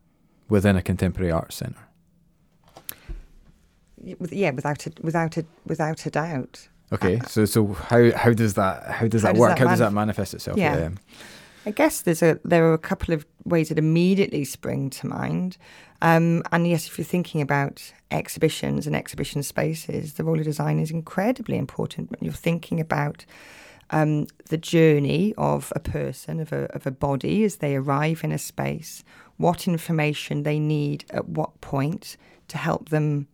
within 0.49 0.75
a 0.75 0.83
contemporary 0.83 1.31
arts 1.31 1.55
centre? 1.55 1.87
Yeah, 4.03 4.51
without 4.51 4.89
a, 4.89 4.93
without 5.03 5.37
a, 5.37 5.47
without 5.65 6.05
a 6.05 6.11
doubt. 6.11 6.67
Okay, 6.93 7.19
Uh, 7.19 7.27
so 7.27 7.45
so 7.45 7.67
how 7.67 8.13
how 8.13 8.33
does 8.33 8.55
that 8.55 8.87
how 8.87 9.09
does 9.09 9.23
How 9.23 9.29
that 9.29 9.35
does 9.35 9.41
work? 9.41 9.51
that 9.51 9.59
how 9.59 9.69
does 9.71 9.79
that 9.81 9.93
manifest 9.93 10.35
itself? 10.35 10.57
Yeah. 10.57 10.91
I 11.67 11.73
guess 11.73 12.03
there's 12.03 12.23
a 12.23 12.39
there 12.45 12.65
are 12.67 12.75
a 12.75 12.79
couple 12.79 13.13
of 13.13 13.27
ways 13.45 13.69
that 13.71 13.79
immediately 13.79 14.45
spring 14.45 14.89
to 14.91 15.07
mind. 15.09 15.57
Um, 16.01 16.43
and 16.53 16.67
yes, 16.69 16.87
if 16.87 16.97
you're 16.99 17.05
thinking 17.05 17.41
about 17.41 17.93
exhibitions 18.11 18.87
and 18.87 18.95
exhibition 18.95 19.43
spaces, 19.43 20.15
the 20.15 20.23
role 20.25 20.39
of 20.39 20.45
design 20.45 20.79
is 20.79 20.91
incredibly 20.91 21.57
important. 21.57 22.11
When 22.11 22.19
you're 22.23 22.33
thinking 22.33 22.79
about 22.81 23.25
um, 23.91 24.27
the 24.49 24.59
journey 24.59 25.35
of 25.37 25.73
a 25.75 25.81
person, 25.81 26.39
of 26.39 26.53
a, 26.53 26.67
of 26.75 26.87
a 26.87 26.91
body 26.91 27.43
as 27.45 27.57
they 27.57 27.75
arrive 27.75 28.23
in 28.23 28.31
a 28.31 28.39
space, 28.39 29.03
what 29.39 29.67
information 29.67 30.43
they 30.45 30.59
need 30.61 31.05
at 31.11 31.29
what 31.29 31.61
point 31.61 32.17
to 32.49 32.59
help 32.59 32.91
them 32.91 33.27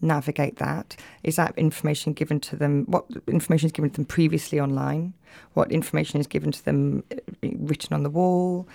navigate 0.00 0.56
that. 0.56 0.96
Is 1.22 1.36
that 1.36 1.56
information 1.56 2.12
given 2.12 2.40
to 2.40 2.56
them? 2.56 2.84
What 2.86 3.04
information 3.26 3.66
is 3.66 3.72
given 3.72 3.90
to 3.90 3.96
them 3.96 4.04
previously 4.04 4.60
online? 4.60 5.14
What 5.54 5.70
information 5.70 6.20
is 6.20 6.26
given 6.26 6.52
to 6.52 6.64
them 6.64 7.04
uh, 7.12 7.16
written 7.42 7.94
on 7.94 8.02
the 8.02 8.10
wall? 8.10 8.68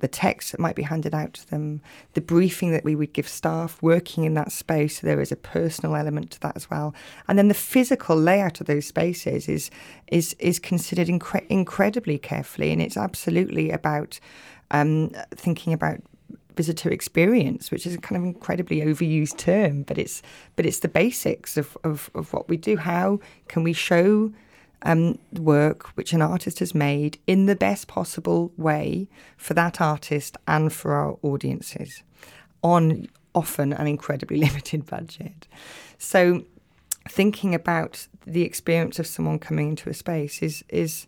The 0.00 0.08
text 0.08 0.52
that 0.52 0.60
might 0.60 0.76
be 0.76 0.82
handed 0.82 1.14
out 1.14 1.34
to 1.34 1.50
them, 1.50 1.80
the 2.12 2.20
briefing 2.20 2.72
that 2.72 2.84
we 2.84 2.94
would 2.94 3.14
give 3.14 3.28
staff 3.28 3.80
working 3.80 4.24
in 4.24 4.34
that 4.34 4.52
space. 4.52 5.00
There 5.00 5.20
is 5.20 5.32
a 5.32 5.36
personal 5.36 5.96
element 5.96 6.30
to 6.32 6.40
that 6.40 6.56
as 6.56 6.68
well, 6.68 6.94
and 7.26 7.38
then 7.38 7.48
the 7.48 7.54
physical 7.54 8.16
layout 8.16 8.60
of 8.60 8.66
those 8.66 8.86
spaces 8.86 9.48
is 9.48 9.70
is 10.08 10.34
is 10.38 10.58
considered 10.58 11.08
incre- 11.08 11.46
incredibly 11.48 12.18
carefully, 12.18 12.70
and 12.70 12.82
it's 12.82 12.98
absolutely 12.98 13.70
about 13.70 14.20
um, 14.70 15.10
thinking 15.34 15.72
about 15.72 16.00
visitor 16.58 16.90
experience, 16.90 17.70
which 17.70 17.86
is 17.86 17.94
a 17.94 17.98
kind 17.98 18.16
of 18.20 18.24
incredibly 18.24 18.80
overused 18.80 19.36
term, 19.36 19.84
but 19.84 19.96
it's 19.96 20.22
but 20.56 20.66
it's 20.66 20.80
the 20.80 20.88
basics 21.02 21.56
of, 21.56 21.76
of, 21.84 22.10
of 22.14 22.32
what 22.32 22.48
we 22.48 22.56
do. 22.56 22.76
How 22.76 23.20
can 23.46 23.62
we 23.62 23.72
show 23.72 24.32
um, 24.82 25.18
work 25.32 25.96
which 25.96 26.12
an 26.12 26.22
artist 26.22 26.58
has 26.58 26.74
made 26.74 27.18
in 27.26 27.46
the 27.46 27.56
best 27.56 27.86
possible 27.86 28.52
way 28.56 29.08
for 29.36 29.54
that 29.54 29.80
artist 29.80 30.36
and 30.46 30.72
for 30.72 30.90
our 30.94 31.16
audiences 31.22 32.02
on 32.62 33.06
often 33.34 33.72
an 33.72 33.86
incredibly 33.86 34.36
limited 34.46 34.84
budget. 34.86 35.46
So 35.98 36.44
thinking 37.08 37.54
about 37.54 38.08
the 38.26 38.42
experience 38.42 38.98
of 38.98 39.06
someone 39.06 39.38
coming 39.38 39.68
into 39.70 39.88
a 39.88 39.94
space 39.94 40.42
is 40.42 40.64
is 40.68 41.06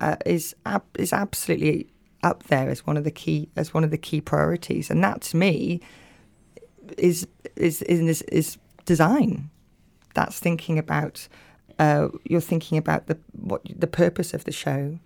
uh, 0.00 0.16
is 0.26 0.54
ab- 0.64 0.96
is 0.98 1.12
absolutely 1.12 1.88
up 2.22 2.44
there 2.44 2.68
as 2.68 2.86
one 2.86 2.96
of 2.96 3.04
the 3.04 3.10
key 3.10 3.48
as 3.56 3.72
one 3.72 3.84
of 3.84 3.90
the 3.90 3.98
key 3.98 4.20
priorities, 4.20 4.90
and 4.90 5.02
that 5.04 5.20
to 5.22 5.36
me 5.36 5.80
is 6.96 7.26
is 7.56 7.82
is 7.82 8.22
is 8.22 8.58
design. 8.84 9.50
That's 10.14 10.38
thinking 10.38 10.78
about 10.78 11.28
uh, 11.78 12.08
you're 12.24 12.40
thinking 12.40 12.78
about 12.78 13.06
the 13.06 13.18
what 13.32 13.62
the 13.64 13.86
purpose 13.86 14.34
of 14.34 14.44
the 14.44 14.52
show, 14.52 14.98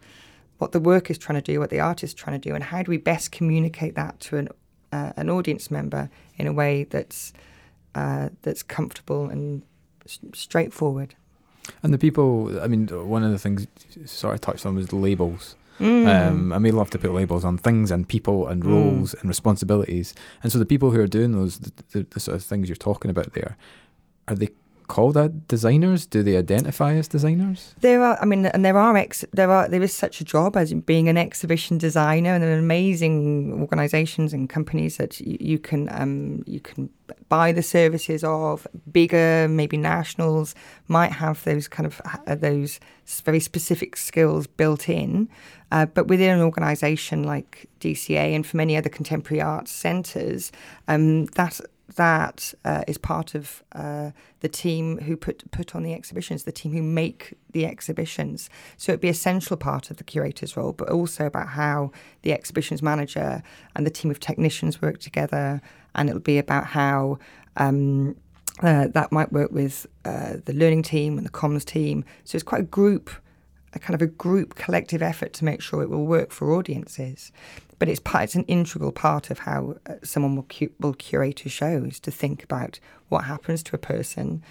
what 0.59 0.72
the 0.72 0.81
work 0.81 1.11
is 1.11 1.18
trying 1.18 1.40
to 1.42 1.53
do, 1.53 1.61
what 1.61 1.70
the 1.70 1.81
artist 1.81 2.14
is 2.14 2.14
trying 2.14 2.40
to 2.40 2.48
do, 2.48 2.55
and 2.55 2.64
how 2.64 2.83
do 2.83 2.90
we 2.90 2.96
best 2.98 3.33
communicate 3.33 3.94
that 3.94 4.20
to 4.20 4.37
an 4.38 4.48
uh, 4.92 5.12
an 5.16 5.29
audience 5.29 5.70
member 5.70 6.11
in 6.37 6.46
a 6.46 6.53
way 6.53 6.85
that's 6.85 7.33
uh, 7.94 8.31
that's 8.42 8.62
comfortable 8.62 9.29
and 9.29 9.62
s- 10.07 10.20
straightforward. 10.33 11.14
And 11.83 11.94
the 11.94 11.98
people, 11.98 12.61
I 12.61 12.66
mean, 12.66 12.88
one 12.88 13.22
of 13.22 13.31
the 13.31 13.38
things 13.38 13.66
sort 14.05 14.35
of 14.35 14.40
touched 14.40 14.66
on 14.66 14.75
was 14.75 14.88
the 14.88 14.96
labels. 14.96 15.57
Mm. 15.80 16.06
Um, 16.28 16.52
and 16.52 16.62
we 16.62 16.70
love 16.70 16.90
to 16.90 16.98
put 16.98 17.12
labels 17.12 17.44
on 17.44 17.58
things 17.58 17.90
and 17.90 18.06
people 18.08 18.46
and 18.46 18.62
Mm. 18.62 18.68
roles 18.72 19.14
and 19.14 19.28
responsibilities. 19.28 20.14
And 20.42 20.52
so 20.52 20.58
the 20.58 20.66
people 20.66 20.90
who 20.90 21.00
are 21.00 21.06
doing 21.06 21.32
those, 21.32 21.58
the, 21.58 21.72
the, 21.92 22.06
the 22.11 22.20
sort 22.20 22.37
of 22.37 22.44
things 22.44 22.68
you're 22.68 22.76
talking 22.76 23.11
about 23.11 23.32
there, 23.32 23.56
are 24.28 24.35
they 24.37 24.50
called 24.92 25.14
that 25.14 25.48
designers? 25.48 26.05
Do 26.05 26.22
they 26.22 26.37
identify 26.37 26.92
as 27.00 27.09
designers? 27.09 27.74
There 27.81 28.02
are, 28.02 28.18
I 28.20 28.26
mean, 28.26 28.44
and 28.44 28.62
there 28.62 28.76
are 28.76 28.94
ex, 28.94 29.24
there 29.33 29.50
are, 29.50 29.66
there 29.66 29.83
is 29.83 29.94
such 29.94 30.20
a 30.20 30.24
job 30.24 30.55
as 30.55 30.74
being 30.74 31.09
an 31.09 31.16
exhibition 31.16 31.78
designer, 31.78 32.35
and 32.35 32.42
there 32.42 32.55
are 32.55 32.59
amazing 32.59 33.14
organisations 33.59 34.35
and 34.35 34.50
companies 34.50 34.98
that 34.98 35.18
you, 35.18 35.38
you 35.40 35.59
can, 35.59 35.88
um, 36.00 36.44
you 36.46 36.61
can 36.61 36.90
buy 37.31 37.52
the 37.52 37.62
services 37.62 38.22
of. 38.22 38.66
Bigger, 38.92 39.48
maybe 39.48 39.78
nationals 39.78 40.55
might 40.88 41.12
have 41.12 41.42
those 41.44 41.68
kind 41.68 41.87
of 41.87 42.02
uh, 42.26 42.35
those 42.35 42.78
very 43.24 43.40
specific 43.40 43.96
skills 43.96 44.46
built 44.46 44.90
in, 44.90 45.28
uh, 45.70 45.87
but 45.87 46.07
within 46.07 46.31
an 46.37 46.42
organisation 46.42 47.22
like 47.22 47.66
DCA 47.81 48.35
and 48.35 48.46
for 48.46 48.59
many 48.59 48.76
other 48.76 48.90
contemporary 48.90 49.40
arts 49.40 49.72
centres, 49.72 50.52
um, 50.87 51.24
that 51.40 51.61
that 51.96 52.54
uh, 52.64 52.84
is 52.86 52.98
part 52.98 53.34
of 53.34 53.62
uh, 53.72 54.10
the 54.40 54.48
team 54.48 54.98
who 54.98 55.16
put 55.16 55.50
put 55.50 55.74
on 55.74 55.82
the 55.82 55.92
exhibitions, 55.92 56.44
the 56.44 56.52
team 56.52 56.72
who 56.72 56.82
make 56.82 57.34
the 57.52 57.66
exhibitions. 57.66 58.48
So 58.76 58.92
it'd 58.92 59.00
be 59.00 59.08
a 59.08 59.14
central 59.14 59.56
part 59.56 59.90
of 59.90 59.96
the 59.96 60.04
curator's 60.04 60.56
role, 60.56 60.72
but 60.72 60.88
also 60.88 61.26
about 61.26 61.48
how 61.48 61.92
the 62.22 62.32
exhibitions 62.32 62.82
manager 62.82 63.42
and 63.76 63.86
the 63.86 63.90
team 63.90 64.10
of 64.10 64.20
technicians 64.20 64.80
work 64.80 64.98
together, 64.98 65.60
and 65.94 66.08
it'll 66.08 66.20
be 66.20 66.38
about 66.38 66.66
how. 66.68 67.18
Um, 67.56 68.16
uh, 68.62 68.86
that 68.88 69.10
might 69.10 69.32
work 69.32 69.50
with 69.50 69.86
uh, 70.04 70.34
the 70.44 70.52
learning 70.52 70.82
team 70.82 71.16
and 71.16 71.26
the 71.26 71.30
comms 71.30 71.64
team. 71.64 72.04
So 72.24 72.36
it's 72.36 72.42
quite 72.42 72.60
a 72.60 72.64
group, 72.64 73.10
a 73.72 73.78
kind 73.78 73.94
of 73.94 74.02
a 74.02 74.06
group 74.06 74.54
collective 74.56 75.02
effort 75.02 75.32
to 75.34 75.44
make 75.44 75.62
sure 75.62 75.82
it 75.82 75.88
will 75.88 76.06
work 76.06 76.30
for 76.30 76.52
audiences. 76.52 77.32
But 77.82 77.88
it's 77.88 77.98
part, 77.98 78.22
it's 78.22 78.36
an 78.36 78.44
integral 78.44 78.92
part 78.92 79.28
of 79.28 79.40
how 79.40 79.74
uh, 79.88 79.94
someone 80.04 80.36
will, 80.36 80.44
cu- 80.44 80.70
will 80.78 80.94
curate 80.94 81.44
a 81.44 81.48
show 81.48 81.82
is 81.82 81.98
to 81.98 82.12
think 82.12 82.44
about 82.44 82.78
what 83.08 83.24
happens 83.24 83.60
to 83.64 83.74
a 83.74 83.78
person 83.80 84.44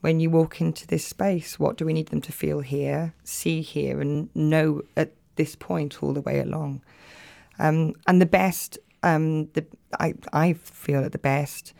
when 0.00 0.20
you 0.20 0.30
walk 0.30 0.62
into 0.62 0.86
this 0.86 1.04
space. 1.04 1.58
What 1.58 1.76
do 1.76 1.84
we 1.84 1.92
need 1.92 2.08
them 2.08 2.22
to 2.22 2.32
feel 2.32 2.60
here, 2.60 3.12
see 3.24 3.60
here, 3.60 4.00
and 4.00 4.34
know 4.34 4.80
at 4.96 5.12
this 5.36 5.54
point 5.54 6.02
all 6.02 6.14
the 6.14 6.22
way 6.22 6.40
along? 6.40 6.80
Um, 7.58 7.92
and 8.06 8.22
the 8.22 8.24
best, 8.24 8.78
um, 9.02 9.48
the 9.48 9.66
I 10.00 10.14
I 10.32 10.54
feel 10.54 11.02
that 11.02 11.12
the 11.12 11.18
best 11.18 11.74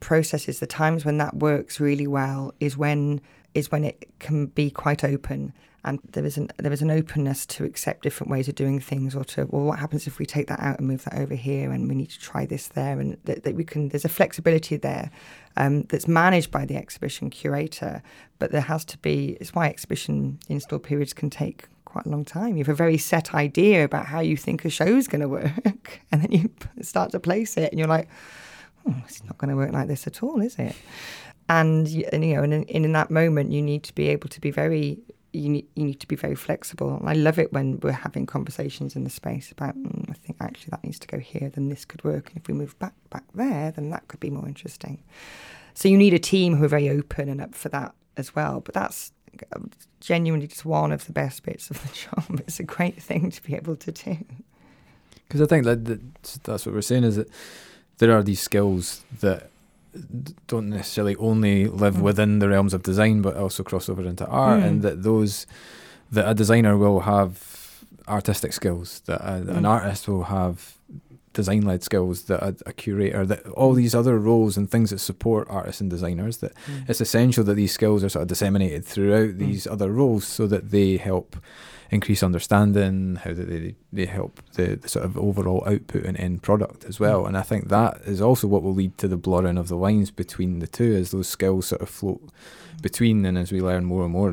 processes, 0.00 0.58
the 0.58 0.66
times 0.66 1.04
when 1.04 1.18
that 1.18 1.36
works 1.36 1.78
really 1.78 2.08
well, 2.08 2.52
is 2.58 2.76
when 2.76 3.20
is 3.54 3.70
when 3.70 3.84
it 3.84 4.18
can 4.18 4.46
be 4.46 4.68
quite 4.68 5.04
open 5.04 5.52
and 5.84 6.00
there 6.10 6.24
is 6.24 6.36
an 6.36 6.50
there 6.58 6.72
is 6.72 6.82
an 6.82 6.90
openness 6.90 7.46
to 7.46 7.64
accept 7.64 8.02
different 8.02 8.30
ways 8.30 8.48
of 8.48 8.54
doing 8.54 8.80
things 8.80 9.14
or 9.14 9.24
to 9.24 9.46
well 9.46 9.62
what 9.62 9.78
happens 9.78 10.06
if 10.06 10.18
we 10.18 10.26
take 10.26 10.48
that 10.48 10.60
out 10.60 10.78
and 10.78 10.88
move 10.88 11.04
that 11.04 11.14
over 11.14 11.34
here 11.34 11.70
and 11.70 11.88
we 11.88 11.94
need 11.94 12.10
to 12.10 12.20
try 12.20 12.44
this 12.44 12.68
there? 12.68 12.98
And 12.98 13.16
that, 13.24 13.44
that 13.44 13.54
we 13.54 13.64
can 13.64 13.88
there's 13.88 14.04
a 14.04 14.08
flexibility 14.08 14.76
there 14.76 15.10
um, 15.56 15.82
that's 15.84 16.08
managed 16.08 16.50
by 16.50 16.64
the 16.64 16.76
exhibition 16.76 17.30
curator 17.30 18.02
but 18.38 18.50
there 18.50 18.62
has 18.62 18.84
to 18.86 18.98
be 18.98 19.36
it's 19.40 19.54
why 19.54 19.68
exhibition 19.68 20.38
install 20.48 20.78
periods 20.78 21.12
can 21.12 21.30
take 21.30 21.68
quite 21.84 22.04
a 22.04 22.10
long 22.10 22.24
time. 22.24 22.56
You 22.56 22.64
have 22.64 22.68
a 22.68 22.74
very 22.74 22.98
set 22.98 23.34
idea 23.34 23.84
about 23.84 24.06
how 24.06 24.20
you 24.20 24.36
think 24.36 24.64
a 24.64 24.70
show 24.70 24.84
is 24.84 25.08
going 25.08 25.22
to 25.22 25.28
work 25.28 26.02
and 26.12 26.22
then 26.22 26.32
you 26.32 26.50
start 26.82 27.12
to 27.12 27.20
place 27.20 27.56
it 27.56 27.70
and 27.72 27.78
you're 27.78 27.88
like 27.88 28.08
oh, 28.86 28.94
it's 29.04 29.24
not 29.24 29.38
going 29.38 29.50
to 29.50 29.56
work 29.56 29.72
like 29.72 29.88
this 29.88 30.06
at 30.06 30.22
all 30.22 30.40
is 30.40 30.56
it? 30.56 30.74
And, 31.48 31.86
and 32.12 32.24
you 32.24 32.34
know 32.34 32.42
and 32.42 32.52
in, 32.52 32.84
in 32.84 32.92
that 32.92 33.10
moment 33.10 33.52
you 33.52 33.62
need 33.62 33.84
to 33.84 33.94
be 33.94 34.08
able 34.08 34.28
to 34.28 34.40
be 34.40 34.50
very 34.50 34.98
you 35.32 35.48
need, 35.48 35.66
you 35.74 35.84
need 35.84 36.00
to 36.00 36.08
be 36.08 36.16
very 36.16 36.34
flexible. 36.34 37.00
I 37.04 37.14
love 37.14 37.38
it 37.38 37.52
when 37.52 37.78
we're 37.80 37.92
having 37.92 38.26
conversations 38.26 38.96
in 38.96 39.04
the 39.04 39.10
space 39.10 39.52
about, 39.52 39.76
mm, 39.76 40.08
I 40.08 40.14
think 40.14 40.38
actually 40.40 40.70
that 40.70 40.84
needs 40.84 40.98
to 41.00 41.06
go 41.06 41.18
here, 41.18 41.50
then 41.50 41.68
this 41.68 41.84
could 41.84 42.02
work. 42.02 42.28
And 42.28 42.38
if 42.38 42.48
we 42.48 42.54
move 42.54 42.78
back 42.78 42.94
back 43.10 43.24
there, 43.34 43.70
then 43.70 43.90
that 43.90 44.08
could 44.08 44.20
be 44.20 44.30
more 44.30 44.46
interesting. 44.46 45.02
So 45.74 45.88
you 45.88 45.96
need 45.96 46.14
a 46.14 46.18
team 46.18 46.56
who 46.56 46.64
are 46.64 46.68
very 46.68 46.88
open 46.88 47.28
and 47.28 47.40
up 47.40 47.54
for 47.54 47.68
that 47.68 47.94
as 48.16 48.34
well. 48.34 48.60
But 48.60 48.74
that's 48.74 49.12
genuinely 50.00 50.46
just 50.46 50.64
one 50.64 50.92
of 50.92 51.06
the 51.06 51.12
best 51.12 51.42
bits 51.42 51.70
of 51.70 51.82
the 51.82 51.88
job. 51.94 52.40
It's 52.40 52.60
a 52.60 52.64
great 52.64 53.00
thing 53.00 53.30
to 53.30 53.42
be 53.42 53.54
able 53.54 53.76
to 53.76 53.92
do. 53.92 54.18
Because 55.26 55.42
I 55.42 55.46
think 55.46 55.64
that 55.64 56.00
that's 56.44 56.64
what 56.64 56.74
we're 56.74 56.80
saying 56.80 57.04
is 57.04 57.16
that 57.16 57.28
there 57.98 58.12
are 58.12 58.22
these 58.22 58.40
skills 58.40 59.04
that 59.20 59.50
don't 60.46 60.68
necessarily 60.70 61.16
only 61.16 61.66
live 61.66 61.96
Mm. 61.96 62.02
within 62.02 62.38
the 62.38 62.48
realms 62.48 62.74
of 62.74 62.82
design, 62.82 63.22
but 63.22 63.36
also 63.36 63.62
cross 63.62 63.88
over 63.88 64.02
into 64.04 64.26
art, 64.26 64.60
Mm. 64.60 64.66
and 64.66 64.82
that 64.82 65.02
those 65.02 65.46
that 66.10 66.28
a 66.28 66.34
designer 66.34 66.76
will 66.76 67.00
have 67.00 67.84
artistic 68.08 68.52
skills, 68.52 69.02
that 69.06 69.20
a, 69.20 69.34
an 69.34 69.62
Mm. 69.64 69.68
artist 69.68 70.08
will 70.08 70.24
have 70.24 70.74
design 71.34 71.62
led 71.62 71.82
skills, 71.84 72.22
that 72.22 72.42
a, 72.42 72.54
a 72.66 72.72
curator, 72.72 73.24
that 73.26 73.46
all 73.50 73.74
these 73.74 73.94
other 73.94 74.18
roles 74.18 74.56
and 74.56 74.70
things 74.70 74.90
that 74.90 74.98
support 74.98 75.46
artists 75.50 75.80
and 75.80 75.90
designers, 75.90 76.38
that 76.38 76.52
Mm. 76.66 76.88
it's 76.88 77.00
essential 77.00 77.44
that 77.44 77.54
these 77.54 77.72
skills 77.72 78.02
are 78.02 78.08
sort 78.08 78.22
of 78.22 78.28
disseminated 78.28 78.84
throughout 78.84 79.34
Mm. 79.34 79.38
these 79.38 79.66
other 79.66 79.92
roles 79.92 80.26
so 80.26 80.46
that 80.46 80.70
they 80.70 80.96
help 80.96 81.36
increase 81.90 82.22
understanding, 82.22 83.16
how 83.16 83.32
that 83.32 83.48
they, 83.48 83.74
they 83.92 84.06
help 84.06 84.42
the, 84.54 84.76
the 84.76 84.88
sort 84.88 85.04
of 85.04 85.16
overall 85.16 85.62
output 85.66 86.04
and 86.04 86.18
end 86.18 86.42
product 86.42 86.84
as 86.84 87.00
well. 87.00 87.22
Mm. 87.22 87.28
And 87.28 87.38
I 87.38 87.42
think 87.42 87.68
that 87.68 88.00
is 88.04 88.20
also 88.20 88.46
what 88.46 88.62
will 88.62 88.74
lead 88.74 88.98
to 88.98 89.08
the 89.08 89.16
blurring 89.16 89.58
of 89.58 89.68
the 89.68 89.76
lines 89.76 90.10
between 90.10 90.58
the 90.58 90.66
two 90.66 90.94
as 90.94 91.10
those 91.10 91.28
skills 91.28 91.68
sort 91.68 91.80
of 91.80 91.88
float 91.88 92.22
between 92.82 93.24
and 93.24 93.36
as 93.36 93.50
we 93.50 93.60
learn 93.60 93.84
more 93.84 94.04
and 94.04 94.12
more. 94.12 94.28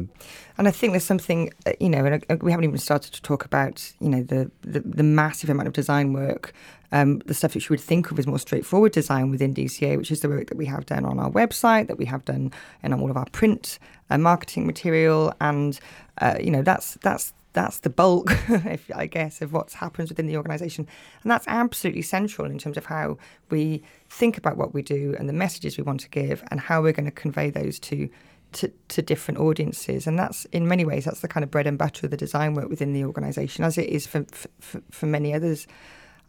And 0.57 0.67
I 0.67 0.71
think 0.71 0.93
there's 0.93 1.03
something, 1.03 1.51
uh, 1.65 1.73
you 1.79 1.89
know, 1.89 2.05
and 2.05 2.23
uh, 2.29 2.37
we 2.41 2.51
haven't 2.51 2.65
even 2.65 2.77
started 2.77 3.13
to 3.13 3.21
talk 3.21 3.43
about, 3.43 3.91
you 3.99 4.09
know, 4.09 4.23
the, 4.23 4.51
the, 4.61 4.81
the 4.81 5.03
massive 5.03 5.49
amount 5.49 5.67
of 5.67 5.73
design 5.73 6.13
work, 6.13 6.53
um, 6.91 7.19
the 7.25 7.33
stuff 7.33 7.55
which 7.55 7.69
you 7.69 7.73
would 7.73 7.81
think 7.81 8.11
of 8.11 8.19
as 8.19 8.27
more 8.27 8.39
straightforward 8.39 8.91
design 8.91 9.31
within 9.31 9.53
DCA, 9.53 9.97
which 9.97 10.11
is 10.11 10.21
the 10.21 10.29
work 10.29 10.47
that 10.47 10.57
we 10.57 10.65
have 10.65 10.85
done 10.85 11.05
on 11.05 11.19
our 11.19 11.31
website, 11.31 11.87
that 11.87 11.97
we 11.97 12.05
have 12.05 12.23
done 12.23 12.51
in 12.83 12.93
all 12.93 13.09
of 13.09 13.17
our 13.17 13.25
print 13.31 13.79
and 14.09 14.23
marketing 14.23 14.65
material, 14.67 15.33
and 15.41 15.79
uh, 16.21 16.37
you 16.39 16.51
know, 16.51 16.61
that's 16.61 16.95
that's 17.01 17.33
that's 17.55 17.79
the 17.79 17.89
bulk, 17.89 18.27
if 18.49 18.91
I 18.93 19.07
guess, 19.07 19.41
of 19.41 19.51
what 19.51 19.71
happens 19.73 20.09
within 20.09 20.27
the 20.27 20.37
organisation, 20.37 20.87
and 21.23 21.31
that's 21.31 21.47
absolutely 21.47 22.03
central 22.03 22.49
in 22.49 22.59
terms 22.59 22.77
of 22.77 22.85
how 22.85 23.17
we 23.49 23.81
think 24.09 24.37
about 24.37 24.57
what 24.57 24.73
we 24.73 24.83
do 24.83 25.15
and 25.17 25.27
the 25.27 25.33
messages 25.33 25.77
we 25.77 25.83
want 25.83 26.01
to 26.01 26.09
give, 26.09 26.43
and 26.51 26.59
how 26.59 26.81
we're 26.81 26.93
going 26.93 27.05
to 27.05 27.11
convey 27.11 27.49
those 27.49 27.79
to 27.79 28.09
to, 28.51 28.71
to 28.87 29.01
different 29.01 29.39
audiences. 29.39 30.07
And 30.07 30.17
that's, 30.17 30.45
in 30.45 30.67
many 30.67 30.85
ways, 30.85 31.03
that's 31.03 31.19
the 31.19 31.27
kind 31.27 31.43
of 31.43 31.51
bread 31.51 31.67
and 31.67 31.77
butter 31.77 32.07
of 32.07 32.11
the 32.11 32.17
design 32.17 32.53
work 32.53 32.69
within 32.69 32.93
the 32.93 33.03
organisation, 33.03 33.65
as 33.65 33.77
it 33.77 33.89
is 33.89 34.07
for, 34.07 34.25
for, 34.61 34.81
for 34.91 35.07
many 35.07 35.33
others, 35.33 35.67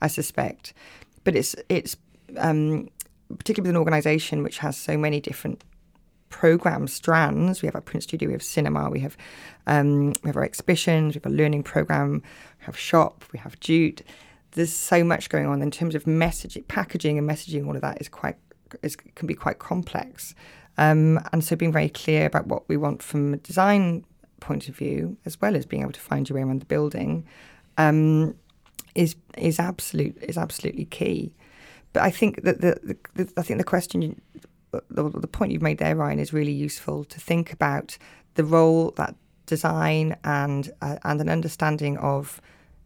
I 0.03 0.09
suspect. 0.09 0.75
But 1.23 1.37
it's, 1.37 1.55
it's 1.69 1.97
um, 2.37 2.89
particularly 3.29 3.69
with 3.69 3.77
an 3.77 3.81
organisation 3.81 4.43
which 4.43 4.59
has 4.59 4.77
so 4.77 4.97
many 4.97 5.21
different 5.21 5.63
program 6.29 6.89
strands. 6.89 7.63
We 7.63 7.67
have 7.67 7.75
our 7.75 7.81
print 7.81 8.03
studio, 8.03 8.29
we 8.29 8.33
have 8.35 8.43
cinema, 8.43 8.91
we 8.91 9.01
have 9.01 9.17
um, 9.67 10.13
we 10.23 10.29
have 10.29 10.37
our 10.37 10.45
exhibitions, 10.45 11.15
we 11.15 11.21
have 11.23 11.33
a 11.33 11.35
learning 11.35 11.63
program, 11.63 12.23
we 12.61 12.65
have 12.65 12.79
shop, 12.79 13.25
we 13.33 13.39
have 13.39 13.59
jute. 13.61 14.03
There's 14.53 14.73
so 14.73 15.05
much 15.05 15.29
going 15.29 15.47
on 15.47 15.61
in 15.63 15.71
terms 15.71 15.95
of 15.95 16.05
messaging, 16.05 16.67
packaging, 16.69 17.19
and 17.19 17.29
messaging. 17.29 17.67
All 17.67 17.75
of 17.75 17.83
that 17.83 18.01
is 18.01 18.09
quite 18.09 18.37
is, 18.83 18.97
can 18.97 19.27
be 19.27 19.35
quite 19.35 19.59
complex. 19.59 20.35
Um, 20.79 21.21
and 21.33 21.43
so 21.43 21.57
being 21.57 21.73
very 21.73 21.89
clear 21.89 22.27
about 22.27 22.47
what 22.47 22.69
we 22.69 22.77
want 22.77 23.03
from 23.03 23.35
a 23.35 23.37
design 23.39 24.05
point 24.41 24.69
of 24.69 24.77
view, 24.77 25.17
as 25.25 25.41
well 25.41 25.57
as 25.57 25.65
being 25.67 25.83
able 25.83 25.93
to 25.93 26.01
find 26.01 26.29
your 26.29 26.37
way 26.37 26.43
around 26.43 26.61
the 26.61 26.67
building, 26.67 27.27
um, 27.79 28.35
is 28.95 29.17
is 29.37 29.59
absolute 29.59 30.17
is 30.23 30.39
absolutely 30.39 30.87
key. 30.87 31.33
But 31.93 32.03
I 32.03 32.11
think 32.11 32.43
that 32.43 32.61
the, 32.61 32.79
the, 32.83 33.25
the 33.25 33.33
I 33.37 33.43
think 33.43 33.59
the 33.59 33.65
question, 33.65 34.21
the, 34.73 35.09
the 35.09 35.27
point 35.27 35.53
you've 35.53 35.63
made 35.63 35.79
there, 35.79 35.97
Ryan, 35.97 36.19
is 36.19 36.33
really 36.33 36.53
useful 36.53 37.05
to 37.05 37.21
think 37.21 37.53
about 37.53 37.99
the 38.35 38.45
role 38.45 38.93
that 38.93 39.15
design 39.47 40.17
and 40.25 40.71
uh, 40.83 40.97
and 41.05 41.21
an 41.21 41.29
understanding 41.29 41.97
of 41.99 42.41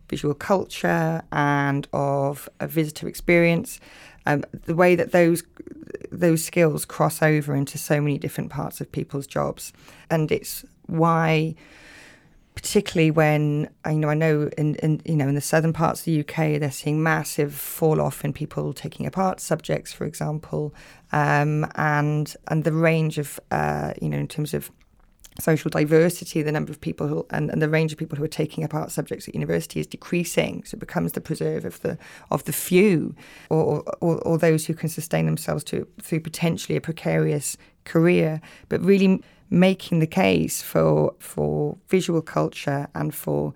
visual 0.08 0.34
culture 0.34 1.22
and 1.32 1.86
of 1.92 2.48
a 2.58 2.66
visitor 2.66 3.08
experience, 3.08 3.80
um, 4.26 4.44
the 4.66 4.74
way 4.74 4.94
that 4.94 5.12
those 5.12 5.42
those 6.12 6.44
skills 6.44 6.84
cross 6.84 7.22
over 7.22 7.54
into 7.54 7.78
so 7.78 8.00
many 8.00 8.18
different 8.18 8.50
parts 8.50 8.80
of 8.80 8.90
people's 8.92 9.26
jobs, 9.26 9.72
and 10.10 10.30
it's 10.30 10.64
why, 10.86 11.54
particularly 12.60 13.10
when 13.10 13.70
you 13.86 13.94
know 13.94 14.08
I 14.08 14.14
know 14.14 14.50
in, 14.58 14.74
in 14.76 15.00
you 15.06 15.16
know 15.16 15.28
in 15.28 15.34
the 15.34 15.40
southern 15.40 15.72
parts 15.72 16.00
of 16.00 16.04
the 16.04 16.20
UK 16.20 16.60
they're 16.60 16.70
seeing 16.70 17.02
massive 17.02 17.54
fall 17.54 18.00
off 18.02 18.22
in 18.22 18.34
people 18.34 18.74
taking 18.74 19.06
up 19.06 19.16
art 19.16 19.40
subjects, 19.40 19.92
for 19.94 20.04
example, 20.04 20.74
um, 21.12 21.66
and 21.76 22.36
and 22.48 22.64
the 22.64 22.72
range 22.72 23.16
of 23.16 23.40
uh, 23.50 23.94
you 24.02 24.10
know 24.10 24.18
in 24.18 24.28
terms 24.28 24.52
of 24.52 24.70
social 25.38 25.70
diversity, 25.70 26.42
the 26.42 26.52
number 26.52 26.70
of 26.70 26.78
people 26.82 27.06
who, 27.06 27.26
and, 27.30 27.48
and 27.50 27.62
the 27.62 27.68
range 27.68 27.92
of 27.92 27.98
people 27.98 28.18
who 28.18 28.24
are 28.24 28.28
taking 28.28 28.62
up 28.62 28.74
art 28.74 28.90
subjects 28.90 29.26
at 29.26 29.34
university 29.34 29.80
is 29.80 29.86
decreasing. 29.86 30.62
So 30.64 30.74
it 30.74 30.80
becomes 30.80 31.12
the 31.12 31.20
preserve 31.22 31.64
of 31.64 31.80
the 31.80 31.96
of 32.30 32.44
the 32.44 32.52
few, 32.52 33.14
or 33.48 33.82
or, 34.02 34.18
or 34.18 34.36
those 34.36 34.66
who 34.66 34.74
can 34.74 34.90
sustain 34.90 35.24
themselves 35.24 35.64
to 35.64 35.86
through 36.02 36.20
potentially 36.20 36.76
a 36.76 36.80
precarious 36.80 37.56
career. 37.84 38.42
But 38.68 38.82
really 38.82 39.22
making 39.50 39.98
the 39.98 40.06
case 40.06 40.62
for 40.62 41.14
for 41.18 41.76
visual 41.88 42.22
culture 42.22 42.88
and 42.94 43.14
for 43.14 43.52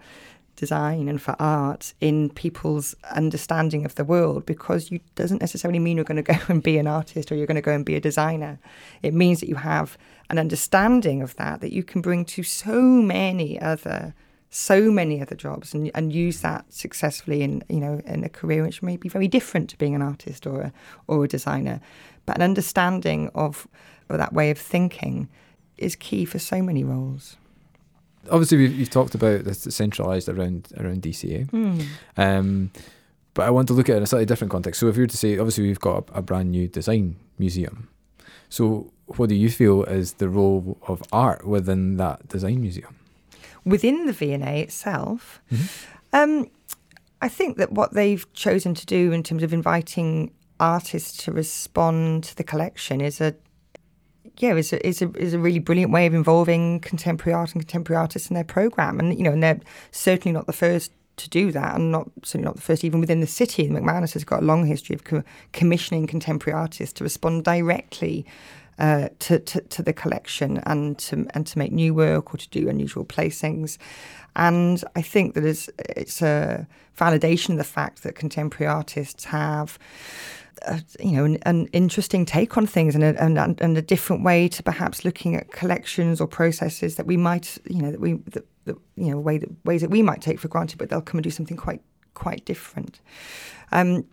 design 0.56 1.08
and 1.08 1.20
for 1.20 1.34
art 1.38 1.94
in 2.00 2.30
people's 2.30 2.94
understanding 3.12 3.84
of 3.84 3.94
the 3.96 4.04
world 4.04 4.46
because 4.46 4.90
you 4.90 5.00
doesn't 5.14 5.40
necessarily 5.40 5.78
mean 5.78 5.96
you're 5.96 6.04
going 6.04 6.22
to 6.22 6.34
go 6.34 6.38
and 6.48 6.62
be 6.62 6.78
an 6.78 6.86
artist 6.86 7.30
or 7.30 7.34
you're 7.34 7.46
going 7.46 7.56
to 7.56 7.60
go 7.60 7.72
and 7.72 7.84
be 7.84 7.96
a 7.96 8.00
designer. 8.00 8.58
It 9.02 9.14
means 9.14 9.40
that 9.40 9.48
you 9.48 9.56
have 9.56 9.98
an 10.30 10.38
understanding 10.38 11.22
of 11.22 11.34
that 11.36 11.60
that 11.60 11.72
you 11.72 11.82
can 11.82 12.00
bring 12.00 12.24
to 12.26 12.42
so 12.42 12.80
many 12.80 13.60
other 13.60 14.14
so 14.50 14.88
many 14.88 15.20
other 15.20 15.34
jobs 15.34 15.74
and, 15.74 15.90
and 15.96 16.12
use 16.12 16.40
that 16.40 16.72
successfully 16.72 17.42
in 17.42 17.64
you 17.68 17.80
know 17.80 18.00
in 18.06 18.22
a 18.22 18.28
career 18.28 18.62
which 18.62 18.82
may 18.82 18.96
be 18.96 19.08
very 19.08 19.26
different 19.26 19.68
to 19.70 19.78
being 19.78 19.96
an 19.96 20.02
artist 20.02 20.46
or 20.46 20.60
a, 20.60 20.72
or 21.08 21.24
a 21.24 21.28
designer. 21.28 21.80
But 22.26 22.36
an 22.36 22.42
understanding 22.42 23.30
of, 23.34 23.66
of 24.08 24.18
that 24.18 24.32
way 24.32 24.50
of 24.50 24.58
thinking 24.58 25.28
is 25.76 25.96
key 25.96 26.24
for 26.24 26.38
so 26.38 26.62
many 26.62 26.84
roles 26.84 27.36
Obviously, 28.30 28.56
we've, 28.56 28.74
you've 28.74 28.88
talked 28.88 29.14
about 29.14 29.44
this 29.44 29.66
centralised 29.68 30.30
around 30.30 30.72
around 30.78 31.02
DCA. 31.02 31.46
mm. 31.50 31.86
Um, 32.16 32.70
but 33.34 33.46
I 33.46 33.50
want 33.50 33.68
to 33.68 33.74
look 33.74 33.90
at 33.90 33.94
it 33.94 33.96
in 33.98 34.02
a 34.02 34.06
slightly 34.06 34.24
different 34.24 34.50
context. 34.50 34.80
So 34.80 34.88
if 34.88 34.96
you 34.96 35.02
were 35.02 35.08
to 35.08 35.16
say, 35.18 35.36
obviously 35.38 35.64
we've 35.64 35.78
got 35.78 36.08
a, 36.08 36.18
a 36.18 36.22
brand 36.22 36.50
new 36.50 36.66
design 36.68 37.16
museum. 37.38 37.88
So 38.48 38.92
what 39.08 39.28
do 39.28 39.34
you 39.34 39.50
feel 39.50 39.82
is 39.84 40.14
the 40.14 40.28
role 40.28 40.78
of 40.86 41.02
art 41.12 41.46
within 41.46 41.98
that 41.98 42.28
design 42.28 42.60
museum? 42.60 42.96
within 43.64 44.06
the 44.06 44.12
V&A 44.12 44.60
itself 44.60 45.40
Um, 46.12 46.50
I 47.20 47.28
think 47.28 47.56
that 47.56 47.72
what 47.72 47.94
they've 47.94 48.30
chosen 48.34 48.74
to 48.74 48.86
do 48.86 49.10
in 49.10 49.22
terms 49.22 49.42
of 49.42 49.52
inviting 49.52 50.30
artists 50.60 51.24
to 51.24 51.32
respond 51.32 52.24
to 52.24 52.36
the 52.36 52.44
collection 52.44 53.00
is 53.00 53.20
a 53.20 53.34
yeah 54.38 54.54
is 54.54 54.72
a, 54.72 54.86
is 54.86 55.02
a 55.02 55.10
is 55.16 55.34
a 55.34 55.38
really 55.38 55.58
brilliant 55.58 55.92
way 55.92 56.06
of 56.06 56.14
involving 56.14 56.80
contemporary 56.80 57.34
art 57.34 57.52
and 57.52 57.62
contemporary 57.62 58.00
artists 58.00 58.30
in 58.30 58.34
their 58.34 58.44
program, 58.44 58.98
and 58.98 59.16
you 59.16 59.24
know, 59.24 59.32
and 59.32 59.42
they're 59.42 59.60
certainly 59.90 60.32
not 60.32 60.46
the 60.46 60.52
first 60.52 60.92
to 61.16 61.30
do 61.30 61.52
that, 61.52 61.76
and 61.76 61.92
not 61.92 62.10
certainly 62.22 62.44
not 62.44 62.56
the 62.56 62.62
first 62.62 62.84
even 62.84 63.00
within 63.00 63.20
the 63.20 63.26
city. 63.26 63.68
McManus 63.68 64.14
has 64.14 64.24
got 64.24 64.42
a 64.42 64.46
long 64.46 64.66
history 64.66 64.94
of 64.94 65.04
co- 65.04 65.22
commissioning 65.52 66.06
contemporary 66.06 66.58
artists 66.58 66.92
to 66.94 67.04
respond 67.04 67.44
directly 67.44 68.26
uh, 68.78 69.08
to, 69.20 69.38
to 69.38 69.60
to 69.60 69.82
the 69.82 69.92
collection 69.92 70.58
and 70.66 70.98
to 70.98 71.26
and 71.34 71.46
to 71.46 71.58
make 71.58 71.72
new 71.72 71.94
work 71.94 72.34
or 72.34 72.38
to 72.38 72.48
do 72.48 72.68
unusual 72.68 73.04
placings. 73.04 73.78
And 74.36 74.82
I 74.96 75.02
think 75.02 75.34
that 75.34 75.44
it's, 75.44 75.70
it's 75.78 76.20
a 76.20 76.66
validation 76.98 77.50
of 77.50 77.58
the 77.58 77.64
fact 77.64 78.02
that 78.02 78.14
contemporary 78.16 78.68
artists 78.68 79.26
have, 79.26 79.78
uh, 80.66 80.78
you 81.00 81.12
know, 81.12 81.24
an, 81.24 81.38
an 81.42 81.66
interesting 81.72 82.24
take 82.24 82.56
on 82.56 82.66
things 82.66 82.94
and 82.94 83.04
a, 83.04 83.22
and, 83.22 83.38
and 83.38 83.78
a 83.78 83.82
different 83.82 84.24
way 84.24 84.48
to 84.48 84.62
perhaps 84.62 85.04
looking 85.04 85.36
at 85.36 85.50
collections 85.50 86.20
or 86.20 86.26
processes 86.26 86.96
that 86.96 87.06
we 87.06 87.16
might, 87.16 87.58
you 87.68 87.82
know, 87.82 87.90
that 87.90 88.00
we, 88.00 88.14
that, 88.30 88.46
that, 88.64 88.76
you 88.96 89.10
know, 89.10 89.18
way 89.18 89.38
that, 89.38 89.50
ways 89.64 89.80
that 89.80 89.90
we 89.90 90.02
might 90.02 90.20
take 90.20 90.38
for 90.38 90.48
granted, 90.48 90.78
but 90.78 90.88
they'll 90.88 91.00
come 91.00 91.18
and 91.18 91.24
do 91.24 91.30
something 91.30 91.56
quite, 91.56 91.82
quite 92.14 92.44
different. 92.44 93.00
Um, 93.72 94.04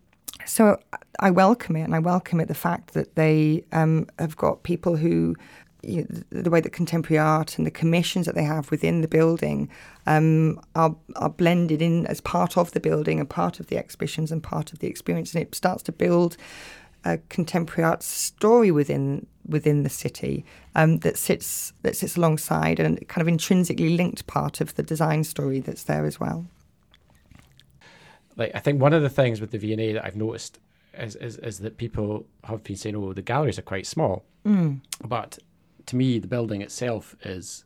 so 0.46 0.78
I 1.20 1.30
welcome 1.30 1.76
it, 1.76 1.82
and 1.82 1.94
I 1.94 2.00
welcome 2.00 2.40
it 2.40 2.48
the 2.48 2.54
fact 2.54 2.94
that 2.94 3.14
they 3.14 3.64
um, 3.72 4.08
have 4.18 4.36
got 4.36 4.62
people 4.62 4.96
who, 4.96 5.36
you 5.82 6.06
know, 6.30 6.42
the 6.42 6.50
way 6.50 6.60
that 6.60 6.72
contemporary 6.72 7.18
art 7.18 7.58
and 7.58 7.66
the 7.66 7.70
commissions 7.70 8.26
that 8.26 8.34
they 8.34 8.44
have 8.44 8.70
within 8.70 9.00
the 9.00 9.08
building 9.08 9.68
um, 10.06 10.60
are 10.74 10.94
are 11.16 11.30
blended 11.30 11.82
in 11.82 12.06
as 12.06 12.20
part 12.20 12.56
of 12.56 12.72
the 12.72 12.80
building 12.80 13.18
and 13.18 13.28
part 13.28 13.60
of 13.60 13.66
the 13.66 13.76
exhibitions 13.76 14.30
and 14.30 14.42
part 14.42 14.72
of 14.72 14.78
the 14.78 14.86
experience, 14.86 15.34
and 15.34 15.42
it 15.42 15.54
starts 15.54 15.82
to 15.84 15.92
build 15.92 16.36
a 17.04 17.18
contemporary 17.28 17.88
art 17.88 18.02
story 18.02 18.70
within 18.70 19.26
within 19.46 19.82
the 19.82 19.88
city 19.88 20.44
um, 20.76 20.98
that 20.98 21.18
sits 21.18 21.72
that 21.82 21.96
sits 21.96 22.16
alongside 22.16 22.78
and 22.78 23.06
kind 23.08 23.22
of 23.22 23.28
intrinsically 23.28 23.96
linked 23.96 24.26
part 24.26 24.60
of 24.60 24.74
the 24.76 24.82
design 24.82 25.24
story 25.24 25.58
that's 25.58 25.82
there 25.84 26.06
as 26.06 26.20
well. 26.20 26.46
like 28.36 28.52
I 28.54 28.60
think 28.60 28.80
one 28.80 28.92
of 28.92 29.02
the 29.02 29.10
things 29.10 29.40
with 29.40 29.50
the 29.50 29.58
V&A 29.58 29.92
that 29.94 30.04
I've 30.04 30.16
noticed 30.16 30.60
is, 30.96 31.16
is 31.16 31.38
is 31.38 31.58
that 31.60 31.76
people 31.76 32.26
have 32.44 32.62
been 32.62 32.76
saying, 32.76 32.94
"Oh, 32.94 33.12
the 33.12 33.22
galleries 33.22 33.58
are 33.58 33.62
quite 33.62 33.86
small," 33.86 34.24
but 35.04 35.38
to 35.86 35.96
me, 35.96 36.18
the 36.18 36.28
building 36.28 36.62
itself 36.62 37.16
is 37.24 37.64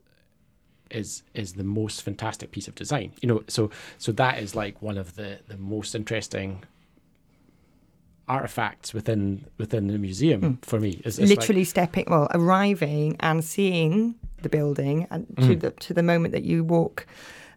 is 0.90 1.22
is 1.34 1.54
the 1.54 1.64
most 1.64 2.02
fantastic 2.02 2.50
piece 2.52 2.68
of 2.68 2.74
design. 2.74 3.12
You 3.20 3.28
know, 3.28 3.42
so 3.48 3.70
so 3.98 4.12
that 4.12 4.38
is 4.38 4.54
like 4.54 4.80
one 4.82 4.98
of 4.98 5.16
the 5.16 5.38
the 5.48 5.56
most 5.56 5.94
interesting 5.94 6.62
artifacts 8.28 8.92
within 8.92 9.44
within 9.58 9.86
the 9.86 9.98
museum 9.98 10.40
Mm. 10.40 10.64
for 10.64 10.80
me. 10.80 11.00
It's, 11.04 11.18
it's 11.18 11.30
like- 11.30 11.38
literally 11.38 11.64
stepping 11.64 12.06
well 12.08 12.28
arriving 12.34 13.16
and 13.20 13.44
seeing 13.44 14.16
the 14.42 14.48
building 14.48 15.06
and 15.10 15.26
to 15.36 15.56
Mm. 15.56 15.60
the 15.60 15.70
to 15.70 15.94
the 15.94 16.02
moment 16.02 16.32
that 16.32 16.42
you 16.44 16.64
walk 16.64 17.06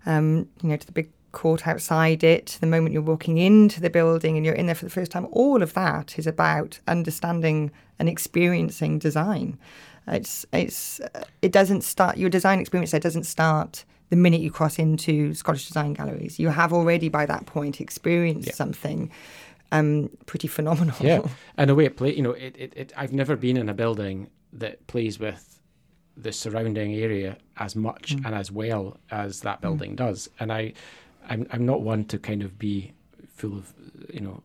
um 0.06 0.48
you 0.62 0.70
know 0.70 0.78
to 0.78 0.86
the 0.86 0.92
big 0.92 1.10
court 1.42 1.62
outside 1.72 2.22
it 2.36 2.48
the 2.62 2.68
moment 2.74 2.94
you're 2.94 3.12
walking 3.14 3.38
into 3.50 3.78
the 3.86 3.90
building 4.00 4.34
and 4.36 4.44
you're 4.46 4.60
in 4.62 4.66
there 4.68 4.80
for 4.82 4.88
the 4.90 4.98
first 5.00 5.12
time 5.12 5.26
all 5.42 5.60
of 5.64 5.72
that 5.74 6.08
is 6.20 6.28
about 6.36 6.72
understanding 6.96 7.60
and 8.00 8.08
experiencing 8.10 9.00
design 9.08 9.48
it's 10.18 10.46
it's 10.62 11.00
uh, 11.00 11.24
it 11.42 11.52
doesn't 11.60 11.84
start 11.94 12.14
your 12.18 12.30
design 12.38 12.60
experience 12.60 12.92
there 12.92 13.00
doesn't 13.10 13.26
start 13.38 13.74
the 14.12 14.16
minute 14.26 14.42
you 14.42 14.52
cross 14.60 14.76
into 14.80 15.34
Scottish 15.42 15.68
design 15.68 15.94
galleries 16.00 16.34
you 16.44 16.50
have 16.62 16.72
already 16.74 17.10
by 17.20 17.26
that 17.34 17.44
point 17.56 17.76
experienced 17.88 18.48
Yeah. 18.50 18.56
something 18.64 19.00
um 19.78 20.10
pretty 20.32 20.48
phenomenal 20.58 20.96
Yeah, 21.12 21.22
and 21.58 21.70
the 21.70 21.76
way 21.80 21.86
it 21.86 21.96
plays, 22.00 22.16
you 22.18 22.24
know, 22.28 22.36
it, 22.48 22.54
it, 22.64 22.72
it 22.82 22.88
I've 23.02 23.14
never 23.22 23.36
been 23.46 23.58
in 23.62 23.68
a 23.70 23.74
building 23.84 24.18
that 24.64 24.76
plays 24.94 25.16
with 25.26 25.44
the 26.26 26.32
surrounding 26.44 26.92
area 27.08 27.32
as 27.66 27.76
much 27.88 28.06
Mm. 28.16 28.26
and 28.26 28.34
as 28.44 28.50
well 28.62 28.84
as 29.12 29.32
that 29.48 29.58
building 29.62 29.92
does. 30.06 30.20
And 30.40 30.52
I, 30.52 30.74
I'm 31.30 31.48
I'm 31.52 31.66
not 31.66 31.82
one 31.82 32.04
to 32.06 32.18
kind 32.20 32.42
of 32.44 32.58
be 32.60 32.94
full 33.38 33.54
of, 33.58 33.74
you 34.14 34.22
know, 34.22 34.44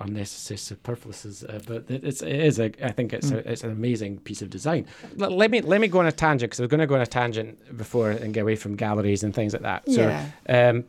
unnecessary 0.00 0.58
superfluous, 0.58 1.42
uh, 1.44 1.60
but 1.66 1.90
it- 1.90 2.04
it's 2.04 2.22
it 2.22 2.40
is 2.40 2.58
a 2.58 2.66
I 2.84 2.92
think 2.92 3.12
it's 3.12 3.30
Mm. 3.30 3.36
a, 3.44 3.50
it's 3.52 3.64
an 3.64 3.70
amazing 3.70 4.18
piece 4.20 4.42
of 4.42 4.50
design. 4.50 4.86
Let, 5.16 5.32
let 5.32 5.50
me 5.50 5.60
let 5.60 5.80
me 5.80 5.88
go 5.88 5.98
on 5.98 6.06
a 6.06 6.12
tangent 6.12 6.50
because 6.50 6.60
I 6.60 6.64
was 6.64 6.70
going 6.70 6.80
to 6.80 6.86
go 6.86 6.94
on 6.94 7.00
a 7.00 7.06
tangent 7.06 7.76
before 7.76 8.10
and 8.10 8.32
get 8.34 8.40
away 8.42 8.56
from 8.56 8.76
galleries 8.76 9.22
and 9.24 9.34
things 9.34 9.52
like 9.52 9.62
that. 9.62 9.82
So 9.90 10.02
yeah 10.48 10.68
um, 10.70 10.84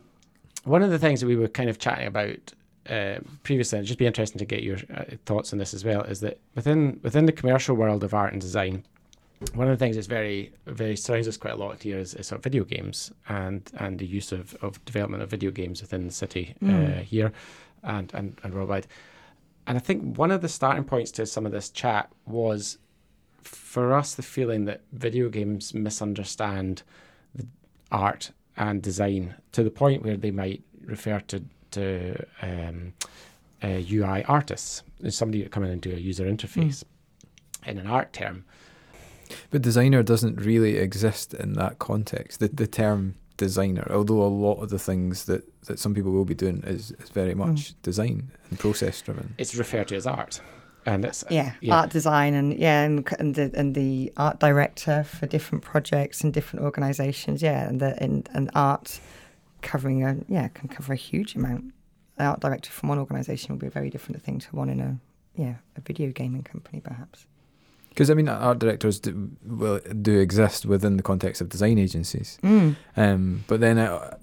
one 0.64 0.82
of 0.82 0.90
the 0.90 0.98
things 0.98 1.20
that 1.20 1.26
we 1.26 1.36
were 1.36 1.48
kind 1.48 1.70
of 1.70 1.78
chatting 1.78 2.06
about 2.06 2.52
uh, 2.90 3.18
previously, 3.42 3.78
and 3.78 3.82
it'd 3.84 3.88
just 3.88 3.98
be 3.98 4.06
interesting 4.06 4.38
to 4.38 4.44
get 4.44 4.62
your 4.62 4.78
uh, 4.94 5.04
thoughts 5.26 5.52
on 5.52 5.58
this 5.58 5.74
as 5.74 5.84
well, 5.84 6.02
is 6.02 6.20
that 6.20 6.38
within 6.54 7.00
within 7.02 7.26
the 7.26 7.32
commercial 7.32 7.74
world 7.76 8.02
of 8.04 8.12
art 8.14 8.32
and 8.32 8.40
design, 8.40 8.84
one 9.54 9.68
of 9.68 9.78
the 9.78 9.82
things 9.84 9.96
that's 9.96 10.08
very 10.08 10.52
very 10.66 10.96
surrounds 10.96 11.28
us 11.28 11.36
quite 11.36 11.54
a 11.54 11.56
lot 11.56 11.82
here 11.82 11.98
is, 11.98 12.14
is 12.14 12.26
sort 12.26 12.38
of 12.38 12.42
video 12.44 12.64
games 12.64 13.12
and 13.28 13.70
and 13.78 13.98
the 13.98 14.06
use 14.06 14.32
of, 14.32 14.54
of 14.62 14.84
development 14.84 15.22
of 15.22 15.30
video 15.30 15.50
games 15.50 15.80
within 15.80 16.06
the 16.06 16.12
city 16.12 16.54
uh, 16.62 16.66
Mm. 16.66 17.02
here 17.02 17.32
and, 17.82 18.12
and 18.14 18.38
and 18.42 18.54
worldwide. 18.54 18.86
And 19.66 19.76
I 19.76 19.80
think 19.80 20.16
one 20.16 20.30
of 20.30 20.40
the 20.40 20.48
starting 20.48 20.84
points 20.84 21.10
to 21.12 21.26
some 21.26 21.44
of 21.46 21.52
this 21.52 21.68
chat 21.70 22.10
was 22.26 22.78
for 23.42 23.94
us 23.94 24.14
the 24.14 24.22
feeling 24.22 24.64
that 24.64 24.80
video 24.92 25.28
games 25.28 25.74
misunderstand 25.74 26.82
the 27.34 27.46
art 27.92 28.32
and 28.56 28.82
design 28.82 29.34
to 29.52 29.62
the 29.62 29.70
point 29.70 30.02
where 30.02 30.16
they 30.16 30.30
might 30.30 30.62
refer 30.84 31.20
to 31.20 31.42
to 31.70 32.24
um, 32.42 32.94
uh, 33.62 33.80
UI 33.90 34.24
artists, 34.24 34.82
somebody 35.10 35.42
to 35.42 35.48
come 35.50 35.64
in 35.64 35.70
and 35.70 35.80
do 35.82 35.92
a 35.92 35.96
user 35.98 36.24
interface 36.24 36.82
in 37.66 37.76
an 37.78 37.86
art 37.86 38.12
term. 38.12 38.44
But 39.50 39.62
designer 39.62 40.02
doesn't 40.02 40.40
really 40.40 40.76
exist 40.76 41.34
in 41.34 41.54
that 41.54 41.78
context. 41.78 42.40
The 42.40 42.48
the 42.48 42.66
term 42.66 43.14
designer, 43.38 43.86
although 43.90 44.22
a 44.22 44.28
lot 44.28 44.60
of 44.60 44.68
the 44.68 44.78
things 44.78 45.24
that, 45.24 45.42
that 45.64 45.78
some 45.78 45.94
people 45.94 46.12
will 46.12 46.26
be 46.26 46.34
doing 46.34 46.62
is, 46.66 46.90
is 46.90 47.08
very 47.08 47.32
hmm. 47.32 47.38
much 47.38 47.80
design 47.82 48.30
and 48.50 48.58
process 48.58 49.00
driven. 49.00 49.34
It's 49.38 49.54
referred 49.54 49.88
to 49.88 49.96
as 49.96 50.06
art, 50.06 50.42
and 50.84 51.06
it's 51.06 51.22
uh, 51.22 51.28
yeah, 51.30 51.54
yeah. 51.62 51.76
art 51.76 51.90
design 51.90 52.34
and 52.34 52.58
yeah, 52.58 52.82
and, 52.82 53.08
and 53.18 53.34
the 53.34 53.50
and 53.54 53.74
the 53.74 54.12
art 54.18 54.40
director 54.40 55.04
for 55.04 55.26
different 55.26 55.64
projects 55.64 56.20
and 56.22 56.34
different 56.34 56.66
organisations. 56.66 57.40
Yeah, 57.40 57.66
and 57.66 57.80
the 57.80 58.00
and, 58.02 58.28
and 58.34 58.50
art 58.54 59.00
covering 59.62 60.04
a 60.04 60.18
yeah 60.28 60.48
can 60.48 60.68
cover 60.68 60.92
a 60.92 60.96
huge 60.96 61.34
amount. 61.34 61.72
The 62.16 62.24
art 62.24 62.40
director 62.40 62.70
from 62.70 62.90
one 62.90 62.98
organisation 62.98 63.54
will 63.54 63.60
be 63.60 63.68
a 63.68 63.70
very 63.70 63.88
different 63.88 64.22
thing 64.22 64.40
to 64.40 64.56
one 64.56 64.68
in 64.68 64.80
a 64.80 64.98
yeah 65.36 65.54
a 65.76 65.80
video 65.80 66.10
gaming 66.10 66.42
company 66.42 66.80
perhaps. 66.80 67.26
Because 67.98 68.10
I 68.10 68.14
mean, 68.14 68.28
art 68.28 68.60
directors 68.60 69.00
do, 69.00 69.28
will 69.44 69.80
do 69.80 70.20
exist 70.20 70.64
within 70.64 70.96
the 70.98 71.02
context 71.02 71.40
of 71.42 71.48
design 71.48 71.78
agencies. 71.78 72.38
Mm. 72.44 72.76
Um, 72.96 73.44
but 73.48 73.58
then, 73.58 73.76
uh, 73.76 74.16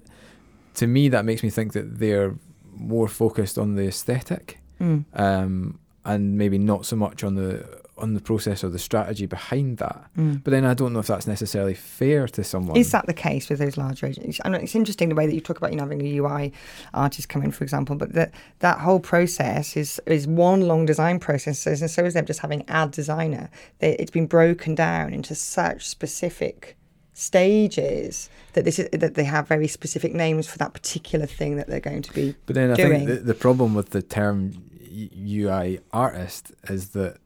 to 0.76 0.86
me, 0.86 1.10
that 1.10 1.26
makes 1.26 1.42
me 1.42 1.50
think 1.50 1.74
that 1.74 1.98
they're 1.98 2.34
more 2.74 3.06
focused 3.06 3.58
on 3.58 3.74
the 3.74 3.86
aesthetic, 3.86 4.60
Mm. 4.80 5.04
um, 5.12 5.78
and 6.06 6.38
maybe 6.38 6.56
not 6.56 6.86
so 6.86 6.96
much 6.96 7.22
on 7.22 7.34
the 7.34 7.66
on 7.98 8.14
the 8.14 8.20
process 8.20 8.62
or 8.62 8.68
the 8.68 8.78
strategy 8.78 9.26
behind 9.26 9.78
that. 9.78 10.10
Mm. 10.16 10.44
But 10.44 10.50
then 10.50 10.64
I 10.64 10.74
don't 10.74 10.92
know 10.92 10.98
if 10.98 11.06
that's 11.06 11.26
necessarily 11.26 11.74
fair 11.74 12.28
to 12.28 12.44
someone. 12.44 12.76
Is 12.76 12.92
that 12.92 13.06
the 13.06 13.14
case 13.14 13.48
with 13.48 13.58
those 13.58 13.76
larger 13.76 14.06
agencies? 14.06 14.40
I 14.44 14.50
know 14.50 14.58
it's 14.58 14.74
interesting 14.74 15.08
the 15.08 15.14
way 15.14 15.26
that 15.26 15.34
you 15.34 15.40
talk 15.40 15.56
about 15.56 15.70
you 15.70 15.76
know, 15.76 15.84
having 15.84 16.02
a 16.02 16.16
UI 16.18 16.52
artist 16.92 17.28
come 17.28 17.42
in, 17.42 17.50
for 17.50 17.64
example, 17.64 17.96
but 17.96 18.12
that 18.12 18.32
that 18.58 18.80
whole 18.80 19.00
process 19.00 19.76
is 19.76 20.00
is 20.06 20.26
one 20.26 20.62
long 20.62 20.84
design 20.84 21.18
process, 21.18 21.66
and 21.66 21.90
so 21.90 22.04
is 22.04 22.14
them 22.14 22.26
just 22.26 22.40
having 22.40 22.68
ad 22.68 22.90
designer. 22.90 23.50
They, 23.78 23.96
it's 23.96 24.10
been 24.10 24.26
broken 24.26 24.74
down 24.74 25.12
into 25.12 25.34
such 25.34 25.88
specific 25.88 26.76
stages 27.14 28.28
that 28.52 28.66
this 28.66 28.78
is 28.78 28.90
that 28.90 29.14
they 29.14 29.24
have 29.24 29.48
very 29.48 29.66
specific 29.66 30.14
names 30.14 30.46
for 30.46 30.58
that 30.58 30.74
particular 30.74 31.24
thing 31.24 31.56
that 31.56 31.66
they're 31.66 31.80
going 31.80 32.02
to 32.02 32.12
be. 32.12 32.34
But 32.44 32.54
then 32.56 32.70
I 32.70 32.74
doing. 32.74 33.06
think 33.06 33.06
the, 33.06 33.16
the 33.16 33.34
problem 33.34 33.74
with 33.74 33.90
the 33.90 34.02
term 34.02 34.52
UI 34.94 35.80
artist 35.92 36.52
is 36.68 36.90
that 36.90 37.16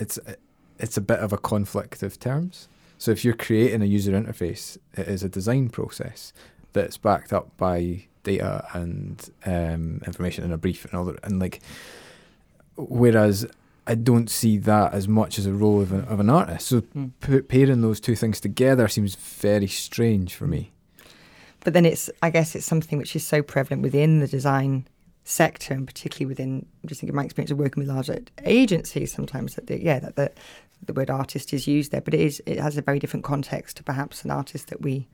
it's 0.00 0.18
it's 0.78 0.96
a 0.96 1.00
bit 1.00 1.18
of 1.20 1.32
a 1.32 1.38
conflict 1.38 2.02
of 2.02 2.18
terms. 2.18 2.68
So 2.98 3.10
if 3.10 3.24
you're 3.24 3.34
creating 3.34 3.82
a 3.82 3.86
user 3.86 4.12
interface, 4.12 4.76
it 4.96 5.06
is 5.08 5.22
a 5.22 5.28
design 5.28 5.68
process 5.68 6.32
that's 6.72 6.96
backed 6.98 7.32
up 7.32 7.56
by 7.56 8.04
data 8.22 8.66
and 8.74 9.30
um, 9.46 10.00
information 10.06 10.44
in 10.44 10.52
a 10.52 10.58
brief 10.58 10.84
and 10.84 10.94
all 10.94 11.04
that. 11.06 11.18
And 11.24 11.38
like, 11.40 11.60
whereas 12.76 13.46
I 13.86 13.94
don't 13.94 14.30
see 14.30 14.58
that 14.58 14.92
as 14.92 15.08
much 15.08 15.38
as 15.38 15.46
a 15.46 15.52
role 15.52 15.80
of, 15.80 15.92
a, 15.92 15.98
of 16.00 16.20
an 16.20 16.30
artist. 16.30 16.68
So 16.68 16.82
Mm. 16.82 17.10
p- 17.20 17.40
pairing 17.40 17.80
those 17.80 18.00
two 18.00 18.14
things 18.14 18.40
together 18.40 18.88
seems 18.88 19.14
very 19.14 19.66
strange 19.66 20.34
for 20.34 20.46
me. 20.46 20.70
But 21.64 21.72
then 21.74 21.84
it's 21.84 22.08
I 22.22 22.30
guess 22.30 22.54
it's 22.54 22.66
something 22.66 22.98
which 22.98 23.14
is 23.16 23.26
so 23.26 23.42
prevalent 23.42 23.82
within 23.82 24.20
the 24.20 24.28
design 24.28 24.86
sector 25.30 25.74
and 25.74 25.86
particularly 25.86 26.26
within 26.26 26.66
I'm 26.82 26.88
just 26.88 27.00
thinking 27.00 27.12
of 27.12 27.16
my 27.16 27.24
experience 27.24 27.50
of 27.50 27.58
working 27.58 27.80
with 27.82 27.88
larger 27.88 28.18
agencies 28.44 29.12
sometimes 29.12 29.54
that 29.54 29.66
the, 29.68 29.80
yeah 29.82 29.98
that 30.00 30.16
the 30.16 30.32
the 30.84 30.92
word 30.94 31.10
artist 31.10 31.52
is 31.52 31.66
used 31.68 31.92
there 31.92 32.00
but 32.00 32.14
it 32.14 32.20
is 32.20 32.42
it 32.46 32.58
has 32.58 32.76
a 32.76 32.82
very 32.82 32.98
different 32.98 33.22
context 33.24 33.76
to 33.76 33.82
perhaps 33.84 34.24
an 34.24 34.30
artist 34.30 34.68
that 34.68 34.80
we 34.80 35.06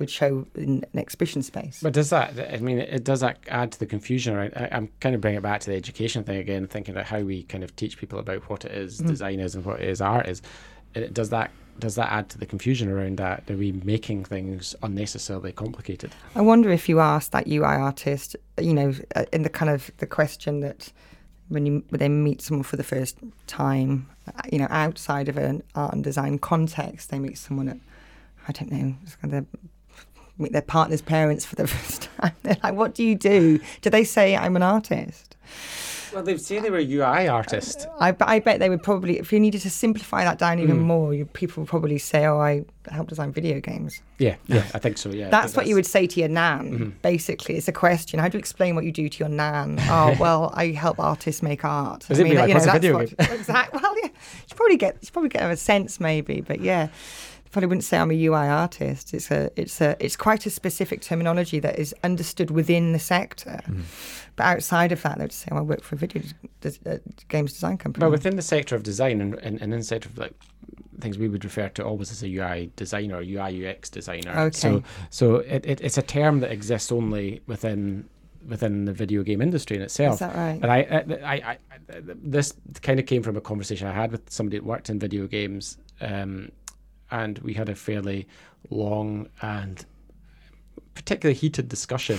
would 0.00 0.10
show 0.10 0.46
in 0.56 0.84
an 0.92 0.98
exhibition 0.98 1.42
space 1.42 1.78
But 1.82 1.92
does 1.92 2.10
that? 2.10 2.52
I 2.52 2.56
mean, 2.56 2.78
it 2.80 3.04
does 3.04 3.20
that 3.20 3.38
add 3.48 3.70
to 3.72 3.78
the 3.78 3.86
confusion 3.86 4.34
Right? 4.34 4.52
I, 4.56 4.68
I'm 4.72 4.88
kind 4.98 5.14
of 5.14 5.20
bringing 5.20 5.38
it 5.38 5.42
back 5.42 5.60
to 5.60 5.70
the 5.70 5.76
education 5.76 6.24
thing 6.24 6.38
again, 6.38 6.66
thinking 6.66 6.92
about 6.94 7.06
how 7.06 7.20
we 7.20 7.44
kind 7.44 7.62
of 7.62 7.76
teach 7.76 7.96
people 7.96 8.18
about 8.18 8.50
what 8.50 8.64
it 8.64 8.72
is 8.72 9.00
Mhm. 9.00 9.06
design 9.06 9.38
is 9.38 9.54
and 9.54 9.64
what 9.64 9.80
it 9.80 9.88
is 9.88 10.00
art 10.00 10.28
is. 10.28 10.42
It, 10.94 11.14
does 11.14 11.30
that 11.30 11.52
does 11.80 11.96
that 11.96 12.12
add 12.12 12.28
to 12.30 12.38
the 12.38 12.46
confusion 12.46 12.88
around 12.88 13.16
that? 13.18 13.50
Are 13.50 13.56
we 13.56 13.72
making 13.72 14.24
things 14.24 14.74
unnecessarily 14.82 15.52
complicated? 15.52 16.12
I 16.34 16.42
wonder 16.42 16.70
if 16.70 16.88
you 16.88 17.00
ask 17.00 17.30
that 17.32 17.48
UI 17.48 17.64
artist 17.64 18.36
you 18.58 18.74
know 18.74 18.94
uh, 19.16 19.24
in 19.32 19.42
the 19.42 19.48
kind 19.48 19.70
of 19.70 19.90
the 19.98 20.06
question 20.06 20.60
that 20.60 20.92
when 21.48 21.66
you 21.66 21.84
when 21.88 21.98
they 21.98 22.08
meet 22.08 22.42
someone 22.42 22.62
for 22.62 22.76
the 22.76 22.84
first 22.84 23.18
time 23.46 24.08
uh, 24.26 24.42
you 24.50 24.58
know 24.58 24.68
outside 24.70 25.28
of 25.28 25.36
an 25.36 25.62
art 25.74 25.92
and 25.92 26.04
design 26.04 26.38
context 26.38 27.10
they 27.10 27.18
meet 27.18 27.38
someone 27.38 27.68
at 27.68 27.78
I 28.48 28.52
don't 28.52 28.72
know 28.72 29.46
meet 30.38 30.52
their 30.52 30.62
partner's 30.62 31.02
parents 31.02 31.44
for 31.44 31.56
the 31.56 31.66
first 31.76 32.08
time 32.18 32.32
they're 32.42 32.56
like 32.62 32.74
what 32.74 32.94
do 32.94 33.04
you 33.04 33.14
do 33.14 33.60
do 33.80 33.90
they 33.90 34.04
say 34.04 34.36
I'm 34.36 34.56
an 34.56 34.62
artist 34.62 35.36
Well, 36.12 36.22
they'd 36.22 36.40
say 36.40 36.58
they 36.58 36.70
were 36.70 36.78
UI 36.78 37.28
artist. 37.28 37.86
I 38.00 38.10
bet 38.40 38.58
they 38.58 38.68
would 38.68 38.82
probably 38.82 39.18
if 39.18 39.32
you 39.32 39.38
needed 39.40 39.60
to 39.62 39.70
simplify 39.70 40.24
that 40.24 40.38
down 40.38 40.58
even 40.58 40.78
Mm. 40.78 40.82
more 40.82 41.14
you, 41.14 41.24
people 41.26 41.62
would 41.62 41.68
probably 41.68 41.98
say 41.98 42.26
oh 42.26 42.40
I 42.40 42.64
help 42.90 43.08
design 43.08 43.32
video 43.32 43.60
games 43.60 44.00
Yeah, 44.18 44.36
yeah, 44.46 44.64
I 44.74 44.78
think 44.78 44.98
so. 44.98 45.10
Yeah, 45.10 45.28
That's 45.30 45.52
think 45.52 45.56
what 45.58 45.66
you 45.68 45.74
would 45.76 45.86
say 45.86 46.06
to 46.06 46.20
your 46.20 46.28
nan, 46.28 46.78
Mhm. 46.78 46.92
basically. 47.02 47.56
It's 47.56 47.68
a 47.68 47.72
question. 47.72 48.18
How 48.18 48.28
do 48.28 48.36
you 48.36 48.40
explain 48.40 48.74
what 48.74 48.84
you 48.84 48.92
do 48.92 49.08
to 49.08 49.18
your 49.18 49.28
nan? 49.28 49.78
Oh, 49.90 50.16
well, 50.18 50.50
I 50.54 50.68
help 50.68 50.98
artists 50.98 51.42
make 51.42 51.64
art. 51.64 52.04
Does 52.08 52.18
I 52.18 52.22
it 52.22 52.30
be 52.30 52.34
like, 52.36 52.48
you 52.48 52.56
a 52.56 52.60
that's 52.60 52.72
video 52.72 52.94
what- 52.94 53.12
Exactly. 53.40 53.80
Well, 53.80 53.94
yeah. 54.02 54.08
You 54.48 54.56
probably 54.56 54.76
get 54.76 54.96
you 55.02 55.08
probably 55.12 55.28
get 55.30 55.42
a 55.50 55.56
sense 55.56 56.00
maybe, 56.00 56.40
but 56.40 56.60
yeah. 56.60 56.88
Probably 57.50 57.66
wouldn't 57.66 57.84
say 57.84 57.98
I'm 57.98 58.10
a 58.10 58.24
UI 58.26 58.46
artist. 58.46 59.12
It's 59.12 59.30
a 59.30 59.50
it's 59.56 59.80
a 59.80 59.96
it's 59.98 60.16
quite 60.16 60.46
a 60.46 60.50
specific 60.50 61.00
terminology 61.00 61.58
that 61.60 61.78
is 61.78 61.94
understood 62.04 62.50
within 62.50 62.92
the 62.92 62.98
sector. 62.98 63.60
Mhm. 63.68 63.82
But 64.36 64.44
outside 64.46 64.92
of 64.92 65.02
that, 65.02 65.18
they'd 65.18 65.32
say, 65.32 65.48
well, 65.50 65.60
I 65.60 65.62
work 65.62 65.82
for 65.82 65.96
a 65.96 65.98
video 65.98 66.22
des- 66.60 66.78
uh, 66.88 66.98
games 67.28 67.52
design 67.52 67.76
company. 67.76 68.00
But 68.00 68.10
within 68.10 68.36
the 68.36 68.42
sector 68.42 68.76
of 68.76 68.82
design 68.84 69.20
and, 69.20 69.34
and, 69.34 69.60
and 69.60 69.72
in 69.72 69.80
the 69.80 69.84
sector 69.84 70.08
of 70.08 70.16
like 70.18 70.34
things 71.00 71.18
we 71.18 71.28
would 71.28 71.44
refer 71.44 71.68
to 71.70 71.84
always 71.84 72.10
as 72.12 72.22
a 72.22 72.28
UI 72.28 72.70
designer, 72.76 73.20
UI 73.20 73.66
UX 73.66 73.90
designer. 73.90 74.30
Okay. 74.38 74.56
So 74.56 74.82
so 75.10 75.36
it, 75.36 75.64
it, 75.66 75.80
it's 75.80 75.98
a 75.98 76.02
term 76.02 76.40
that 76.40 76.52
exists 76.52 76.92
only 76.92 77.40
within 77.46 78.08
within 78.48 78.84
the 78.86 78.92
video 78.92 79.22
game 79.22 79.42
industry 79.42 79.76
in 79.76 79.82
itself. 79.82 80.14
is 80.14 80.18
that 80.20 80.34
right? 80.34 80.58
And 80.62 80.66
I, 80.72 80.78
I, 80.78 81.34
I, 81.34 81.50
I, 81.52 81.56
this 82.22 82.54
kind 82.80 82.98
of 82.98 83.06
came 83.06 83.22
from 83.22 83.36
a 83.36 83.40
conversation 83.40 83.86
I 83.86 83.92
had 83.92 84.12
with 84.12 84.30
somebody 84.30 84.56
that 84.58 84.64
worked 84.64 84.88
in 84.88 84.98
video 84.98 85.26
games, 85.26 85.76
um, 86.00 86.50
and 87.10 87.38
we 87.40 87.54
had 87.54 87.68
a 87.68 87.74
fairly 87.74 88.26
long 88.70 89.28
and 89.42 89.84
particularly 90.94 91.38
heated 91.38 91.68
discussion 91.68 92.18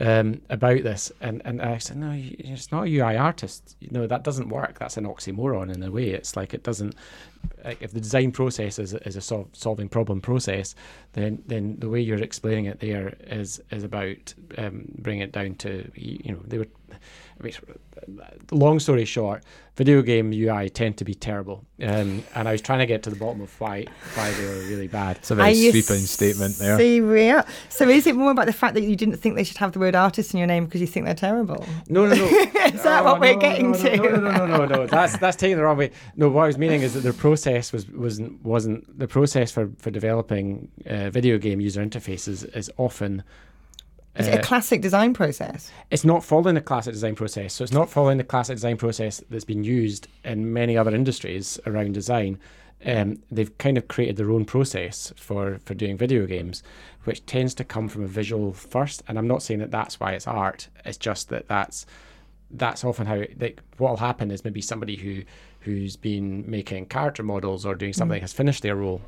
um, 0.00 0.42
about 0.50 0.82
this, 0.82 1.10
and 1.20 1.40
and 1.44 1.62
I 1.62 1.78
said, 1.78 1.96
no, 1.96 2.12
it's 2.14 2.70
not 2.70 2.86
a 2.86 2.90
UI 2.90 3.16
artist. 3.16 3.76
Know 3.90 4.06
that 4.06 4.24
doesn't 4.24 4.48
work. 4.48 4.78
That's 4.78 4.96
an 4.96 5.04
oxymoron 5.04 5.74
in 5.74 5.82
a 5.82 5.90
way. 5.90 6.10
It's 6.10 6.36
like 6.36 6.52
it 6.52 6.62
doesn't. 6.62 6.94
Like 7.64 7.80
if 7.80 7.92
the 7.92 8.00
design 8.00 8.32
process 8.32 8.78
is, 8.78 8.92
is 8.92 9.16
a 9.16 9.20
sol- 9.20 9.48
solving 9.52 9.88
problem 9.88 10.20
process, 10.20 10.74
then 11.14 11.42
then 11.46 11.76
the 11.78 11.88
way 11.88 12.00
you're 12.00 12.22
explaining 12.22 12.66
it 12.66 12.80
there 12.80 13.14
is 13.26 13.62
is 13.70 13.84
about 13.84 14.34
um, 14.58 14.84
bringing 14.98 15.22
it 15.22 15.32
down 15.32 15.54
to 15.56 15.90
you 15.94 16.32
know 16.32 16.40
they 16.46 16.58
were. 16.58 16.68
I 17.38 17.42
mean, 17.42 17.52
long 18.50 18.80
story 18.80 19.04
short, 19.04 19.42
video 19.74 20.00
game 20.00 20.32
UI 20.32 20.70
tend 20.70 20.96
to 20.98 21.04
be 21.04 21.14
terrible, 21.14 21.64
um, 21.82 22.24
and 22.34 22.48
I 22.48 22.52
was 22.52 22.62
trying 22.62 22.78
to 22.78 22.86
get 22.86 23.02
to 23.04 23.10
the 23.10 23.16
bottom 23.16 23.42
of 23.42 23.60
why 23.60 23.84
why 24.14 24.30
they 24.32 24.44
were 24.44 24.60
really 24.68 24.88
bad. 24.88 25.16
It's 25.18 25.30
a 25.30 25.34
very 25.34 25.54
sweeping 25.54 26.04
statement 26.04 26.56
there. 26.56 26.78
See. 26.78 26.96
So 27.68 27.88
is 27.88 28.06
it 28.06 28.16
more 28.16 28.30
about 28.30 28.46
the 28.46 28.52
fact 28.52 28.74
that 28.74 28.82
you 28.82 28.96
didn't 28.96 29.16
think 29.16 29.36
they 29.36 29.44
should 29.44 29.58
have 29.58 29.72
the 29.72 29.78
word 29.78 29.94
artist 29.94 30.32
in 30.32 30.38
your 30.38 30.46
name 30.46 30.64
because 30.64 30.80
you 30.80 30.86
think 30.86 31.04
they're 31.04 31.14
terrible? 31.14 31.64
No, 31.88 32.06
no, 32.06 32.14
no. 32.14 32.24
is 32.24 32.82
that 32.82 33.02
oh, 33.02 33.04
what 33.04 33.20
we're 33.20 33.34
no, 33.34 33.40
getting 33.40 33.72
no, 33.72 33.78
to? 33.78 33.96
No, 33.96 34.02
no, 34.02 34.16
no, 34.16 34.46
no, 34.46 34.46
no, 34.46 34.64
no. 34.64 34.86
That's 34.86 35.18
that's 35.18 35.36
taking 35.36 35.56
the 35.56 35.62
wrong 35.62 35.76
way. 35.76 35.90
No, 36.16 36.28
what 36.28 36.44
I 36.44 36.46
was 36.46 36.58
meaning 36.58 36.82
is 36.82 36.94
that 36.94 37.00
the 37.00 37.12
process 37.12 37.72
was 37.72 37.88
wasn't 37.90 38.42
wasn't 38.42 38.98
the 38.98 39.08
process 39.08 39.52
for 39.52 39.70
for 39.78 39.90
developing 39.90 40.70
uh, 40.86 41.10
video 41.10 41.38
game 41.38 41.60
user 41.60 41.84
interfaces 41.84 42.44
is 42.56 42.70
often 42.78 43.22
is 44.18 44.28
it 44.28 44.34
a 44.34 44.42
classic 44.42 44.80
design 44.80 45.14
process? 45.14 45.70
It's 45.90 46.04
not 46.04 46.24
following 46.24 46.54
the 46.54 46.60
classic 46.60 46.92
design 46.94 47.14
process. 47.14 47.54
So 47.54 47.64
it's 47.64 47.72
not 47.72 47.90
following 47.90 48.18
the 48.18 48.24
classic 48.24 48.56
design 48.56 48.76
process 48.76 49.22
that's 49.30 49.44
been 49.44 49.64
used 49.64 50.08
in 50.24 50.52
many 50.52 50.76
other 50.76 50.94
industries 50.94 51.58
around 51.66 51.94
design. 51.94 52.38
Um, 52.84 53.22
they've 53.30 53.56
kind 53.58 53.78
of 53.78 53.88
created 53.88 54.16
their 54.16 54.30
own 54.30 54.44
process 54.44 55.12
for, 55.16 55.58
for 55.64 55.74
doing 55.74 55.96
video 55.96 56.26
games, 56.26 56.62
which 57.04 57.24
tends 57.26 57.54
to 57.54 57.64
come 57.64 57.88
from 57.88 58.04
a 58.04 58.06
visual 58.06 58.52
first. 58.52 59.02
And 59.08 59.18
I'm 59.18 59.26
not 59.26 59.42
saying 59.42 59.60
that 59.60 59.70
that's 59.70 59.98
why 59.98 60.12
it's 60.12 60.26
art. 60.26 60.68
It's 60.84 60.98
just 60.98 61.28
that 61.30 61.48
that's 61.48 61.86
that's 62.50 62.84
often 62.84 63.06
how 63.06 63.22
like 63.40 63.60
what'll 63.78 63.96
happen 63.96 64.30
is 64.30 64.44
maybe 64.44 64.60
somebody 64.60 64.96
who 64.96 65.22
who's 65.60 65.96
been 65.96 66.48
making 66.48 66.86
character 66.86 67.22
models 67.22 67.66
or 67.66 67.74
doing 67.74 67.92
something 67.92 68.18
mm. 68.18 68.22
has 68.22 68.32
finished 68.32 68.62
their 68.62 68.76
role, 68.76 69.02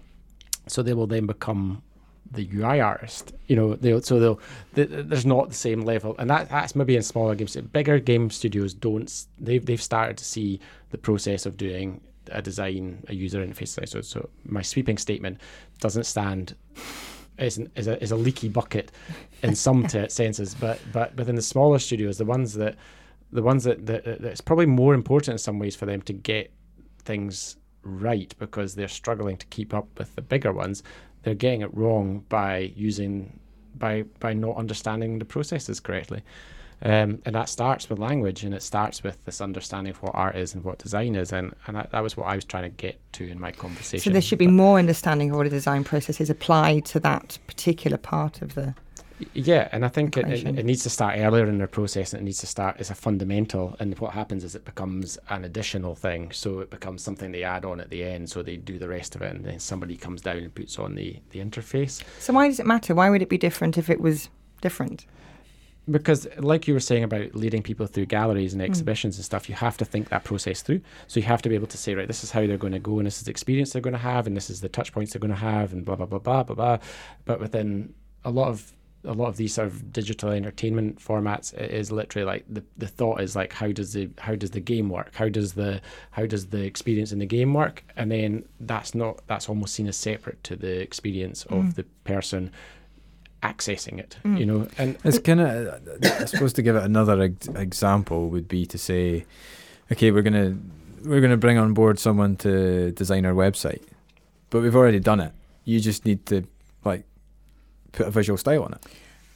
so 0.66 0.82
they 0.82 0.92
will 0.94 1.06
then 1.06 1.26
become 1.26 1.82
the 2.30 2.48
UI 2.52 2.80
artist. 2.80 3.32
You 3.46 3.56
know, 3.56 3.74
they 3.74 4.00
so 4.00 4.18
they'll 4.18 4.40
they, 4.74 4.84
there's 4.84 5.26
not 5.26 5.48
the 5.48 5.54
same 5.54 5.82
level, 5.82 6.14
and 6.18 6.28
that 6.30 6.48
that's 6.48 6.74
maybe 6.76 6.96
in 6.96 7.02
smaller 7.02 7.34
games. 7.34 7.56
Bigger 7.56 7.98
game 7.98 8.30
studios 8.30 8.74
don't. 8.74 9.26
They've 9.38 9.64
they've 9.64 9.82
started 9.82 10.16
to 10.18 10.24
see 10.24 10.60
the 10.90 10.98
process 10.98 11.46
of 11.46 11.56
doing 11.56 12.00
a 12.30 12.42
design, 12.42 13.04
a 13.08 13.14
user 13.14 13.44
interface. 13.44 13.88
So 13.88 14.00
so 14.00 14.28
my 14.44 14.62
sweeping 14.62 14.98
statement 14.98 15.40
doesn't 15.80 16.04
stand. 16.04 16.54
Is, 17.38 17.60
is 17.76 17.86
a 17.86 18.02
is 18.02 18.10
a 18.10 18.16
leaky 18.16 18.48
bucket 18.48 18.90
in 19.44 19.54
some 19.54 19.86
t- 19.86 20.08
senses, 20.08 20.54
but 20.54 20.80
but 20.92 21.14
within 21.16 21.36
the 21.36 21.42
smaller 21.42 21.78
studios, 21.78 22.18
the 22.18 22.24
ones 22.24 22.54
that 22.54 22.74
the 23.30 23.42
ones 23.42 23.64
that, 23.64 23.86
that, 23.86 24.04
that 24.04 24.24
it's 24.24 24.40
probably 24.40 24.66
more 24.66 24.94
important 24.94 25.34
in 25.34 25.38
some 25.38 25.58
ways 25.58 25.76
for 25.76 25.86
them 25.86 26.02
to 26.02 26.12
get 26.12 26.50
things 27.04 27.56
right 27.82 28.34
because 28.38 28.74
they're 28.74 28.88
struggling 28.88 29.36
to 29.36 29.46
keep 29.46 29.72
up 29.72 29.86
with 29.98 30.14
the 30.14 30.22
bigger 30.22 30.52
ones 30.52 30.82
they're 31.22 31.34
getting 31.34 31.62
it 31.62 31.74
wrong 31.74 32.24
by 32.28 32.72
using 32.76 33.38
by 33.76 34.04
by 34.20 34.32
not 34.32 34.56
understanding 34.56 35.18
the 35.18 35.24
processes 35.24 35.80
correctly. 35.80 36.22
Um, 36.80 37.20
and 37.24 37.34
that 37.34 37.48
starts 37.48 37.90
with 37.90 37.98
language 37.98 38.44
and 38.44 38.54
it 38.54 38.62
starts 38.62 39.02
with 39.02 39.24
this 39.24 39.40
understanding 39.40 39.90
of 39.90 40.00
what 40.00 40.14
art 40.14 40.36
is 40.36 40.54
and 40.54 40.62
what 40.62 40.78
design 40.78 41.16
is 41.16 41.32
and, 41.32 41.52
and 41.66 41.76
that, 41.76 41.90
that 41.90 42.04
was 42.04 42.16
what 42.16 42.28
I 42.28 42.36
was 42.36 42.44
trying 42.44 42.62
to 42.62 42.68
get 42.68 43.00
to 43.14 43.26
in 43.26 43.40
my 43.40 43.50
conversation. 43.50 43.98
So 43.98 44.10
there 44.10 44.22
should 44.22 44.38
be 44.38 44.46
but 44.46 44.52
more 44.52 44.78
understanding 44.78 45.32
of 45.32 45.36
what 45.36 45.46
a 45.46 45.50
design 45.50 45.82
process 45.82 46.20
is 46.20 46.30
applied 46.30 46.84
to 46.86 47.00
that 47.00 47.36
particular 47.48 47.96
part 47.96 48.42
of 48.42 48.54
the 48.54 48.76
yeah, 49.34 49.68
and 49.72 49.84
I 49.84 49.88
think 49.88 50.16
it, 50.16 50.28
it, 50.28 50.46
it, 50.58 50.64
needs 50.64 50.82
to 50.84 50.90
start 50.90 51.18
earlier 51.18 51.46
in 51.46 51.58
their 51.58 51.66
process. 51.66 52.12
And 52.12 52.22
it 52.22 52.24
needs 52.24 52.38
to 52.38 52.46
start 52.46 52.76
as 52.78 52.90
a 52.90 52.94
fundamental, 52.94 53.76
and 53.80 53.98
what 53.98 54.12
happens 54.12 54.44
is 54.44 54.54
it 54.54 54.64
becomes 54.64 55.18
an 55.28 55.44
additional 55.44 55.94
thing. 55.94 56.30
So 56.32 56.60
it 56.60 56.70
becomes 56.70 57.02
something 57.02 57.32
they 57.32 57.44
add 57.44 57.64
on 57.64 57.80
at 57.80 57.90
the 57.90 58.04
end. 58.04 58.30
So 58.30 58.42
they 58.42 58.56
do 58.56 58.78
the 58.78 58.88
rest 58.88 59.14
of 59.14 59.22
it, 59.22 59.34
and 59.34 59.44
then 59.44 59.58
somebody 59.58 59.96
comes 59.96 60.20
down 60.22 60.38
and 60.38 60.54
puts 60.54 60.78
on 60.78 60.94
the 60.94 61.16
the 61.30 61.40
interface. 61.40 62.02
So 62.18 62.32
why 62.32 62.48
does 62.48 62.60
it 62.60 62.66
matter? 62.66 62.94
Why 62.94 63.10
would 63.10 63.22
it 63.22 63.28
be 63.28 63.38
different 63.38 63.78
if 63.78 63.90
it 63.90 64.00
was 64.00 64.28
different? 64.60 65.06
because 65.90 66.28
like 66.38 66.68
you 66.68 66.74
were 66.74 66.80
saying 66.80 67.02
about 67.02 67.34
leading 67.34 67.62
people 67.62 67.86
through 67.86 68.06
galleries 68.06 68.52
and 68.52 68.60
hmm. 68.60 68.66
exhibitions 68.66 69.14
mm. 69.14 69.18
and 69.18 69.24
stuff 69.24 69.48
you 69.48 69.54
have 69.54 69.76
to 69.76 69.84
think 69.84 70.08
that 70.10 70.24
process 70.24 70.62
through 70.62 70.80
so 71.06 71.18
you 71.18 71.26
have 71.26 71.42
to 71.42 71.48
be 71.48 71.54
able 71.54 71.66
to 71.66 71.78
say 71.78 71.94
right 71.94 72.06
this 72.06 72.22
is 72.22 72.30
how 72.30 72.46
they're 72.46 72.58
going 72.58 72.72
to 72.72 72.78
go 72.78 72.98
and 72.98 73.06
this 73.06 73.18
is 73.18 73.24
the 73.24 73.30
experience 73.30 73.72
they're 73.72 73.82
going 73.82 73.92
to 73.92 73.98
have 73.98 74.26
and 74.26 74.36
this 74.36 74.50
is 74.50 74.60
the 74.60 74.68
touch 74.68 74.92
points 74.92 75.12
they're 75.12 75.20
going 75.20 75.30
to 75.30 75.36
have 75.36 75.72
and 75.72 75.84
blah 75.84 75.96
blah 75.96 76.06
blah 76.06 76.18
blah 76.18 76.42
blah 76.42 76.54
blah 76.54 76.78
but 77.24 77.40
within 77.40 77.94
a 78.24 78.30
lot 78.30 78.48
of 78.48 78.72
a 79.08 79.12
lot 79.12 79.28
of 79.28 79.36
these 79.36 79.54
sort 79.54 79.66
of 79.66 79.92
digital 79.92 80.30
entertainment 80.30 80.98
formats 80.98 81.54
is 81.58 81.90
literally 81.90 82.26
like 82.26 82.44
the, 82.48 82.62
the 82.76 82.86
thought 82.86 83.20
is 83.20 83.34
like 83.34 83.52
how 83.52 83.72
does 83.72 83.94
the 83.94 84.08
how 84.18 84.34
does 84.34 84.50
the 84.50 84.60
game 84.60 84.90
work 84.90 85.14
how 85.14 85.28
does 85.28 85.54
the 85.54 85.80
how 86.10 86.26
does 86.26 86.46
the 86.46 86.62
experience 86.62 87.10
in 87.10 87.18
the 87.18 87.26
game 87.26 87.54
work 87.54 87.82
and 87.96 88.12
then 88.12 88.44
that's 88.60 88.94
not 88.94 89.20
that's 89.26 89.48
almost 89.48 89.74
seen 89.74 89.88
as 89.88 89.96
separate 89.96 90.42
to 90.44 90.54
the 90.54 90.80
experience 90.80 91.44
of 91.46 91.64
mm. 91.64 91.74
the 91.74 91.84
person 92.04 92.52
accessing 93.42 93.98
it 93.98 94.16
mm. 94.24 94.38
you 94.38 94.44
know 94.44 94.68
and 94.76 94.98
it's 95.04 95.18
kind 95.18 95.40
of 95.40 95.80
i 96.04 96.24
suppose 96.26 96.52
to 96.52 96.62
give 96.62 96.76
it 96.76 96.82
another 96.82 97.20
ex- 97.22 97.48
example 97.48 98.28
would 98.28 98.46
be 98.46 98.66
to 98.66 98.76
say 98.76 99.24
okay 99.90 100.10
we're 100.10 100.22
gonna 100.22 100.56
we're 101.04 101.20
gonna 101.20 101.36
bring 101.36 101.56
on 101.56 101.72
board 101.72 101.98
someone 101.98 102.36
to 102.36 102.90
design 102.92 103.24
our 103.24 103.32
website 103.32 103.82
but 104.50 104.60
we've 104.60 104.76
already 104.76 105.00
done 105.00 105.20
it 105.20 105.32
you 105.64 105.80
just 105.80 106.04
need 106.04 106.24
to 106.26 106.44
like 106.84 107.04
put 107.98 108.06
a 108.06 108.10
visual 108.10 108.38
style 108.38 108.62
on 108.62 108.72
it. 108.72 108.86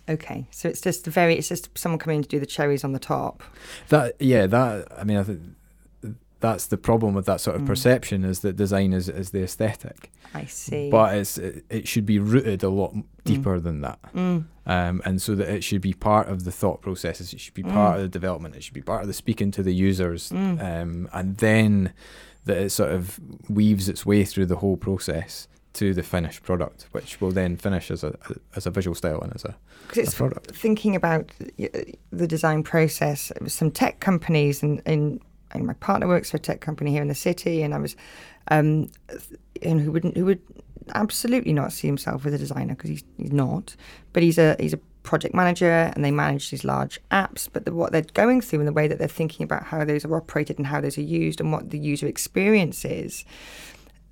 Okay, 0.09 0.47
so 0.51 0.69
it's 0.69 0.81
just 0.81 1.07
very 1.07 1.37
it's 1.37 1.49
just 1.49 1.77
someone 1.79 1.99
coming 1.99 2.23
to 2.23 2.29
do 2.29 2.41
the 2.41 2.47
cherries 2.47 2.85
on 2.85 2.93
the 2.93 2.99
top. 2.99 3.43
That 3.89 4.15
yeah, 4.21 4.47
that 4.47 4.89
I 4.97 5.05
mean 5.05 5.17
I 5.17 5.23
think 5.23 5.41
that's 6.41 6.67
the 6.67 6.77
problem 6.77 7.15
with 7.15 7.25
that 7.27 7.41
sort 7.41 7.57
of 7.57 7.63
mm. 7.63 7.67
perception 7.67 8.25
is 8.25 8.41
that 8.41 8.57
design 8.57 8.93
is, 8.93 9.09
is 9.09 9.31
the 9.31 9.45
aesthetic. 9.45 10.11
I 10.35 10.47
see. 10.47 10.91
But 10.91 11.15
it's 11.15 11.39
it, 11.39 11.65
it 11.71 11.89
should 11.89 12.05
be 12.05 12.19
rooted 12.19 12.63
a 12.65 12.69
lot 12.69 12.95
mm. 12.95 13.05
deeper 13.25 13.59
mm. 13.59 13.63
than 13.63 13.81
that. 13.83 14.01
Mm. 14.13 14.45
Um, 14.67 15.03
and 15.05 15.23
so 15.23 15.35
that 15.37 15.49
it 15.49 15.63
should 15.63 15.81
be 15.81 15.93
part 15.93 16.29
of 16.29 16.45
the 16.45 16.53
thought 16.53 16.83
processes. 16.83 17.33
It 17.33 17.41
should 17.41 17.55
be 17.55 17.63
part 17.63 17.95
mm. 17.95 17.97
of 17.97 18.03
the 18.03 18.09
development. 18.09 18.57
It 18.57 18.65
should 18.65 18.75
be 18.75 18.83
part 18.83 19.03
of 19.03 19.09
the 19.09 19.15
speaking 19.15 19.53
to 19.53 19.63
the 19.63 19.75
users. 19.75 20.31
Mm. 20.31 20.83
Um, 20.83 21.09
and 21.13 21.37
then 21.37 21.93
that 22.45 22.57
it 22.57 22.71
sort 22.71 22.91
of 22.91 23.21
weaves 23.49 23.89
its 23.89 24.05
way 24.05 24.25
through 24.25 24.47
the 24.47 24.57
whole 24.57 24.77
process 24.77 25.47
to 25.75 25.95
the 25.95 26.03
finished 26.03 26.43
product, 26.43 26.87
which 26.93 27.21
will 27.21 27.31
then 27.31 27.57
finish 27.57 27.91
as 27.91 28.05
a 28.05 28.17
as 28.57 28.67
a 28.67 28.71
visual 28.71 28.95
style 28.95 29.21
and 29.21 29.35
as 29.35 29.45
a, 29.45 29.55
a 29.97 30.11
product. 30.11 30.55
Thinking 30.55 30.95
about 30.95 31.33
the 32.11 32.27
design 32.27 32.63
process, 32.63 33.33
some 33.47 33.71
tech 33.71 34.01
companies, 34.01 34.63
and, 34.63 34.83
and, 34.87 35.21
and 35.53 35.67
my 35.67 35.75
partner 35.75 36.09
works 36.09 36.31
for 36.31 36.37
a 36.37 36.41
tech 36.41 36.61
company 36.61 36.91
here 36.91 37.03
in 37.03 37.09
the 37.09 37.15
city, 37.15 37.63
and 37.63 37.75
I 37.75 37.79
was, 37.79 37.97
um, 38.49 38.91
and 39.63 39.81
who 39.81 39.93
wouldn't 39.93 40.17
who 40.17 40.27
would 40.27 40.43
absolutely 40.95 41.53
not 41.53 41.73
see 41.73 41.87
himself 41.87 42.27
as 42.27 42.35
a 42.35 42.39
designer 42.39 42.75
because 42.75 42.91
he's 42.91 43.05
he's 43.17 43.33
not, 43.33 43.75
but 44.13 44.23
he's 44.23 44.39
a 44.39 44.57
he's 44.59 44.75
a 44.75 44.81
project 45.03 45.35
manager 45.35 45.91
and 45.95 46.05
they 46.05 46.11
manage 46.11 46.51
these 46.51 46.65
large 46.65 47.01
apps. 47.11 47.49
But 47.53 47.65
the, 47.65 47.73
what 47.73 47.93
they're 47.93 48.03
going 48.03 48.41
through 48.41 48.61
and 48.61 48.69
the 48.69 48.73
way 48.73 48.89
that 48.89 48.99
they're 48.99 49.09
thinking 49.09 49.45
about 49.45 49.65
how 49.65 49.85
those 49.85 50.05
are 50.05 50.17
operated 50.17 50.59
and 50.59 50.67
how 50.67 50.81
those 50.81 50.97
are 50.97 51.03
used 51.03 51.41
and 51.41 51.53
what 51.53 51.71
the 51.71 51.79
user 51.79 52.07
experience 52.07 52.85
is 52.85 53.25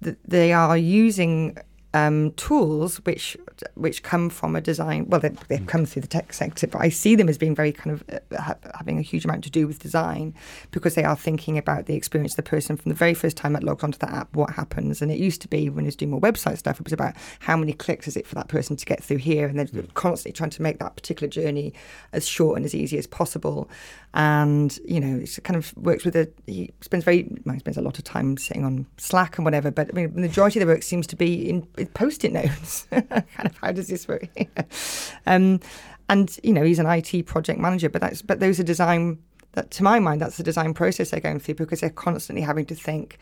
they 0.01 0.53
are 0.53 0.77
using 0.77 1.57
um, 1.93 2.33
tools 2.33 2.99
which 2.99 3.37
which 3.75 4.03
come 4.03 4.31
from 4.31 4.55
a 4.57 4.61
design. 4.61 5.07
Well, 5.09 5.21
they, 5.21 5.31
they've 5.49 5.67
come 5.67 5.85
through 5.85 6.03
the 6.03 6.09
tech 6.09 6.33
sector, 6.33 6.67
but 6.67 6.81
I 6.81 6.89
see 6.89 7.15
them 7.15 7.29
as 7.29 7.37
being 7.37 7.55
very 7.55 7.73
kind 7.73 7.91
of 7.91 8.05
uh, 8.11 8.41
ha- 8.41 8.57
having 8.75 8.99
a 8.99 9.03
huge 9.03 9.25
amount 9.25 9.45
to 9.45 9.51
do 9.51 9.67
with 9.67 9.81
design 9.81 10.35
because 10.71 10.95
they 10.95 11.05
are 11.05 11.17
thinking 11.17 11.59
about 11.59 11.87
the 11.87 11.95
experience 11.95 12.33
of 12.33 12.37
the 12.37 12.43
person 12.45 12.77
from 12.77 12.91
the 12.91 12.95
very 12.95 13.13
first 13.13 13.37
time 13.37 13.57
it 13.57 13.65
logs 13.65 13.83
onto 13.83 13.99
the 13.99 14.11
app. 14.11 14.35
What 14.35 14.51
happens? 14.51 15.03
And 15.03 15.11
it 15.11 15.19
used 15.19 15.43
to 15.43 15.49
be 15.49 15.69
when 15.69 15.85
it 15.85 15.89
was 15.89 15.97
doing 15.97 16.13
more 16.13 16.21
website 16.21 16.59
stuff, 16.59 16.79
it 16.81 16.85
was 16.85 16.93
about 16.93 17.15
how 17.41 17.57
many 17.57 17.73
clicks 17.73 18.07
is 18.07 18.17
it 18.17 18.27
for 18.27 18.37
that 18.37 18.49
person 18.49 18.77
to 18.77 18.87
get 18.87 19.03
through 19.03 19.19
here, 19.19 19.47
and 19.49 19.59
they're 19.59 19.67
mm. 19.67 19.95
constantly 19.95 20.33
trying 20.33 20.51
to 20.51 20.63
make 20.63 20.79
that 20.79 20.97
particular 20.97 21.29
journey 21.29 21.75
as 22.13 22.27
short 22.27 22.57
and 22.57 22.65
as 22.65 22.75
easy 22.75 22.99
as 22.99 23.07
possible 23.07 23.69
and 24.13 24.77
you 24.85 25.01
know, 25.01 25.21
he 25.21 25.27
kind 25.43 25.57
of 25.57 25.77
works 25.77 26.05
with 26.05 26.17
a. 26.17 26.29
He 26.47 26.73
spends 26.81 27.05
very, 27.05 27.29
well, 27.45 27.55
he 27.55 27.61
spends 27.61 27.77
a 27.77 27.83
lot 27.83 27.99
of 27.99 28.05
time 28.05 28.37
sitting 28.37 28.65
on 28.65 28.87
Slack 28.97 29.39
and 29.39 29.45
whatever. 29.45 29.71
But 29.71 29.91
I 29.91 29.93
mean, 29.93 30.13
the 30.15 30.21
majority 30.21 30.59
of 30.59 30.67
the 30.67 30.73
work 30.73 30.83
seems 30.83 31.07
to 31.09 31.17
be 31.17 31.49
in, 31.49 31.67
in 31.79 31.87
post-it 31.89 32.33
notes. 32.33 32.89
kind 32.91 33.25
of, 33.39 33.57
how 33.59 33.71
does 33.71 33.87
this 33.87 34.09
work? 34.09 34.29
um, 35.27 35.61
and 36.09 36.39
you 36.43 36.53
know, 36.53 36.65
he's 36.65 36.81
an 36.81 36.87
IT 36.87 37.27
project 37.27 37.61
manager, 37.61 37.89
but 37.89 38.01
that's 38.01 38.21
but 38.21 38.41
those 38.41 38.59
are 38.59 38.65
design. 38.65 39.19
That 39.53 39.71
to 39.73 39.85
my 39.85 40.01
mind, 40.01 40.21
that's 40.21 40.37
the 40.37 40.43
design 40.43 40.75
process 40.75 41.11
they're 41.11 41.21
going 41.21 41.41
through 41.41 41.55
because 41.55 41.81
they're 41.81 41.91
constantly 41.91 42.43
having 42.43 42.67
to 42.67 42.75
think 42.75 43.19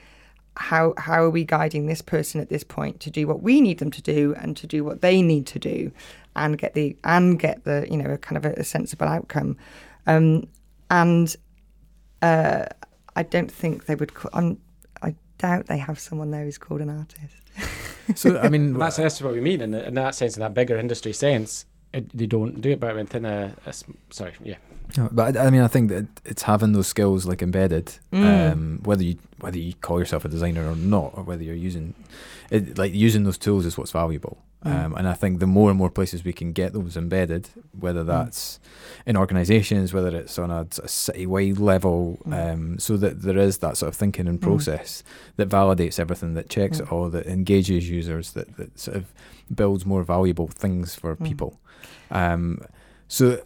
how 0.57 0.95
how 0.97 1.23
are 1.23 1.31
we 1.31 1.45
guiding 1.45 1.87
this 1.87 2.03
person 2.03 2.41
at 2.41 2.49
this 2.49 2.65
point 2.65 2.99
to 3.01 3.11
do 3.11 3.27
what 3.27 3.43
we 3.43 3.61
need 3.61 3.79
them 3.79 3.91
to 3.91 4.03
do 4.03 4.35
and 4.39 4.57
to 4.57 4.67
do 4.67 4.83
what 4.83 5.01
they 5.03 5.23
need 5.23 5.47
to 5.47 5.59
do 5.59 5.93
and 6.35 6.59
get 6.59 6.75
the 6.75 6.97
and 7.05 7.39
get 7.39 7.65
the 7.65 7.87
you 7.91 7.97
know 7.97 8.11
a 8.11 8.19
kind 8.19 8.37
of 8.37 8.45
a, 8.45 8.55
a 8.61 8.65
sensible 8.65 9.07
outcome 9.07 9.57
um, 10.07 10.49
and 10.91 11.35
uh, 12.23 12.67
I 13.17 13.23
don't 13.23 13.51
think 13.51 13.87
they 13.87 13.95
would. 13.95 14.15
Call, 14.15 14.31
I'm, 14.35 14.61
I 15.03 15.15
doubt 15.39 15.67
they 15.67 15.79
have 15.79 15.99
someone 15.99 16.31
there 16.31 16.45
who's 16.45 16.59
called 16.59 16.81
an 16.81 16.91
artist. 16.91 18.19
so 18.19 18.39
I 18.39 18.49
mean, 18.49 18.73
that's, 18.79 18.97
that's 18.97 19.21
what 19.21 19.35
we 19.35 19.41
mean 19.41 19.61
in, 19.61 19.75
in 19.75 19.95
that 19.95 20.15
sense, 20.15 20.37
in 20.37 20.41
that 20.41 20.55
bigger 20.55 20.77
industry 20.77 21.13
sense. 21.13 21.67
It, 21.93 22.17
they 22.17 22.27
don't 22.27 22.61
do 22.61 22.71
it, 22.71 22.81
but 22.81 22.95
within 22.95 23.25
a, 23.25 23.55
a 23.67 23.73
sorry, 24.11 24.33
yeah, 24.43 24.57
No, 24.97 25.09
but 25.13 25.37
I, 25.37 25.47
I 25.47 25.51
mean, 25.51 25.63
I 25.63 25.69
think 25.69 25.89
that 25.91 26.07
it's 26.25 26.43
having 26.43 26.73
those 26.73 26.87
skills 26.87 27.27
like 27.27 27.43
embedded, 27.43 27.99
Mm. 28.13 28.53
um, 28.53 28.81
whether 28.85 29.03
you 29.03 29.17
whether 29.41 29.59
you 29.59 29.73
call 29.75 29.99
yourself 30.01 30.25
a 30.25 30.29
designer 30.29 30.69
or 30.69 30.75
not, 30.77 31.13
or 31.17 31.23
whether 31.23 31.43
you're 31.45 31.55
using 31.55 31.95
it, 32.51 32.77
like 32.77 32.93
using 32.93 33.23
those 33.25 33.39
tools 33.39 33.65
is 33.67 33.79
what's 33.79 33.93
valuable. 33.93 34.37
Mm. 34.67 34.85
Um, 34.87 34.95
and 34.97 35.07
I 35.07 35.13
think 35.15 35.39
the 35.39 35.47
more 35.47 35.71
and 35.71 35.79
more 35.79 35.91
places 35.91 36.25
we 36.25 36.33
can 36.33 36.53
get 36.53 36.73
those 36.73 36.97
embedded, 36.97 37.49
whether 37.79 38.03
that's 38.03 38.59
in 39.07 39.17
organisations, 39.17 39.93
whether 39.95 40.15
it's 40.17 40.37
on 40.41 40.51
a 40.51 40.67
city-wide 40.89 41.59
level, 41.59 42.19
Mm. 42.27 42.53
um, 42.53 42.79
so 42.81 42.97
that 42.97 43.23
there 43.23 43.39
is 43.39 43.59
that 43.59 43.77
sort 43.77 43.89
of 43.91 43.95
thinking 43.97 44.27
and 44.27 44.41
Mm. 44.41 44.43
process 44.43 45.05
that 45.37 45.49
validates 45.49 46.01
everything, 46.01 46.35
that 46.35 46.49
checks 46.51 46.81
it 46.81 46.87
Mm. 46.87 46.93
all, 46.93 47.09
that 47.11 47.27
engages 47.27 47.89
users, 47.89 48.33
that, 48.33 48.57
that 48.57 48.77
sort 48.79 48.97
of 48.97 49.05
builds 49.55 49.87
more 49.87 50.03
valuable 50.03 50.49
things 50.49 50.97
for 50.97 51.15
Mm. 51.15 51.25
people. 51.25 51.61
Um, 52.11 52.61
so, 53.09 53.43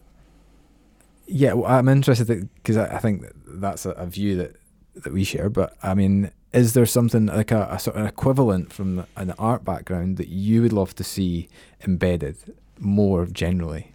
yeah, 1.27 1.53
well, 1.55 1.71
I'm 1.71 1.89
interested 1.89 2.49
because 2.55 2.77
I, 2.77 2.97
I 2.97 2.99
think 2.99 3.23
that 3.23 3.33
that's 3.61 3.87
a, 3.87 3.91
a 3.91 4.07
view 4.07 4.37
that, 4.37 4.57
that 4.97 5.13
we 5.13 5.25
share. 5.25 5.49
But 5.49 5.77
I 5.83 5.95
mean, 5.95 6.31
is 6.53 6.75
there 6.75 6.87
something 6.87 7.27
like 7.27 7.51
a, 7.51 7.69
a 7.71 7.79
sort 7.79 7.97
of 7.97 8.07
equivalent 8.07 8.73
from 8.73 9.07
an 9.17 9.33
art 9.39 9.65
background 9.65 10.17
that 10.17 10.29
you 10.29 10.63
would 10.63 10.73
love 10.73 10.95
to 10.97 11.05
see 11.05 11.49
embedded 11.87 12.37
more 12.79 13.27
generally? 13.27 13.93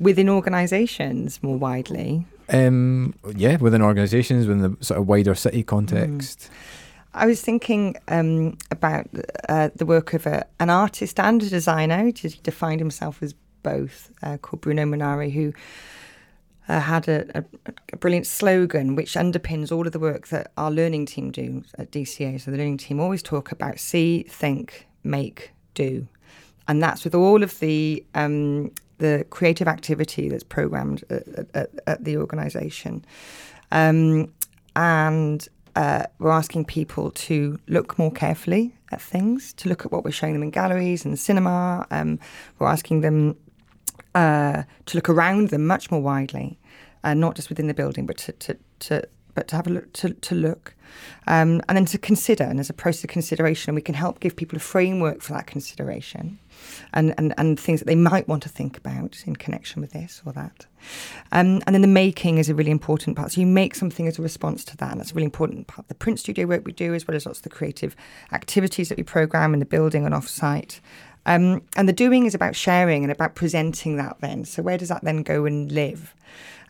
Within 0.00 0.28
organisations 0.28 1.42
more 1.42 1.58
widely, 1.58 2.24
Um, 2.48 3.14
yeah, 3.36 3.56
within 3.56 3.82
organisations, 3.82 4.46
within 4.46 4.62
the 4.62 4.84
sort 4.84 4.98
of 5.00 5.06
wider 5.06 5.34
city 5.34 5.62
context. 5.62 6.50
I 7.12 7.26
was 7.26 7.42
thinking 7.42 7.96
um, 8.08 8.56
about 8.70 9.06
uh, 9.48 9.68
the 9.74 9.84
work 9.84 10.14
of 10.14 10.26
a, 10.26 10.46
an 10.60 10.70
artist 10.70 11.20
and 11.20 11.42
a 11.42 11.48
designer. 11.48 12.04
He 12.06 12.28
defined 12.42 12.80
himself 12.80 13.22
as 13.22 13.34
both, 13.62 14.10
uh, 14.22 14.36
called 14.38 14.60
Bruno 14.60 14.84
Munari, 14.84 15.32
who 15.32 15.52
uh, 16.68 16.80
had 16.80 17.08
a, 17.08 17.38
a, 17.38 17.72
a 17.92 17.96
brilliant 17.96 18.26
slogan 18.26 18.94
which 18.94 19.14
underpins 19.14 19.72
all 19.72 19.86
of 19.86 19.92
the 19.92 19.98
work 19.98 20.28
that 20.28 20.52
our 20.56 20.70
learning 20.70 21.06
team 21.06 21.30
do 21.30 21.64
at 21.78 21.90
DCA. 21.90 22.40
So 22.40 22.50
the 22.50 22.58
learning 22.58 22.78
team 22.78 23.00
always 23.00 23.22
talk 23.22 23.50
about 23.52 23.78
see, 23.78 24.24
think, 24.28 24.86
make, 25.02 25.52
do, 25.74 26.06
and 26.66 26.82
that's 26.82 27.04
with 27.04 27.14
all 27.14 27.42
of 27.42 27.58
the 27.60 28.04
um, 28.14 28.70
the 28.98 29.24
creative 29.30 29.68
activity 29.68 30.28
that's 30.28 30.42
programmed 30.42 31.04
at, 31.08 31.24
at, 31.54 31.70
at 31.86 32.04
the 32.04 32.16
organisation, 32.16 33.04
um, 33.70 34.32
and 34.76 35.48
uh, 35.76 36.04
we're 36.18 36.30
asking 36.30 36.64
people 36.64 37.12
to 37.12 37.58
look 37.68 37.98
more 37.98 38.10
carefully 38.10 38.74
at 38.90 39.00
things, 39.00 39.52
to 39.54 39.68
look 39.68 39.86
at 39.86 39.92
what 39.92 40.04
we're 40.04 40.10
showing 40.10 40.32
them 40.32 40.42
in 40.42 40.50
galleries 40.50 41.04
and 41.04 41.18
cinema. 41.18 41.86
Um, 41.90 42.18
we're 42.58 42.66
asking 42.66 43.02
them 43.02 43.36
uh, 44.18 44.62
to 44.86 44.96
look 44.96 45.08
around 45.08 45.48
them 45.48 45.66
much 45.66 45.84
more 45.92 46.02
widely, 46.02 46.58
uh, 47.04 47.14
not 47.14 47.36
just 47.36 47.48
within 47.48 47.68
the 47.68 47.74
building, 47.74 48.06
but 48.06 48.16
to, 48.24 48.32
to, 48.32 48.56
to 48.78 48.94
but 49.34 49.46
to 49.48 49.56
have 49.56 49.68
a 49.68 49.70
look, 49.70 49.92
to, 49.92 50.14
to 50.28 50.34
look, 50.34 50.74
um, 51.28 51.62
and 51.68 51.76
then 51.76 51.84
to 51.84 51.98
consider. 51.98 52.42
And 52.50 52.58
as 52.58 52.70
a 52.70 52.72
process 52.72 53.04
of 53.04 53.10
consideration, 53.10 53.76
we 53.76 53.80
can 53.80 53.94
help 53.94 54.18
give 54.18 54.34
people 54.34 54.56
a 54.56 54.60
framework 54.60 55.22
for 55.22 55.32
that 55.34 55.46
consideration, 55.46 56.38
and, 56.92 57.14
and, 57.18 57.34
and 57.38 57.60
things 57.60 57.78
that 57.80 57.86
they 57.86 57.94
might 58.10 58.26
want 58.26 58.42
to 58.42 58.48
think 58.48 58.76
about 58.76 59.22
in 59.26 59.36
connection 59.36 59.80
with 59.80 59.92
this 59.92 60.22
or 60.26 60.32
that. 60.32 60.66
Um, 61.30 61.62
and 61.64 61.74
then 61.74 61.82
the 61.82 61.94
making 62.06 62.38
is 62.38 62.48
a 62.48 62.54
really 62.54 62.72
important 62.72 63.16
part. 63.16 63.30
So 63.32 63.40
you 63.40 63.46
make 63.46 63.76
something 63.76 64.08
as 64.08 64.18
a 64.18 64.22
response 64.22 64.64
to 64.64 64.76
that, 64.78 64.90
and 64.90 64.98
that's 65.00 65.12
a 65.12 65.14
really 65.14 65.30
important 65.34 65.66
part 65.68 65.86
the 65.86 65.94
print 65.94 66.18
studio 66.18 66.46
work 66.46 66.62
we 66.64 66.72
do, 66.72 66.94
as 66.94 67.06
well 67.06 67.16
as 67.16 67.26
lots 67.26 67.38
of 67.38 67.44
the 67.44 67.56
creative 67.58 67.94
activities 68.32 68.88
that 68.88 68.98
we 68.98 69.04
program 69.04 69.54
in 69.54 69.60
the 69.60 69.66
building 69.76 70.04
and 70.04 70.14
off-site. 70.14 70.80
Um, 71.28 71.62
and 71.76 71.86
the 71.86 71.92
doing 71.92 72.24
is 72.24 72.34
about 72.34 72.56
sharing 72.56 73.04
and 73.04 73.12
about 73.12 73.34
presenting 73.34 73.96
that 73.96 74.16
then. 74.20 74.46
So 74.46 74.62
where 74.62 74.78
does 74.78 74.88
that 74.88 75.04
then 75.04 75.22
go 75.22 75.44
and 75.44 75.70
live? 75.70 76.14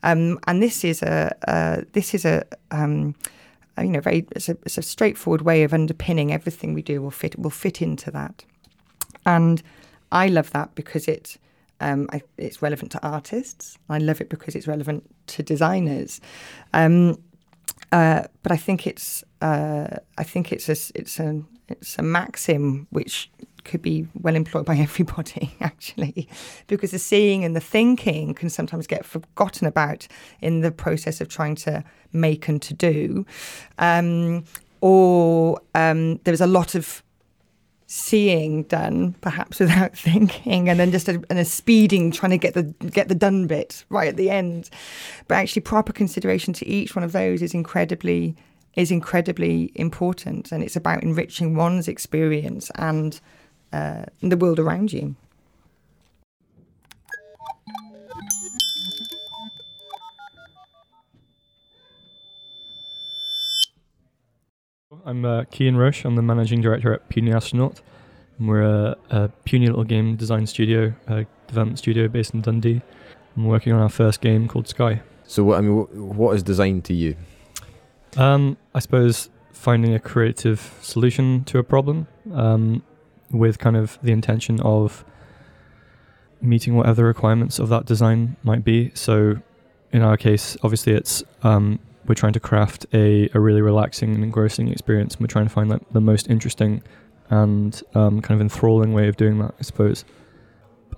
Um, 0.03 0.41
and 0.49 0.61
this 0.61 0.85
is 0.85 1.01
a 1.03 1.85
this 1.93 2.13
is 2.13 2.25
a 2.25 2.45
um, 2.73 3.15
you 3.79 3.89
know 3.89 4.01
very 4.01 4.27
it's 4.33 4.49
a, 4.49 4.59
it's 4.65 4.77
a 4.77 4.83
straightforward 4.83 5.43
way 5.43 5.63
of 5.63 5.73
underpinning 5.73 6.33
everything 6.33 6.75
we 6.75 6.83
do 6.83 7.01
will 7.01 7.13
fit 7.13 7.39
will 7.39 7.51
fit 7.51 7.81
into 7.81 8.11
that. 8.11 8.45
And 9.25 9.63
I 10.11 10.27
love 10.27 10.51
that 10.51 10.75
because 10.75 11.07
it 11.07 11.37
um, 11.81 12.09
I, 12.13 12.23
it's 12.37 12.61
relevant 12.61 12.91
to 12.93 13.07
artists. 13.07 13.79
I 13.89 13.99
love 13.99 14.21
it 14.21 14.29
because 14.29 14.57
it's 14.57 14.67
relevant 14.67 15.09
to 15.29 15.45
designers. 15.45 16.21
Um, 16.75 17.17
uh, 17.93 18.25
but 18.43 18.51
I 18.51 18.57
think 18.57 18.89
it's 18.89 19.23
uh, 19.41 19.99
I 20.17 20.25
think 20.25 20.53
it's 20.53 20.69
a 20.69 20.99
it's 20.99 21.21
a 21.21 21.43
it's 21.69 21.97
a 21.97 22.03
maxim 22.03 22.89
which 22.91 23.31
could 23.69 23.83
be 23.83 24.07
well 24.21 24.35
employed 24.35 24.65
by 24.65 24.77
everybody 24.89 25.55
actually 25.61 26.29
because 26.67 26.91
the 26.91 26.99
seeing 26.99 27.45
and 27.45 27.55
the 27.55 27.61
thinking 27.61 28.35
can 28.35 28.51
sometimes 28.51 28.87
get 28.87 29.05
forgotten 29.05 29.67
about 29.67 30.09
in 30.41 30.61
the 30.61 30.73
process 30.73 31.21
of 31.21 31.29
trying 31.29 31.55
to 31.55 31.85
make 32.13 32.49
and 32.49 32.61
to 32.63 32.75
do. 32.75 33.25
Um, 33.79 34.45
or 34.81 35.61
um, 35.75 36.19
there's 36.25 36.41
a 36.41 36.47
lot 36.47 36.75
of 36.75 37.03
seeing 37.91 38.65
done 38.65 39.15
perhaps 39.23 39.61
without 39.61 39.97
thinking 39.97 40.69
and 40.69 40.79
then 40.79 40.91
just 40.91 41.09
a, 41.09 41.23
and 41.31 41.39
a 41.39 41.45
speeding 41.45 42.11
trying 42.11 42.31
to 42.31 42.39
get 42.39 42.55
the 42.55 42.63
get 42.91 43.09
the 43.09 43.15
done 43.15 43.47
bit 43.47 43.85
right 43.89 44.09
at 44.09 44.17
the 44.17 44.31
end. 44.31 44.71
But 45.27 45.37
actually 45.37 45.63
proper 45.63 45.93
consideration 45.93 46.53
to 46.55 46.67
each 46.67 46.95
one 46.95 47.05
of 47.05 47.13
those 47.13 47.43
is 47.43 47.55
incredibly 47.55 48.37
is 48.75 48.91
incredibly 48.91 49.73
important 49.75 50.53
and 50.53 50.63
it's 50.63 50.77
about 50.77 51.03
enriching 51.03 51.57
one's 51.57 51.89
experience 51.89 52.71
and 52.77 53.21
uh, 53.73 54.05
the 54.21 54.37
world 54.37 54.59
around 54.59 54.93
you 54.93 55.15
I'm 65.05 65.25
uh, 65.25 65.45
Kean 65.51 65.77
Roche. 65.77 66.05
I'm 66.05 66.17
the 66.17 66.23
managing 66.23 66.61
director 66.61 66.93
at 66.93 67.09
Puny 67.09 67.33
Astronaut. 67.33 67.81
And 68.39 68.49
we're 68.49 68.63
a, 68.63 68.97
a 69.11 69.29
puny 69.45 69.67
little 69.67 69.85
game 69.85 70.17
design 70.17 70.47
studio, 70.47 70.95
a 71.07 71.27
development 71.47 71.79
studio 71.79 72.09
based 72.09 72.35
in 72.35 72.41
Dundee. 72.41 72.83
I'm 73.37 73.45
working 73.47 73.73
on 73.73 73.81
our 73.81 73.89
first 73.89 74.21
game 74.21 74.49
called 74.49 74.69
Skye. 74.69 75.03
So 75.25 75.45
what 75.45 75.59
I 75.59 75.61
mean, 75.61 75.77
wh- 75.85 76.17
what 76.17 76.37
is 76.37 76.43
design 76.43 76.83
to 76.83 76.95
you? 76.95 77.17
Um, 78.17 78.57
I 78.75 78.79
suppose 78.81 79.29
finding 79.53 79.95
a 79.95 79.99
creative 79.99 80.75
solution 80.81 81.45
to 81.45 81.59
a 81.59 81.65
problem 81.65 82.07
um, 82.33 82.83
with 83.31 83.59
kind 83.59 83.77
of 83.77 83.99
the 84.03 84.13
intention 84.13 84.61
of 84.61 85.05
meeting 86.41 86.75
whatever 86.75 87.05
requirements 87.05 87.59
of 87.59 87.69
that 87.69 87.85
design 87.85 88.37
might 88.43 88.65
be. 88.65 88.91
So, 88.95 89.37
in 89.93 90.03
our 90.03 90.17
case, 90.17 90.57
obviously, 90.63 90.93
it's 90.93 91.23
um, 91.43 91.79
we're 92.07 92.15
trying 92.15 92.33
to 92.33 92.41
craft 92.41 92.87
a, 92.93 93.29
a 93.35 93.41
really 93.41 93.61
relaxing 93.61 94.15
and 94.15 94.25
engrossing 94.25 94.69
experience. 94.69 95.15
And 95.15 95.21
we're 95.21 95.29
trying 95.29 95.47
to 95.47 95.53
find 95.53 95.69
like 95.69 95.83
the 95.93 96.01
most 96.01 96.29
interesting 96.29 96.83
and 97.31 97.81
um, 97.95 98.21
kind 98.23 98.39
of 98.39 98.41
enthralling 98.41 98.93
way 98.93 99.09
of 99.09 99.17
doing 99.17 99.39
that, 99.39 99.55
I 99.59 99.63
suppose. 99.63 100.05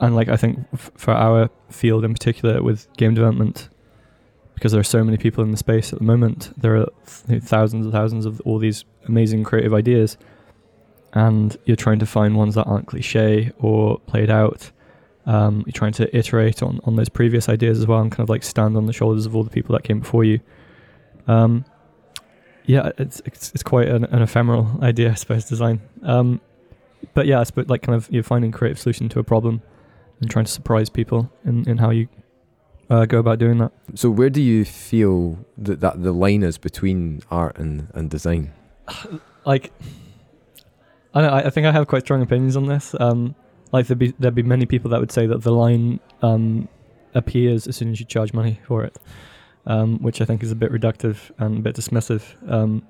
And 0.01 0.15
like 0.15 0.29
I 0.29 0.37
think 0.37 0.67
f- 0.73 0.91
for 0.97 1.13
our 1.13 1.51
field 1.69 2.05
in 2.05 2.13
particular 2.13 2.63
with 2.63 2.87
game 2.97 3.15
development, 3.15 3.69
because 4.55 4.73
there 4.73 4.81
are 4.81 4.85
so 4.85 5.03
many 5.03 5.17
people 5.17 5.43
in 5.43 5.51
the 5.51 5.57
space 5.57 5.93
at 5.93 5.99
the 5.99 6.05
moment, 6.05 6.53
there 6.57 6.77
are 6.77 6.87
th- 7.29 7.43
thousands 7.43 7.85
and 7.87 7.93
thousands 7.93 8.25
of 8.25 8.41
all 8.43 8.59
these 8.59 8.85
amazing 9.07 9.43
creative 9.43 9.75
ideas, 9.75 10.17
and 11.13 11.57
you're 11.65 11.77
trying 11.77 11.99
to 11.99 12.07
find 12.07 12.37
ones 12.37 12.55
that 12.55 12.65
aren't 12.65 12.87
cliche 12.87 13.53
or 13.59 13.99
played 14.01 14.31
out. 14.31 14.71
Um, 15.27 15.63
you're 15.67 15.73
trying 15.73 15.93
to 15.93 16.17
iterate 16.17 16.63
on, 16.63 16.81
on 16.85 16.97
those 16.97 17.09
previous 17.09 17.49
ideas 17.49 17.79
as 17.79 17.87
well 17.87 18.01
and 18.01 18.11
kind 18.11 18.23
of 18.23 18.29
like 18.29 18.43
stand 18.43 18.77
on 18.77 18.87
the 18.87 18.93
shoulders 18.93 19.27
of 19.27 19.37
all 19.37 19.45
the 19.45 19.51
people 19.51 19.75
that 19.75 19.85
came 19.85 20.01
before 20.01 20.25
you. 20.25 20.41
Um, 21.27 21.65
yeah, 22.65 22.91
it's, 22.99 23.21
it's 23.25 23.51
it's 23.53 23.63
quite 23.63 23.89
an, 23.89 24.05
an 24.05 24.23
ephemeral 24.23 24.79
idea, 24.83 25.11
I 25.11 25.15
suppose, 25.15 25.45
design. 25.45 25.81
Um, 26.03 26.41
but 27.15 27.27
yeah, 27.27 27.41
I 27.41 27.45
suppose 27.45 27.69
like 27.69 27.83
kind 27.83 27.97
of 27.97 28.09
you're 28.11 28.23
finding 28.23 28.53
creative 28.53 28.79
solution 28.79 29.09
to 29.11 29.19
a 29.19 29.25
problem 29.25 29.63
and 30.21 30.31
trying 30.31 30.45
to 30.45 30.53
surprise 30.53 30.89
people 30.91 31.31
in, 31.45 31.69
in 31.69 31.79
how 31.79 31.91
you 31.91 32.09
uh, 32.91 33.07
go 33.07 33.19
about 33.19 33.39
doing 33.39 33.59
that. 33.59 33.73
So 33.95 34.11
where 34.11 34.31
do 34.31 34.43
you 34.43 34.65
feel 34.65 35.39
that, 35.59 35.81
that 35.81 36.03
the 36.03 36.13
line 36.13 36.43
is 36.43 36.59
between 36.59 37.23
art 37.31 37.59
and, 37.59 37.89
and 37.95 38.11
design? 38.11 38.53
like 39.45 39.73
I, 41.15 41.23
know, 41.23 41.33
I 41.33 41.51
think 41.51 41.67
I 41.67 41.73
have 41.73 41.87
quite 41.87 42.03
strong 42.03 42.23
opinions 42.23 42.57
on 42.57 42.67
this. 42.67 42.95
Um, 42.99 43.35
like 43.73 43.87
there'd 43.87 43.99
be 43.99 44.15
there'd 44.19 44.35
be 44.35 44.43
many 44.43 44.67
people 44.67 44.91
that 44.91 45.01
would 45.01 45.13
say 45.13 45.27
that 45.27 45.43
the 45.43 45.53
line 45.53 46.01
um, 46.23 46.69
appears 47.15 47.67
as 47.67 47.77
soon 47.77 47.91
as 47.93 48.01
you 48.01 48.07
charge 48.07 48.33
money 48.33 48.61
for 48.67 48.85
it, 48.85 48.97
um, 49.67 49.99
which 50.03 50.21
I 50.21 50.25
think 50.25 50.43
is 50.43 50.51
a 50.51 50.57
bit 50.57 50.73
reductive 50.73 51.31
and 51.39 51.59
a 51.59 51.61
bit 51.61 51.77
dismissive. 51.77 52.23
Um, 52.51 52.83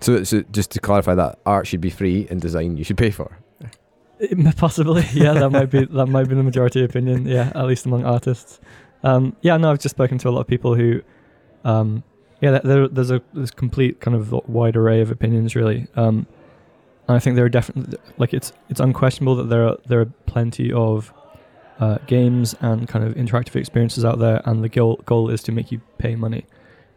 So, 0.00 0.22
so 0.24 0.42
just 0.52 0.70
to 0.72 0.80
clarify 0.80 1.14
that, 1.16 1.38
art 1.44 1.66
should 1.66 1.80
be 1.80 1.90
free 1.90 2.26
and 2.30 2.40
design 2.40 2.76
you 2.76 2.84
should 2.84 2.98
pay 2.98 3.10
for. 3.10 3.38
it 4.20 4.56
possibly, 4.56 5.04
yeah, 5.12 5.34
that 5.34 5.50
might 5.50 5.70
be 5.70 5.84
that 5.84 6.06
might 6.06 6.28
be 6.28 6.34
the 6.34 6.42
majority 6.42 6.84
opinion. 6.84 7.26
Yeah, 7.26 7.52
at 7.54 7.66
least 7.66 7.86
among 7.86 8.04
artists. 8.04 8.60
Um, 9.02 9.36
yeah, 9.42 9.56
no, 9.56 9.70
I've 9.70 9.78
just 9.80 9.94
spoken 9.94 10.18
to 10.18 10.28
a 10.28 10.30
lot 10.30 10.40
of 10.40 10.46
people 10.48 10.74
who, 10.74 11.02
um, 11.64 12.02
yeah, 12.40 12.58
there, 12.62 12.88
there's 12.88 13.10
a 13.10 13.20
there's 13.32 13.50
complete 13.50 14.00
kind 14.00 14.16
of 14.16 14.32
wide 14.48 14.76
array 14.76 15.00
of 15.00 15.10
opinions 15.10 15.54
really. 15.56 15.86
Um, 15.96 16.26
and 17.08 17.16
I 17.16 17.18
think 17.18 17.36
there 17.36 17.44
are 17.46 17.50
definitely 17.50 17.98
like 18.18 18.34
it's 18.34 18.52
it's 18.68 18.80
unquestionable 18.80 19.34
that 19.36 19.48
there 19.48 19.66
are 19.66 19.76
there 19.86 20.00
are 20.00 20.06
plenty 20.26 20.72
of 20.72 21.12
uh, 21.80 21.98
games 22.06 22.54
and 22.60 22.86
kind 22.86 23.04
of 23.04 23.14
interactive 23.14 23.56
experiences 23.56 24.04
out 24.04 24.18
there, 24.18 24.42
and 24.44 24.62
the 24.62 24.68
goal 24.68 25.00
goal 25.06 25.30
is 25.30 25.42
to 25.44 25.52
make 25.52 25.72
you 25.72 25.80
pay 25.96 26.14
money, 26.14 26.46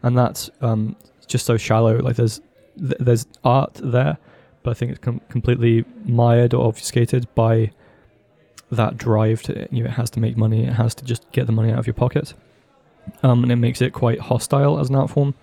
and 0.02 0.16
that's 0.16 0.50
um, 0.60 0.96
just 1.26 1.46
so 1.46 1.56
shallow. 1.56 1.96
Like 1.96 2.16
there's 2.16 2.40
th- 2.78 2.96
there's 3.00 3.26
art 3.42 3.80
there, 3.82 4.18
but 4.62 4.72
I 4.72 4.74
think 4.74 4.92
it's 4.92 5.00
com- 5.00 5.22
completely 5.30 5.84
mired 6.04 6.52
or 6.52 6.66
obfuscated 6.66 7.26
by 7.34 7.72
that 8.70 8.96
drive 8.96 9.42
to 9.42 9.66
you 9.70 9.82
know 9.82 9.88
it 9.88 9.94
has 9.94 10.10
to 10.10 10.20
make 10.20 10.36
money, 10.36 10.66
it 10.66 10.74
has 10.74 10.94
to 10.96 11.04
just 11.04 11.30
get 11.32 11.46
the 11.46 11.52
money 11.52 11.72
out 11.72 11.78
of 11.78 11.86
your 11.86 11.94
pocket, 11.94 12.34
um, 13.22 13.42
and 13.42 13.50
it 13.50 13.56
makes 13.56 13.80
it 13.80 13.94
quite 13.94 14.20
hostile 14.20 14.78
as 14.78 14.90
an 14.90 14.96
art 14.96 15.10
form. 15.10 15.34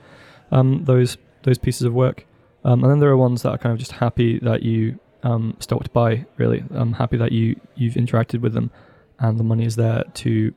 Um, 0.51 0.83
those 0.83 1.17
those 1.43 1.57
pieces 1.57 1.83
of 1.83 1.93
work, 1.93 2.25
um, 2.63 2.83
and 2.83 2.91
then 2.91 2.99
there 2.99 3.09
are 3.09 3.17
ones 3.17 3.41
that 3.43 3.51
are 3.51 3.57
kind 3.57 3.73
of 3.73 3.79
just 3.79 3.93
happy 3.93 4.39
that 4.39 4.63
you 4.63 4.99
um, 5.23 5.55
stopped 5.59 5.93
by. 5.93 6.25
Really, 6.37 6.63
I'm 6.71 6.93
happy 6.93 7.17
that 7.17 7.31
you 7.31 7.59
you've 7.75 7.95
interacted 7.95 8.41
with 8.41 8.53
them, 8.53 8.71
and 9.19 9.39
the 9.39 9.43
money 9.43 9.65
is 9.65 9.75
there 9.75 10.03
to, 10.15 10.53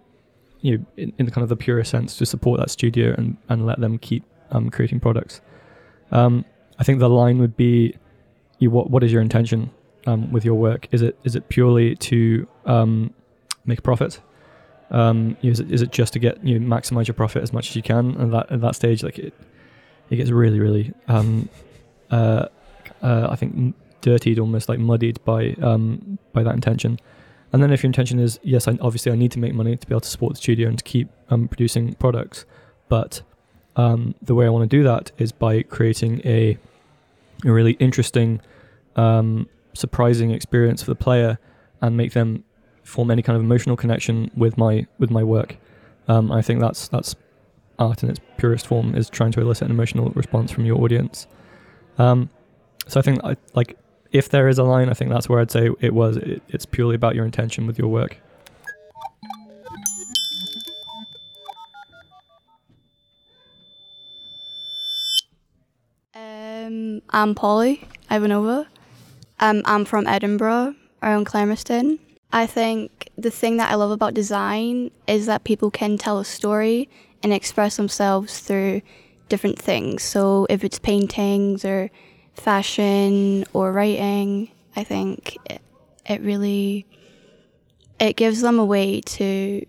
you 0.60 0.78
know, 0.78 0.86
in, 0.96 1.12
in 1.18 1.30
kind 1.30 1.42
of 1.42 1.48
the 1.48 1.56
purest 1.56 1.90
sense, 1.90 2.16
to 2.16 2.26
support 2.26 2.60
that 2.60 2.70
studio 2.70 3.14
and 3.16 3.36
and 3.48 3.66
let 3.66 3.80
them 3.80 3.98
keep 3.98 4.24
um, 4.50 4.70
creating 4.70 5.00
products. 5.00 5.40
Um, 6.10 6.44
I 6.78 6.84
think 6.84 6.98
the 6.98 7.08
line 7.08 7.38
would 7.38 7.56
be, 7.56 7.96
you, 8.58 8.70
what 8.70 8.90
what 8.90 9.02
is 9.02 9.12
your 9.12 9.22
intention 9.22 9.70
um, 10.06 10.32
with 10.32 10.44
your 10.44 10.54
work? 10.54 10.88
Is 10.90 11.02
it 11.02 11.18
is 11.24 11.36
it 11.36 11.48
purely 11.48 11.94
to 11.96 12.46
um, 12.66 13.14
make 13.64 13.82
profit? 13.82 14.20
Is 15.42 15.60
it 15.60 15.70
is 15.70 15.82
it 15.82 15.90
just 15.90 16.12
to 16.14 16.18
get 16.18 16.44
you 16.44 16.58
know, 16.58 16.76
maximize 16.76 17.06
your 17.06 17.14
profit 17.14 17.42
as 17.42 17.52
much 17.52 17.70
as 17.70 17.76
you 17.76 17.82
can? 17.82 18.16
And 18.16 18.32
that 18.32 18.50
at 18.50 18.60
that 18.60 18.74
stage, 18.74 19.02
like 19.02 19.18
it, 19.18 19.34
it 20.10 20.16
gets 20.16 20.30
really 20.30 20.60
really 20.60 20.92
uh, 22.12 22.46
uh, 23.02 23.28
I 23.30 23.36
think 23.36 23.74
dirtied, 24.00 24.38
almost 24.38 24.68
like 24.68 24.78
muddied 24.78 25.18
by 25.24 25.54
um, 25.62 26.18
by 26.32 26.42
that 26.42 26.54
intention. 26.54 26.98
And 27.52 27.62
then 27.62 27.72
if 27.72 27.82
your 27.82 27.88
intention 27.88 28.18
is 28.18 28.38
yes, 28.42 28.68
I, 28.68 28.78
obviously 28.80 29.12
I 29.12 29.16
need 29.16 29.32
to 29.32 29.38
make 29.38 29.54
money 29.54 29.76
to 29.76 29.86
be 29.86 29.92
able 29.92 30.00
to 30.00 30.08
support 30.08 30.34
the 30.34 30.38
studio 30.38 30.68
and 30.68 30.78
to 30.78 30.84
keep 30.84 31.08
um, 31.28 31.48
producing 31.48 31.94
products, 31.94 32.44
but 32.88 33.22
um, 33.76 34.14
the 34.22 34.34
way 34.34 34.46
I 34.46 34.50
want 34.50 34.70
to 34.70 34.76
do 34.76 34.82
that 34.84 35.10
is 35.18 35.32
by 35.32 35.62
creating 35.62 36.20
a 36.24 36.58
a 37.44 37.52
really 37.52 37.72
interesting, 37.72 38.40
um, 38.94 39.48
surprising 39.74 40.30
experience 40.30 40.82
for 40.82 40.90
the 40.90 40.94
player, 40.96 41.38
and 41.80 41.96
make 41.96 42.12
them 42.12 42.44
form 42.84 43.10
any 43.10 43.22
kind 43.22 43.36
of 43.36 43.42
emotional 43.42 43.76
connection 43.76 44.30
with 44.36 44.56
my 44.56 44.86
with 44.98 45.10
my 45.10 45.24
work. 45.24 45.56
Um, 46.08 46.30
I 46.30 46.42
think 46.42 46.60
that's 46.60 46.88
that's 46.88 47.14
art 47.78 48.02
in 48.02 48.10
its 48.10 48.20
purest 48.36 48.66
form 48.66 48.94
is 48.94 49.08
trying 49.08 49.32
to 49.32 49.40
elicit 49.40 49.66
an 49.66 49.70
emotional 49.70 50.10
response 50.10 50.50
from 50.50 50.64
your 50.64 50.80
audience. 50.80 51.26
Um, 51.98 52.30
so 52.86 53.00
I 53.00 53.02
think 53.02 53.20
I, 53.24 53.36
like 53.54 53.78
if 54.12 54.28
there 54.28 54.48
is 54.48 54.58
a 54.58 54.64
line, 54.64 54.88
I 54.88 54.94
think 54.94 55.10
that's 55.10 55.28
where 55.28 55.40
I'd 55.40 55.50
say 55.50 55.70
it 55.80 55.94
was. 55.94 56.16
It, 56.16 56.42
it's 56.48 56.66
purely 56.66 56.94
about 56.94 57.14
your 57.14 57.24
intention 57.24 57.66
with 57.66 57.78
your 57.78 57.88
work. 57.88 58.16
Um, 66.14 67.02
I'm 67.10 67.34
Polly 67.34 67.86
Ivanova. 68.10 68.66
Um, 69.40 69.62
I'm 69.64 69.84
from 69.84 70.06
Edinburgh, 70.06 70.74
around 71.02 71.26
Clermiston. 71.26 71.98
I 72.32 72.46
think 72.46 73.10
the 73.18 73.30
thing 73.30 73.56
that 73.58 73.70
I 73.70 73.74
love 73.74 73.90
about 73.90 74.14
design 74.14 74.90
is 75.06 75.26
that 75.26 75.44
people 75.44 75.70
can 75.70 75.98
tell 75.98 76.18
a 76.18 76.24
story 76.24 76.88
and 77.22 77.32
express 77.32 77.76
themselves 77.76 78.40
through 78.40 78.82
different 79.32 79.58
things. 79.58 80.02
So 80.02 80.46
if 80.50 80.62
it's 80.62 80.78
paintings 80.78 81.64
or 81.64 81.90
fashion 82.34 83.46
or 83.54 83.72
writing, 83.72 84.50
I 84.76 84.84
think 84.84 85.38
it, 85.48 85.62
it 86.04 86.20
really 86.20 86.84
it 87.98 88.16
gives 88.16 88.42
them 88.42 88.58
a 88.58 88.64
way 88.66 89.00
to 89.00 89.64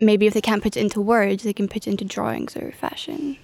maybe 0.00 0.28
if 0.28 0.34
they 0.34 0.40
can't 0.40 0.62
put 0.62 0.76
it 0.76 0.80
into 0.80 1.00
words, 1.00 1.42
they 1.42 1.52
can 1.52 1.66
put 1.66 1.88
it 1.88 1.90
into 1.90 2.04
drawings 2.04 2.56
or 2.56 2.70
fashion. 2.70 3.36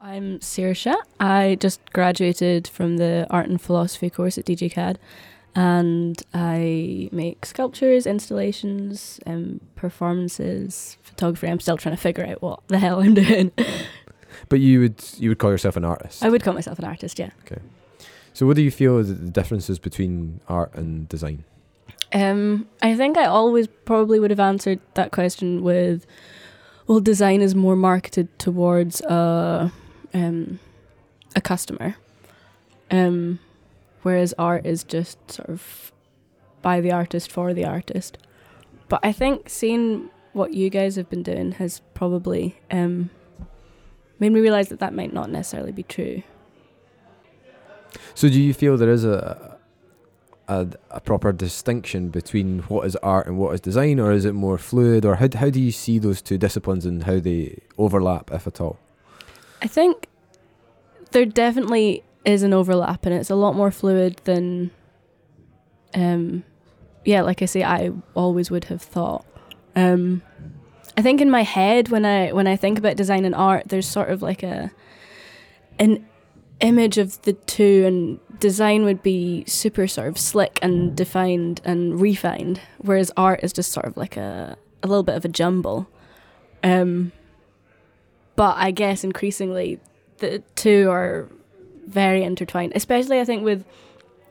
I'm 0.00 0.38
Saoirse. 0.38 0.94
I 1.18 1.56
just 1.58 1.80
graduated 1.92 2.68
from 2.68 2.98
the 2.98 3.26
art 3.30 3.48
and 3.48 3.60
philosophy 3.60 4.10
course 4.10 4.38
at 4.38 4.44
DJCAD 4.44 4.96
and 5.54 6.22
I 6.32 7.08
make 7.12 7.44
sculptures, 7.44 8.06
installations, 8.06 9.20
um, 9.26 9.60
performances, 9.76 10.96
photography. 11.02 11.48
I'm 11.48 11.60
still 11.60 11.76
trying 11.76 11.96
to 11.96 12.00
figure 12.00 12.26
out 12.26 12.40
what 12.42 12.60
the 12.68 12.78
hell 12.78 13.00
I'm 13.00 13.14
doing. 13.14 13.52
But 14.48 14.60
you 14.60 14.80
would 14.80 15.04
you 15.18 15.28
would 15.28 15.38
call 15.38 15.50
yourself 15.50 15.76
an 15.76 15.84
artist. 15.84 16.24
I 16.24 16.28
would 16.28 16.42
call 16.42 16.54
myself 16.54 16.78
an 16.78 16.84
artist, 16.84 17.18
yeah. 17.18 17.30
Okay. 17.44 17.60
So 18.32 18.46
what 18.46 18.56
do 18.56 18.62
you 18.62 18.70
feel 18.70 18.98
are 18.98 19.02
the 19.02 19.14
differences 19.14 19.78
between 19.78 20.40
art 20.48 20.74
and 20.74 21.08
design? 21.08 21.44
Um, 22.12 22.68
I 22.82 22.96
think 22.96 23.16
I 23.18 23.26
always 23.26 23.66
probably 23.66 24.18
would 24.18 24.30
have 24.30 24.40
answered 24.40 24.80
that 24.94 25.12
question 25.12 25.62
with, 25.62 26.06
well, 26.86 27.00
design 27.00 27.40
is 27.40 27.54
more 27.54 27.76
marketed 27.76 28.36
towards 28.38 29.00
a, 29.02 29.72
um, 30.14 30.58
a 31.36 31.40
customer, 31.40 31.96
um, 32.90 33.38
whereas 34.02 34.34
art 34.38 34.66
is 34.66 34.84
just 34.84 35.18
sort 35.30 35.48
of 35.48 35.92
by 36.62 36.80
the 36.80 36.92
artist 36.92 37.30
for 37.30 37.54
the 37.54 37.64
artist. 37.64 38.18
But 38.88 39.00
I 39.02 39.12
think 39.12 39.48
seeing 39.48 40.10
what 40.32 40.52
you 40.54 40.70
guys 40.70 40.96
have 40.96 41.08
been 41.08 41.22
doing 41.22 41.52
has 41.52 41.80
probably 41.94 42.60
um, 42.70 43.10
made 44.18 44.32
me 44.32 44.40
realize 44.40 44.68
that 44.68 44.80
that 44.80 44.94
might 44.94 45.12
not 45.12 45.30
necessarily 45.30 45.72
be 45.72 45.82
true. 45.82 46.22
So 48.14 48.28
do 48.28 48.40
you 48.40 48.54
feel 48.54 48.76
there 48.76 48.90
is 48.90 49.04
a 49.04 49.58
a, 50.50 50.66
a 50.90 51.00
proper 51.00 51.30
distinction 51.30 52.08
between 52.08 52.60
what 52.62 52.84
is 52.84 52.96
art 52.96 53.28
and 53.28 53.38
what 53.38 53.54
is 53.54 53.60
design, 53.60 54.00
or 54.00 54.10
is 54.10 54.24
it 54.24 54.34
more 54.34 54.58
fluid, 54.58 55.04
or 55.04 55.14
how 55.16 55.28
how 55.34 55.48
do 55.48 55.60
you 55.60 55.70
see 55.70 55.98
those 55.98 56.20
two 56.20 56.36
disciplines 56.38 56.84
and 56.84 57.04
how 57.04 57.20
they 57.20 57.60
overlap, 57.78 58.32
if 58.32 58.46
at 58.46 58.60
all? 58.60 58.78
I 59.62 59.68
think 59.68 60.08
there 61.12 61.24
definitely 61.24 62.02
is 62.24 62.42
an 62.42 62.52
overlap 62.52 63.06
and 63.06 63.14
it's 63.14 63.30
a 63.30 63.34
lot 63.34 63.54
more 63.54 63.70
fluid 63.70 64.20
than 64.24 64.70
um 65.94 66.44
yeah, 67.04 67.22
like 67.22 67.40
I 67.40 67.46
say 67.46 67.64
I 67.64 67.92
always 68.14 68.50
would 68.50 68.64
have 68.64 68.82
thought. 68.82 69.24
Um 69.74 70.22
I 70.96 71.02
think 71.02 71.20
in 71.20 71.30
my 71.30 71.42
head 71.42 71.88
when 71.88 72.04
I 72.04 72.32
when 72.32 72.46
I 72.46 72.56
think 72.56 72.78
about 72.78 72.96
design 72.96 73.24
and 73.24 73.34
art 73.34 73.68
there's 73.68 73.88
sort 73.88 74.10
of 74.10 74.22
like 74.22 74.42
a 74.42 74.70
an 75.78 76.06
image 76.60 76.98
of 76.98 77.22
the 77.22 77.32
two 77.32 77.84
and 77.86 78.38
design 78.38 78.84
would 78.84 79.02
be 79.02 79.44
super 79.46 79.86
sort 79.86 80.08
of 80.08 80.18
slick 80.18 80.58
and 80.60 80.94
defined 80.94 81.60
and 81.64 82.00
refined 82.00 82.60
whereas 82.78 83.10
art 83.16 83.40
is 83.42 83.52
just 83.52 83.72
sort 83.72 83.86
of 83.86 83.96
like 83.96 84.16
a 84.16 84.58
a 84.82 84.86
little 84.86 85.02
bit 85.02 85.14
of 85.14 85.24
a 85.24 85.28
jumble. 85.28 85.88
Um 86.62 87.12
but 88.36 88.56
I 88.58 88.70
guess 88.70 89.04
increasingly 89.04 89.80
the 90.18 90.42
two 90.54 90.90
are 90.90 91.28
very 91.86 92.22
intertwined, 92.22 92.72
especially 92.74 93.20
I 93.20 93.24
think 93.24 93.44
with 93.44 93.64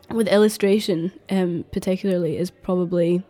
with 0.10 0.28
illustration, 0.28 1.12
um, 1.30 1.66
particularly 1.72 2.38
is 2.38 2.50
probably 2.50 3.24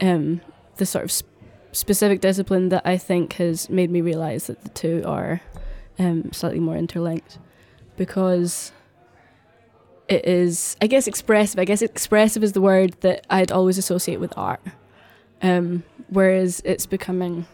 um, 0.00 0.40
the 0.76 0.86
sort 0.86 1.04
of 1.04 1.12
sp- 1.14 1.30
specific 1.72 2.20
discipline 2.20 2.68
that 2.70 2.82
I 2.84 2.96
think 2.96 3.34
has 3.34 3.70
made 3.70 3.90
me 3.90 4.00
realize 4.00 4.48
that 4.48 4.62
the 4.62 4.70
two 4.70 5.02
are 5.06 5.40
um, 5.98 6.32
slightly 6.32 6.60
more 6.60 6.76
interlinked 6.76 7.38
because 7.96 8.72
it 10.08 10.26
is, 10.26 10.76
I 10.80 10.86
guess, 10.86 11.06
expressive. 11.06 11.58
I 11.58 11.64
guess 11.64 11.82
expressive 11.82 12.42
is 12.42 12.52
the 12.52 12.60
word 12.60 12.96
that 13.00 13.26
I'd 13.30 13.52
always 13.52 13.78
associate 13.78 14.20
with 14.20 14.36
art, 14.36 14.60
um, 15.42 15.84
whereas 16.08 16.60
it's 16.64 16.86
becoming 16.86 17.46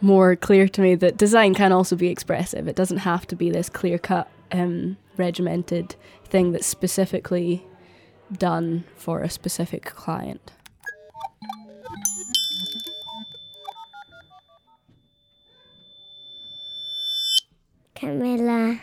more 0.00 0.36
clear 0.36 0.68
to 0.68 0.80
me 0.80 0.94
that 0.94 1.16
design 1.16 1.54
can 1.54 1.72
also 1.72 1.96
be 1.96 2.08
expressive. 2.08 2.68
It 2.68 2.76
doesn't 2.76 2.98
have 2.98 3.26
to 3.28 3.36
be 3.36 3.50
this 3.50 3.68
clear 3.68 3.98
cut, 3.98 4.28
um, 4.52 4.96
regimented 5.16 5.96
thing 6.24 6.52
that's 6.52 6.66
specifically 6.66 7.66
done 8.32 8.84
for 8.96 9.22
a 9.22 9.30
specific 9.30 9.84
client. 9.84 10.52
Camilla. 17.94 18.80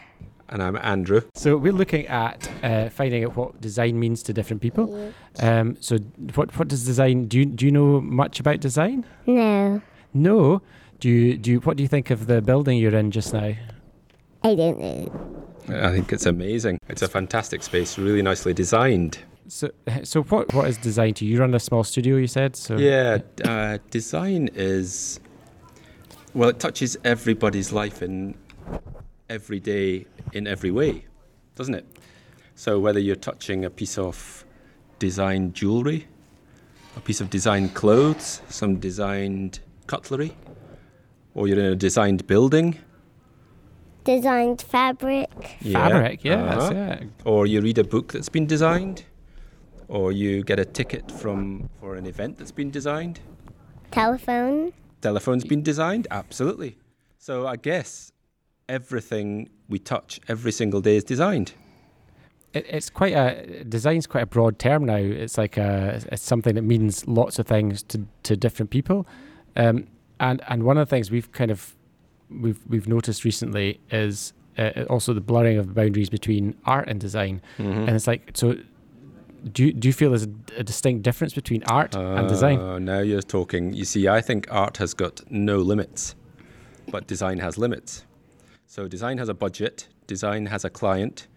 And 0.50 0.62
I'm 0.62 0.76
Andrew. 0.78 1.22
So 1.34 1.58
we're 1.58 1.74
looking 1.74 2.06
at 2.08 2.50
uh, 2.62 2.90
finding 2.90 3.24
out 3.24 3.36
what 3.36 3.60
design 3.62 4.00
means 4.00 4.22
to 4.24 4.34
different 4.34 4.62
people. 4.62 5.12
Um, 5.40 5.78
so 5.80 5.98
what 6.36 6.56
what 6.58 6.68
does 6.68 6.86
design? 6.86 7.26
Do 7.26 7.40
you 7.40 7.46
do 7.46 7.66
you 7.66 7.72
know 7.72 8.00
much 8.02 8.40
about 8.40 8.60
design? 8.60 9.06
No, 9.26 9.82
No. 10.14 10.62
Do 11.00 11.10
you 11.10 11.38
do 11.38 11.52
you, 11.52 11.60
what 11.62 11.78
do 11.78 11.84
you 11.84 11.90
think 11.90 12.10
of 12.10 12.28
the 12.28 12.42
building 12.42 12.78
you're 12.78 12.96
in 12.96 13.12
just 13.12 13.34
now? 13.34 13.54
I 14.44 14.56
don't 14.56 14.80
know. 14.80 15.46
I 15.70 15.92
think 15.92 16.14
it's 16.14 16.26
amazing. 16.26 16.80
It's 16.90 17.02
a 17.02 17.08
fantastic 17.08 17.64
space, 17.64 17.98
really 17.98 18.22
nicely 18.22 18.54
designed. 18.54 19.20
So 19.48 19.70
so 20.04 20.24
what 20.24 20.54
what 20.54 20.68
is 20.68 20.78
design 20.78 21.14
to 21.16 21.26
you? 21.26 21.34
You 21.34 21.40
run 21.40 21.54
a 21.54 21.60
small 21.60 21.84
studio, 21.84 22.18
you 22.18 22.28
said. 22.28 22.56
So 22.56 22.78
Yeah, 22.78 23.20
uh, 23.44 23.78
design 23.92 24.50
is 24.54 25.20
well, 26.34 26.50
it 26.50 26.60
touches 26.60 26.98
everybody's 27.04 27.72
life 27.72 28.02
in 28.02 28.36
every 29.30 29.60
day 29.60 30.06
in 30.34 30.48
every 30.48 30.72
way, 30.72 31.06
doesn't 31.56 31.76
it? 31.76 31.86
So 32.56 32.80
whether 32.80 33.00
you're 33.00 33.16
touching 33.16 33.66
a 33.66 33.70
piece 33.70 33.98
of 33.98 34.46
designed 35.00 35.54
jewelry, 35.54 36.08
a 36.96 37.00
piece 37.00 37.22
of 37.22 37.30
designed 37.30 37.74
clothes, 37.74 38.42
some 38.50 38.78
designed 38.78 39.60
cutlery, 39.88 40.36
or 41.34 41.48
you're 41.48 41.60
in 41.60 41.66
a 41.66 41.76
designed 41.76 42.26
building, 42.28 42.80
Designed 44.06 44.62
fabric. 44.62 45.58
Fabric, 45.72 46.24
yeah, 46.24 46.44
uh-huh. 46.44 46.70
that's 46.70 47.02
it. 47.02 47.10
or 47.26 47.48
you 47.48 47.60
read 47.60 47.80
a 47.80 47.84
book 47.84 48.14
that's 48.14 48.30
been 48.30 48.46
designed, 48.46 49.04
or 49.88 50.12
you 50.12 50.44
get 50.44 50.60
a 50.60 50.66
ticket 50.66 51.12
from 51.12 51.68
for 51.80 51.96
an 51.96 52.06
event 52.06 52.38
that's 52.38 52.52
been 52.52 52.70
designed. 52.70 53.20
Telephone. 53.90 54.74
Telephone's 55.02 55.44
been 55.44 55.64
designed, 55.64 56.08
absolutely. 56.12 56.78
So 57.18 57.48
I 57.48 57.56
guess 57.56 58.12
everything 58.70 59.50
we 59.70 59.80
touch 59.80 60.20
every 60.28 60.52
single 60.52 60.82
day 60.82 60.98
is 60.98 61.04
designed. 61.04 61.54
It, 62.54 62.68
it's 62.70 62.92
quite 62.92 63.14
a 63.14 63.64
design's 63.64 64.06
quite 64.06 64.24
a 64.24 64.28
broad 64.28 64.60
term 64.60 64.86
now. 64.86 64.98
It's 64.98 65.38
like 65.38 65.58
a 65.58 66.00
it's 66.12 66.22
something 66.22 66.54
that 66.54 66.62
means 66.62 67.08
lots 67.08 67.40
of 67.40 67.48
things 67.48 67.82
to 67.84 68.06
to 68.22 68.38
different 68.38 68.70
people, 68.70 69.08
um, 69.56 69.88
and 70.20 70.44
and 70.48 70.62
one 70.62 70.78
of 70.78 70.88
the 70.88 70.96
things 70.96 71.10
we've 71.10 71.32
kind 71.32 71.50
of 71.50 71.76
we've 72.30 72.60
we've 72.68 72.88
noticed 72.88 73.24
recently 73.24 73.80
is 73.92 74.34
uh, 74.58 74.86
also 74.90 75.14
the 75.14 75.22
blurring 75.22 75.58
of 75.58 75.68
the 75.68 75.74
boundaries 75.74 76.10
between 76.10 76.56
art 76.66 76.88
and 76.88 77.00
design, 77.00 77.42
and 77.58 77.90
it's 77.90 78.08
like 78.08 78.32
so. 78.34 78.56
Do 79.52 79.66
you, 79.66 79.74
do 79.74 79.88
you 79.88 79.94
feel 79.94 80.10
there's 80.10 80.24
a, 80.26 80.34
a 80.58 80.64
distinct 80.64 81.04
difference 81.04 81.36
between 81.36 81.62
art 81.66 81.94
and 81.94 82.28
design? 82.28 82.60
Uh, 82.60 82.80
now 82.80 83.00
you're 83.00 83.22
talking. 83.22 83.74
You 83.74 83.86
see, 83.86 84.08
I 84.08 84.20
think 84.20 84.48
art 84.50 84.78
has 84.78 84.96
got 84.96 85.22
no 85.30 85.58
limits, 85.60 86.16
but 86.90 87.06
design 87.06 87.38
has 87.40 87.56
limits. 87.56 88.06
So 88.66 88.88
design 88.88 89.20
has 89.20 89.30
a 89.30 89.36
budget, 89.36 89.88
design 90.08 90.48
has 90.48 90.66
a 90.66 90.70
client, 90.72 91.28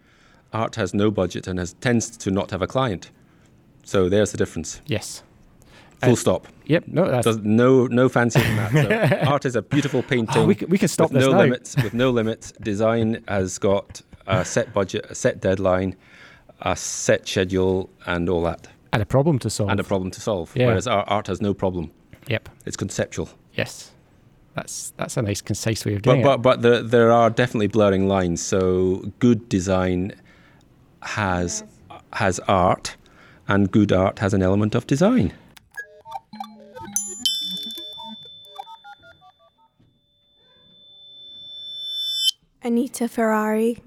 art 0.51 0.75
has 0.75 0.93
no 0.93 1.11
budget 1.11 1.45
and 1.45 1.59
has 1.59 1.73
tends 1.81 2.17
to 2.17 2.31
not 2.31 2.49
have 2.49 2.63
a 2.63 2.67
client. 2.67 3.11
So 3.83 4.09
there's 4.09 4.31
the 4.31 4.37
difference. 4.37 4.81
Yes. 4.87 5.21
Full 6.01 6.13
Uh, 6.13 6.15
stop. 6.15 6.47
Yep. 6.65 6.83
No, 6.87 7.09
that's 7.09 7.25
Does, 7.25 7.37
no, 7.39 7.87
no 7.87 8.07
fancy 8.09 8.39
than 8.41 8.55
that. 8.55 9.21
So 9.23 9.29
art 9.31 9.45
is 9.45 9.55
a 9.55 9.61
beautiful 9.61 10.01
painting 10.03 10.43
Oh, 10.43 10.45
we, 10.45 10.55
c- 10.55 10.65
we 10.65 10.77
can 10.77 10.87
stop 10.87 11.11
with 11.11 11.21
this 11.21 11.25
no 11.27 11.33
now. 11.33 11.39
limits. 11.43 11.75
With 11.83 11.93
no 11.93 12.09
limits, 12.11 12.51
design 12.61 13.23
has 13.27 13.57
got 13.57 14.01
a 14.27 14.45
set 14.45 14.73
budget, 14.73 15.05
a 15.09 15.15
set 15.15 15.41
deadline, 15.41 15.95
a 16.61 16.75
set 16.75 17.27
schedule, 17.27 17.89
and 18.05 18.29
all 18.29 18.43
that, 18.43 18.67
and 18.93 19.01
a 19.01 19.05
problem 19.05 19.39
to 19.39 19.49
solve. 19.49 19.69
and 19.69 19.79
a 19.79 19.83
problem 19.83 20.11
to 20.11 20.21
solve. 20.21 20.51
Yeah. 20.55 20.67
Whereas 20.67 20.87
art, 20.87 21.05
art 21.09 21.27
has 21.27 21.41
no 21.41 21.53
problem. 21.53 21.91
Yep. 22.27 22.49
It's 22.65 22.77
conceptual. 22.77 23.29
Yes. 23.53 23.91
That's 24.53 24.91
that's 24.97 25.17
a 25.17 25.21
nice 25.21 25.41
concise 25.41 25.85
way 25.85 25.95
of 25.95 26.01
But 26.01 26.11
doing 26.13 26.23
but 26.23 26.35
it. 26.35 26.41
but 26.41 26.61
there 26.61 26.81
there 26.83 27.11
are 27.11 27.29
definitely 27.29 27.67
blurring 27.67 28.07
lines. 28.07 28.41
So 28.41 29.11
good 29.19 29.47
design 29.49 30.13
has 31.01 31.63
has 32.13 32.39
art, 32.47 32.95
and 33.47 33.71
good 33.71 33.91
art 33.91 34.19
has 34.19 34.33
an 34.33 34.41
element 34.43 34.75
of 34.75 34.85
design. 34.87 35.33
Anita 42.69 43.07
Ferrari. 43.07 43.81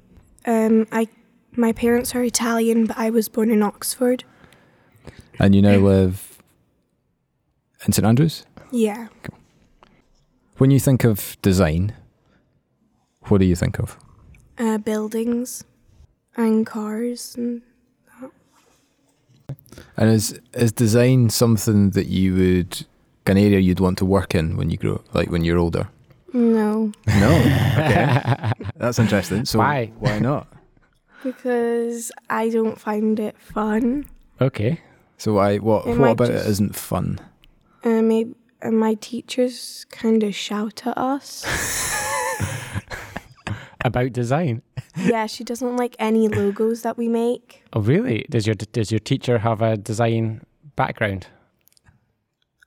Um, 0.45 0.89
I, 0.91 1.07
my 1.53 1.71
parents 1.71 2.17
are 2.17 2.25
Italian, 2.25 2.87
but 2.87 2.99
I 2.99 3.11
was 3.11 3.29
born 3.29 3.49
in 3.49 3.63
Oxford. 3.63 4.25
And 5.39 5.55
you 5.55 5.63
know 5.63 5.79
live 5.79 6.43
in 7.87 7.93
St 7.93 8.05
Andrews. 8.05 8.45
Yeah. 8.73 9.07
When 10.57 10.73
you 10.73 10.81
think 10.81 11.05
of 11.05 11.37
design, 11.43 11.95
what 13.29 13.39
do 13.39 13.45
you 13.45 13.55
think 13.55 13.79
of? 13.79 13.97
Uh, 14.59 14.79
buildings 14.79 15.63
and 16.37 16.67
cars 16.67 17.37
and 17.37 17.63
that. 18.21 18.31
And 19.97 20.11
is 20.11 20.41
is 20.55 20.73
design 20.73 21.31
something 21.31 21.91
that 21.91 22.07
you 22.07 22.35
would 22.35 22.85
an 23.27 23.39
area 23.39 23.61
you'd 23.61 23.79
want 23.79 23.99
to 23.99 24.05
work 24.05 24.35
in 24.35 24.57
when 24.57 24.71
you 24.71 24.77
grow, 24.77 25.03
like 25.15 25.31
when 25.31 25.45
you're 25.45 25.59
older? 25.59 25.89
No, 26.33 26.93
No. 27.07 27.31
Okay, 27.79 28.53
that's 28.77 28.99
interesting. 28.99 29.45
So 29.45 29.59
Why? 29.59 29.93
Why 29.99 30.19
not? 30.19 30.49
because 31.23 32.11
I 32.29 32.49
don't 32.49 32.81
find 32.81 33.21
it 33.21 33.39
fun. 33.39 34.07
okay. 34.41 34.81
So 35.19 35.35
why? 35.35 35.59
What? 35.59 35.87
It 35.87 35.91
what 35.91 35.99
might 35.99 36.11
about 36.13 36.29
just- 36.29 36.47
it 36.47 36.51
isn't 36.51 36.75
fun? 36.75 37.21
Uh, 37.85 38.03
maybe 38.03 38.35
uh, 38.63 38.71
my 38.73 38.95
teachers 38.95 39.87
kind 39.91 40.23
of 40.25 40.35
shout 40.35 40.87
at 40.87 40.97
us. 40.99 41.45
About 43.85 44.13
design. 44.13 44.63
yeah, 44.97 45.27
she 45.27 45.43
doesn't 45.43 45.77
like 45.77 45.97
any 45.99 46.29
logos 46.29 46.83
that 46.83 46.97
we 46.97 47.09
make. 47.09 47.65
Oh, 47.73 47.81
really? 47.81 48.25
Does 48.31 48.47
your 48.47 48.55
does 48.55 48.93
your 48.93 49.01
teacher 49.01 49.39
have 49.39 49.61
a 49.61 49.77
design 49.77 50.43
background? 50.77 51.27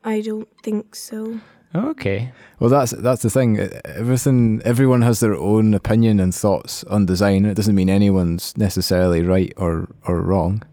I 0.03 0.20
don't 0.22 0.49
think 0.61 0.93
so. 0.93 1.39
Okay. 1.74 2.32
Well, 2.59 2.70
that's 2.70 2.91
that's 2.91 3.22
the 3.22 3.30
thing. 3.30 3.59
Everything, 3.86 4.61
everyone 4.63 5.01
has 5.01 5.20
their 5.20 5.36
own 5.36 5.74
opinion 5.74 6.20
and 6.20 6.34
thoughts 6.34 6.84
on 6.86 7.05
design. 7.05 7.45
It 7.45 7.55
doesn't 7.55 7.76
mean 7.76 7.89
anyone's 7.89 8.55
necessarily 8.57 9.24
right 9.24 9.53
or 9.57 9.88
or 10.07 10.22
wrong. 10.22 10.63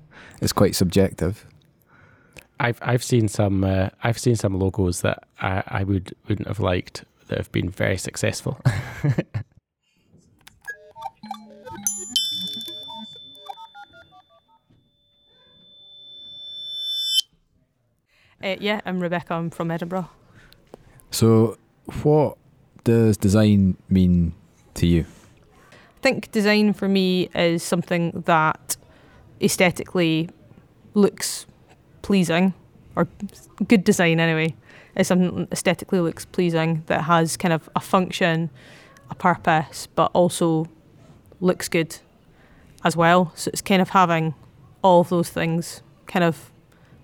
It's 0.41 0.53
quite 0.53 0.77
subjective. 0.77 1.45
I've 2.61 2.79
I've 2.83 3.03
seen 3.03 3.27
some 3.29 3.65
uh, 3.65 3.89
I've 4.05 4.19
seen 4.19 4.37
some 4.37 4.59
logos 4.59 5.01
that 5.01 5.25
I, 5.41 5.63
I 5.67 5.85
would 5.85 6.15
wouldn't 6.29 6.47
have 6.47 6.61
liked 6.61 7.05
that 7.27 7.39
have 7.39 7.51
been 7.51 7.71
very 7.71 7.99
successful. 7.99 8.61
Uh, 18.43 18.57
yeah, 18.59 18.81
I'm 18.85 18.99
Rebecca. 18.99 19.35
I'm 19.35 19.51
from 19.51 19.71
Edinburgh. 19.71 20.11
So, 21.23 21.57
what 22.03 22.37
does 22.83 23.17
design 23.17 23.77
mean 23.89 24.35
to 24.75 24.89
you? 24.89 25.07
I 25.73 26.01
think 26.01 26.33
design 26.33 26.73
for 26.73 26.89
me 26.89 27.29
is 27.33 27.63
something 27.63 28.25
that 28.27 28.77
aesthetically 29.41 30.31
looks 30.95 31.47
pleasing, 32.03 32.55
or 32.97 33.07
good 33.69 33.85
design 33.85 34.19
anyway, 34.19 34.57
is 34.97 35.07
something 35.07 35.47
aesthetically 35.53 36.01
looks 36.01 36.25
pleasing 36.25 36.83
that 36.87 37.03
has 37.03 37.37
kind 37.37 37.55
of 37.55 37.71
a 37.77 37.81
function, 37.81 38.51
a 39.09 39.15
purpose, 39.15 39.87
but 39.95 40.11
also 40.15 40.67
looks 41.41 41.69
good 41.69 41.99
as 42.83 42.97
well. 42.97 43.31
So 43.37 43.49
it's 43.53 43.63
kind 43.63 43.81
of 43.81 43.91
having 43.91 44.35
all 44.83 45.03
of 45.03 45.11
those 45.11 45.31
things 45.31 45.83
kind 46.09 46.25
of 46.25 46.51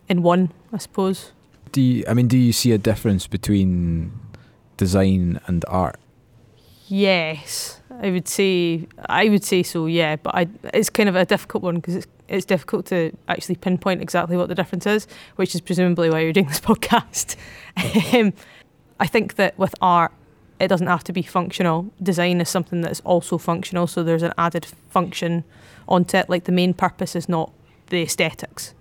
in 0.09 0.25
one, 0.25 0.51
I 0.73 0.79
suppose. 0.79 1.31
Do 1.73 1.81
you, 1.81 2.05
I 2.09 2.15
mean, 2.15 2.29
do 2.29 2.39
you 2.39 2.53
see 2.53 2.73
a 2.73 2.79
difference 2.79 3.27
between 3.27 4.13
design 4.77 5.41
and 5.47 5.65
art? 5.69 5.99
Yes, 6.89 7.81
I 8.03 8.11
would 8.11 8.29
say 8.29 8.87
I 9.09 9.29
would 9.29 9.45
say 9.45 9.63
so. 9.63 9.87
Yeah, 9.87 10.17
but 10.17 10.35
I, 10.35 10.49
it's 10.73 10.89
kind 10.89 11.09
of 11.09 11.17
a 11.17 11.27
difficult 11.27 11.63
one 11.63 11.77
because 11.77 11.97
it's 11.97 12.07
it's 12.29 12.45
difficult 12.45 12.87
to 12.87 13.13
actually 13.27 13.57
pinpoint 13.57 14.03
exactly 14.03 14.37
what 14.37 14.49
the 14.49 14.55
difference 14.55 14.87
is, 14.87 15.07
which 15.37 15.55
is 15.55 15.61
presumably 15.61 16.11
why 16.11 16.21
you're 16.21 16.33
doing 16.33 16.47
this 16.47 16.61
podcast. 16.71 17.37
um, 18.15 18.33
I 19.01 19.07
think 19.07 19.37
that 19.37 19.59
with 19.59 19.75
art, 19.81 20.13
it 20.61 20.69
doesn't 20.69 20.87
have 20.87 21.05
to 21.05 21.13
be 21.13 21.23
functional. 21.23 21.91
Design 22.03 22.41
is 22.41 22.49
something 22.49 22.83
that's 22.83 23.01
also 23.01 23.39
functional, 23.39 23.87
so 23.87 24.03
there's 24.03 24.23
an 24.23 24.35
added 24.37 24.67
function 24.91 25.45
onto 25.89 26.17
it. 26.17 26.29
Like 26.29 26.45
the 26.45 26.53
main 26.53 26.75
purpose 26.75 27.17
is 27.17 27.29
not 27.29 27.53
the 27.87 28.03
aesthetics, 28.03 28.75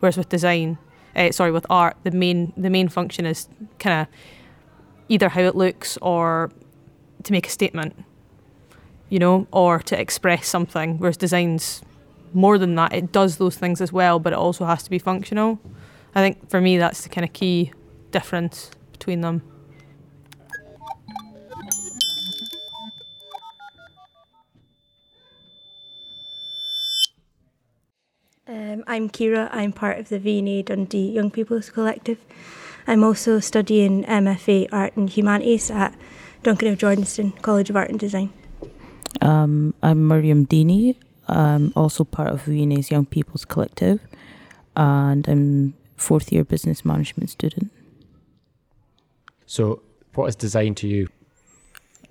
whereas 0.00 0.16
with 0.16 0.28
design, 0.28 0.78
uh, 1.16 1.32
sorry, 1.32 1.52
with 1.52 1.66
art, 1.70 1.96
the 2.02 2.10
main 2.10 2.52
the 2.56 2.70
main 2.70 2.88
function 2.88 3.26
is 3.26 3.48
kind 3.78 4.02
of 4.02 4.14
either 5.08 5.28
how 5.28 5.42
it 5.42 5.54
looks 5.54 5.98
or 6.02 6.50
to 7.22 7.32
make 7.32 7.46
a 7.46 7.50
statement, 7.50 8.04
you 9.08 9.18
know, 9.18 9.46
or 9.52 9.80
to 9.80 9.98
express 9.98 10.46
something. 10.46 10.98
Whereas 10.98 11.16
design's 11.16 11.82
more 12.32 12.58
than 12.58 12.74
that. 12.74 12.92
It 12.92 13.12
does 13.12 13.36
those 13.36 13.56
things 13.56 13.80
as 13.80 13.92
well, 13.92 14.18
but 14.18 14.32
it 14.32 14.38
also 14.38 14.64
has 14.64 14.82
to 14.82 14.90
be 14.90 14.98
functional. 14.98 15.60
I 16.14 16.20
think 16.20 16.50
for 16.50 16.60
me, 16.60 16.78
that's 16.78 17.02
the 17.02 17.08
kind 17.08 17.24
of 17.24 17.32
key 17.32 17.72
difference 18.10 18.70
between 18.92 19.20
them. 19.20 19.42
Um, 28.54 28.84
I'm 28.86 29.10
Kira. 29.10 29.48
I'm 29.50 29.72
part 29.72 29.98
of 29.98 30.10
the 30.10 30.20
V&A 30.20 30.62
Dundee 30.62 31.10
Young 31.10 31.28
People's 31.28 31.70
Collective. 31.70 32.18
I'm 32.86 33.02
also 33.02 33.40
studying 33.40 34.04
MFA 34.04 34.68
Art 34.70 34.96
and 34.96 35.10
Humanities 35.10 35.72
at 35.72 35.92
Duncan 36.44 36.68
of 36.68 36.78
Jordanstone 36.78 37.42
College 37.42 37.68
of 37.70 37.74
Art 37.74 37.90
and 37.90 37.98
Design. 37.98 38.32
Um, 39.20 39.74
I'm 39.82 40.06
Miriam 40.06 40.46
Deeney. 40.46 40.94
I'm 41.26 41.72
also 41.74 42.04
part 42.04 42.28
of 42.28 42.42
V&A's 42.42 42.92
Young 42.92 43.06
People's 43.06 43.44
Collective, 43.44 43.98
and 44.76 45.26
I'm 45.26 45.74
fourth 45.96 46.30
year 46.30 46.44
business 46.44 46.84
management 46.84 47.30
student. 47.30 47.72
So, 49.46 49.82
what 50.14 50.26
is 50.26 50.36
design 50.36 50.76
to 50.76 50.86
you? 50.86 51.08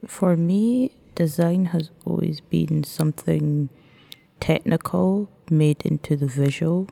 For 0.05 0.35
me, 0.35 0.91
design 1.15 1.67
has 1.67 1.89
always 2.03 2.41
been 2.41 2.83
something 2.83 3.69
technical 4.41 5.29
made 5.53 5.85
into 5.85 6.15
the 6.15 6.27
visual 6.27 6.87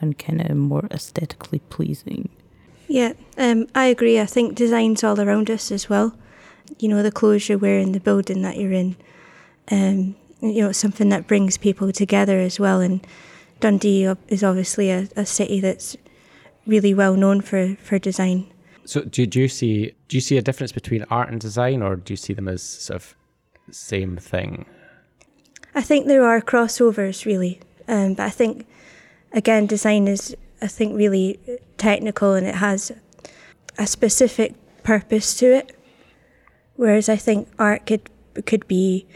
and 0.00 0.18
kind 0.18 0.40
of 0.40 0.56
more 0.56 0.86
aesthetically 0.90 1.60
pleasing. 1.70 2.28
Yeah, 2.88 3.12
um, 3.38 3.66
I 3.74 3.86
agree. 3.86 4.20
I 4.20 4.26
think 4.26 4.54
design's 4.54 5.02
all 5.02 5.20
around 5.20 5.50
us 5.50 5.70
as 5.70 5.88
well. 5.88 6.16
You 6.78 6.88
know, 6.88 7.02
the 7.02 7.12
clothes 7.12 7.48
you're 7.48 7.58
wearing, 7.58 7.92
the 7.92 8.00
building 8.00 8.42
that 8.42 8.58
you're 8.58 8.72
in, 8.72 8.96
um, 9.70 10.16
you 10.40 10.62
know, 10.62 10.70
it's 10.70 10.78
something 10.78 11.08
that 11.08 11.26
brings 11.26 11.56
people 11.56 11.90
together 11.92 12.38
as 12.38 12.60
well. 12.60 12.80
And 12.80 13.04
Dundee 13.60 14.12
is 14.28 14.44
obviously 14.44 14.90
a, 14.90 15.08
a 15.16 15.26
city 15.26 15.60
that's 15.60 15.96
really 16.66 16.94
well 16.94 17.14
known 17.14 17.40
for, 17.40 17.76
for 17.76 17.98
design. 17.98 18.46
So 18.84 19.02
do, 19.02 19.26
do 19.26 19.40
you 19.40 19.48
see 19.48 19.94
do 20.08 20.16
you 20.16 20.20
see 20.20 20.36
a 20.36 20.42
difference 20.42 20.70
between 20.70 21.04
art 21.10 21.28
and 21.28 21.40
design, 21.40 21.82
or 21.82 21.96
do 21.96 22.12
you 22.12 22.16
see 22.16 22.32
them 22.32 22.46
as 22.46 22.62
sort 22.62 22.96
of 22.96 23.16
same 23.70 24.16
thing? 24.16 24.64
I 25.74 25.82
think 25.82 26.06
there 26.06 26.24
are 26.24 26.40
crossovers 26.40 27.26
really, 27.26 27.60
um, 27.88 28.14
but 28.14 28.24
I 28.24 28.30
think 28.30 28.66
again, 29.32 29.66
design 29.66 30.08
is 30.08 30.36
I 30.60 30.66
think 30.66 30.96
really 30.96 31.38
technical 31.76 32.34
and 32.34 32.46
it 32.46 32.56
has 32.56 32.92
a 33.78 33.86
specific 33.86 34.54
purpose 34.82 35.34
to 35.38 35.54
it, 35.54 35.76
whereas 36.76 37.08
I 37.08 37.16
think 37.16 37.48
art 37.58 37.86
could 37.86 38.08
could 38.46 38.66
be 38.66 39.06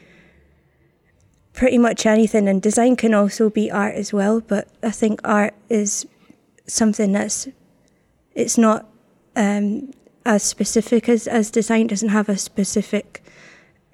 pretty 1.52 1.78
much 1.78 2.06
anything, 2.06 2.48
and 2.48 2.62
design 2.62 2.96
can 2.96 3.14
also 3.14 3.50
be 3.50 3.70
art 3.70 3.94
as 3.94 4.12
well. 4.12 4.40
But 4.40 4.68
I 4.82 4.90
think 4.90 5.20
art 5.24 5.54
is 5.68 6.06
something 6.66 7.12
that's 7.12 7.48
it's 8.34 8.56
not 8.58 8.86
um, 9.36 9.92
as 10.24 10.42
specific 10.42 11.08
as 11.08 11.26
as 11.26 11.50
design. 11.50 11.86
Doesn't 11.86 12.10
have 12.10 12.28
a 12.28 12.36
specific 12.36 13.22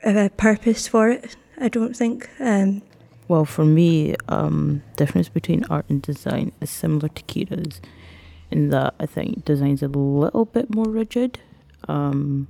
uh, 0.05 0.29
purpose 0.37 0.89
for 0.89 1.09
it. 1.11 1.37
I 1.59 1.69
don't 1.69 1.97
think. 1.97 2.29
Um, 2.41 2.83
Well, 3.29 3.45
for 3.45 3.65
me, 3.65 4.15
um, 4.29 4.83
difference 4.97 5.29
between 5.29 5.65
art 5.65 5.87
and 5.89 6.01
design 6.01 6.53
is 6.61 6.71
similar 6.71 7.09
to 7.09 7.23
Kira's 7.25 7.81
in 8.51 8.71
that 8.71 8.95
I 9.01 9.07
think 9.07 9.45
design's 9.45 9.83
a 9.83 9.89
little 9.89 10.45
bit 10.45 10.73
more 10.73 10.89
rigid. 10.89 11.41
Um, 11.89 12.47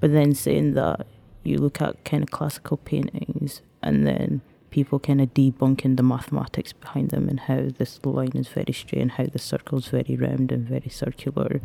but 0.00 0.12
then 0.12 0.34
saying 0.34 0.74
that 0.74 1.06
you 1.44 1.58
look 1.58 1.80
at 1.80 2.04
kind 2.04 2.22
of 2.22 2.30
classical 2.30 2.76
paintings 2.78 3.62
and 3.82 4.06
then 4.06 4.40
people 4.70 4.98
kind 4.98 5.20
of 5.20 5.32
debunking 5.34 5.96
the 5.96 6.02
mathematics 6.02 6.72
behind 6.72 7.10
them 7.10 7.28
and 7.28 7.40
how 7.40 7.68
this 7.78 8.04
line 8.04 8.32
is 8.34 8.48
very 8.48 8.72
straight 8.72 9.00
and 9.00 9.12
how 9.12 9.24
the 9.24 9.38
circle 9.38 9.78
is 9.78 9.86
very 9.86 10.16
round 10.16 10.52
and 10.52 10.68
very 10.68 10.90
circular. 10.90 11.60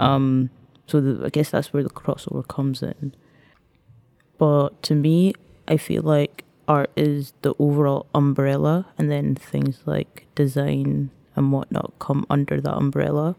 Um, 0.00 0.50
so 0.86 1.00
the, 1.00 1.26
I 1.26 1.28
guess 1.28 1.50
that's 1.50 1.72
where 1.72 1.82
the 1.82 1.90
crossover 1.90 2.46
comes 2.46 2.82
in. 2.82 3.14
But 4.38 4.82
to 4.84 4.94
me, 4.94 5.34
I 5.68 5.76
feel 5.76 6.02
like 6.02 6.44
art 6.68 6.90
is 6.96 7.32
the 7.42 7.54
overall 7.58 8.06
umbrella, 8.14 8.86
and 8.98 9.10
then 9.10 9.34
things 9.34 9.80
like 9.86 10.26
design 10.34 11.10
and 11.36 11.52
whatnot 11.52 11.92
come 11.98 12.26
under 12.30 12.60
that 12.60 12.74
umbrella. 12.74 13.36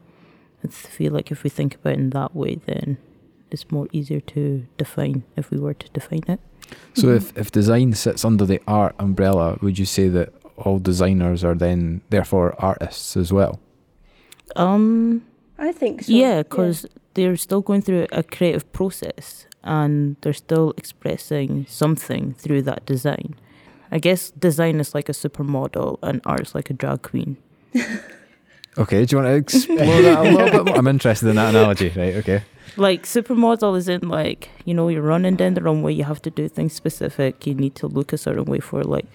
I 0.63 0.67
feel 0.67 1.13
like 1.13 1.31
if 1.31 1.43
we 1.43 1.49
think 1.49 1.75
about 1.75 1.93
it 1.93 1.99
in 1.99 2.09
that 2.11 2.35
way, 2.35 2.55
then 2.55 2.97
it's 3.51 3.71
more 3.71 3.87
easier 3.91 4.19
to 4.19 4.65
define 4.77 5.23
if 5.35 5.51
we 5.51 5.59
were 5.59 5.73
to 5.73 5.89
define 5.89 6.23
it. 6.27 6.39
So 6.95 7.09
if, 7.09 7.37
if 7.37 7.51
design 7.51 7.93
sits 7.93 8.25
under 8.25 8.45
the 8.45 8.59
art 8.67 8.95
umbrella, 8.97 9.57
would 9.61 9.77
you 9.77 9.85
say 9.85 10.07
that 10.09 10.33
all 10.57 10.79
designers 10.79 11.43
are 11.43 11.53
then 11.53 12.01
therefore 12.09 12.55
artists 12.57 13.15
as 13.15 13.31
well? 13.31 13.59
Um, 14.55 15.25
I 15.57 15.71
think 15.71 16.03
so. 16.03 16.11
yeah, 16.11 16.43
because 16.43 16.85
they're 17.13 17.37
still 17.37 17.61
going 17.61 17.81
through 17.81 18.07
a 18.11 18.23
creative 18.23 18.71
process 18.71 19.45
and 19.65 20.15
they're 20.21 20.33
still 20.33 20.73
expressing 20.77 21.65
something 21.67 22.33
through 22.33 22.61
that 22.63 22.85
design. 22.85 23.35
I 23.91 23.99
guess 23.99 24.31
design 24.31 24.79
is 24.79 24.95
like 24.95 25.09
a 25.09 25.13
supermodel 25.13 25.99
and 26.01 26.21
art 26.25 26.41
is 26.41 26.55
like 26.55 26.69
a 26.69 26.73
drag 26.73 27.01
queen. 27.01 27.37
Okay, 28.77 29.05
do 29.05 29.15
you 29.15 29.23
want 29.23 29.31
to 29.31 29.35
explore 29.35 29.77
that 29.77 30.19
a 30.19 30.21
little 30.23 30.51
bit 30.51 30.65
more? 30.65 30.77
I'm 30.77 30.87
interested 30.87 31.29
in 31.29 31.37
that 31.37 31.55
analogy. 31.55 31.89
Right, 31.95 32.15
okay. 32.15 32.43
Like 32.75 33.03
supermodel 33.03 33.77
is 33.77 33.87
in 33.87 34.09
like 34.09 34.49
you 34.65 34.73
know 34.73 34.89
you're 34.89 35.01
running 35.01 35.37
down 35.37 35.53
the 35.53 35.61
runway, 35.61 35.93
you 35.93 36.03
have 36.03 36.21
to 36.23 36.29
do 36.29 36.49
things 36.49 36.73
specific. 36.73 37.47
You 37.47 37.53
need 37.53 37.75
to 37.75 37.87
look 37.87 38.11
a 38.11 38.17
certain 38.17 38.43
way 38.43 38.59
for 38.59 38.83
like 38.83 39.05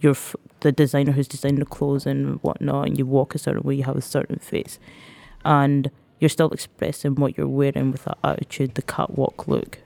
your 0.00 0.12
f- 0.12 0.36
the 0.60 0.72
designer 0.72 1.12
who's 1.12 1.28
designed 1.28 1.58
the 1.58 1.66
clothes 1.66 2.06
and 2.06 2.42
whatnot, 2.42 2.86
and 2.86 2.98
you 2.98 3.04
walk 3.04 3.34
a 3.34 3.38
certain 3.38 3.62
way. 3.62 3.74
You 3.74 3.84
have 3.84 3.96
a 3.96 4.00
certain 4.00 4.38
face, 4.38 4.78
and 5.44 5.90
you're 6.18 6.30
still 6.30 6.50
expressing 6.50 7.14
what 7.16 7.36
you're 7.36 7.46
wearing 7.46 7.92
with 7.92 8.04
that 8.04 8.16
attitude, 8.24 8.74
the 8.74 8.82
catwalk 8.82 9.46
look. 9.46 9.80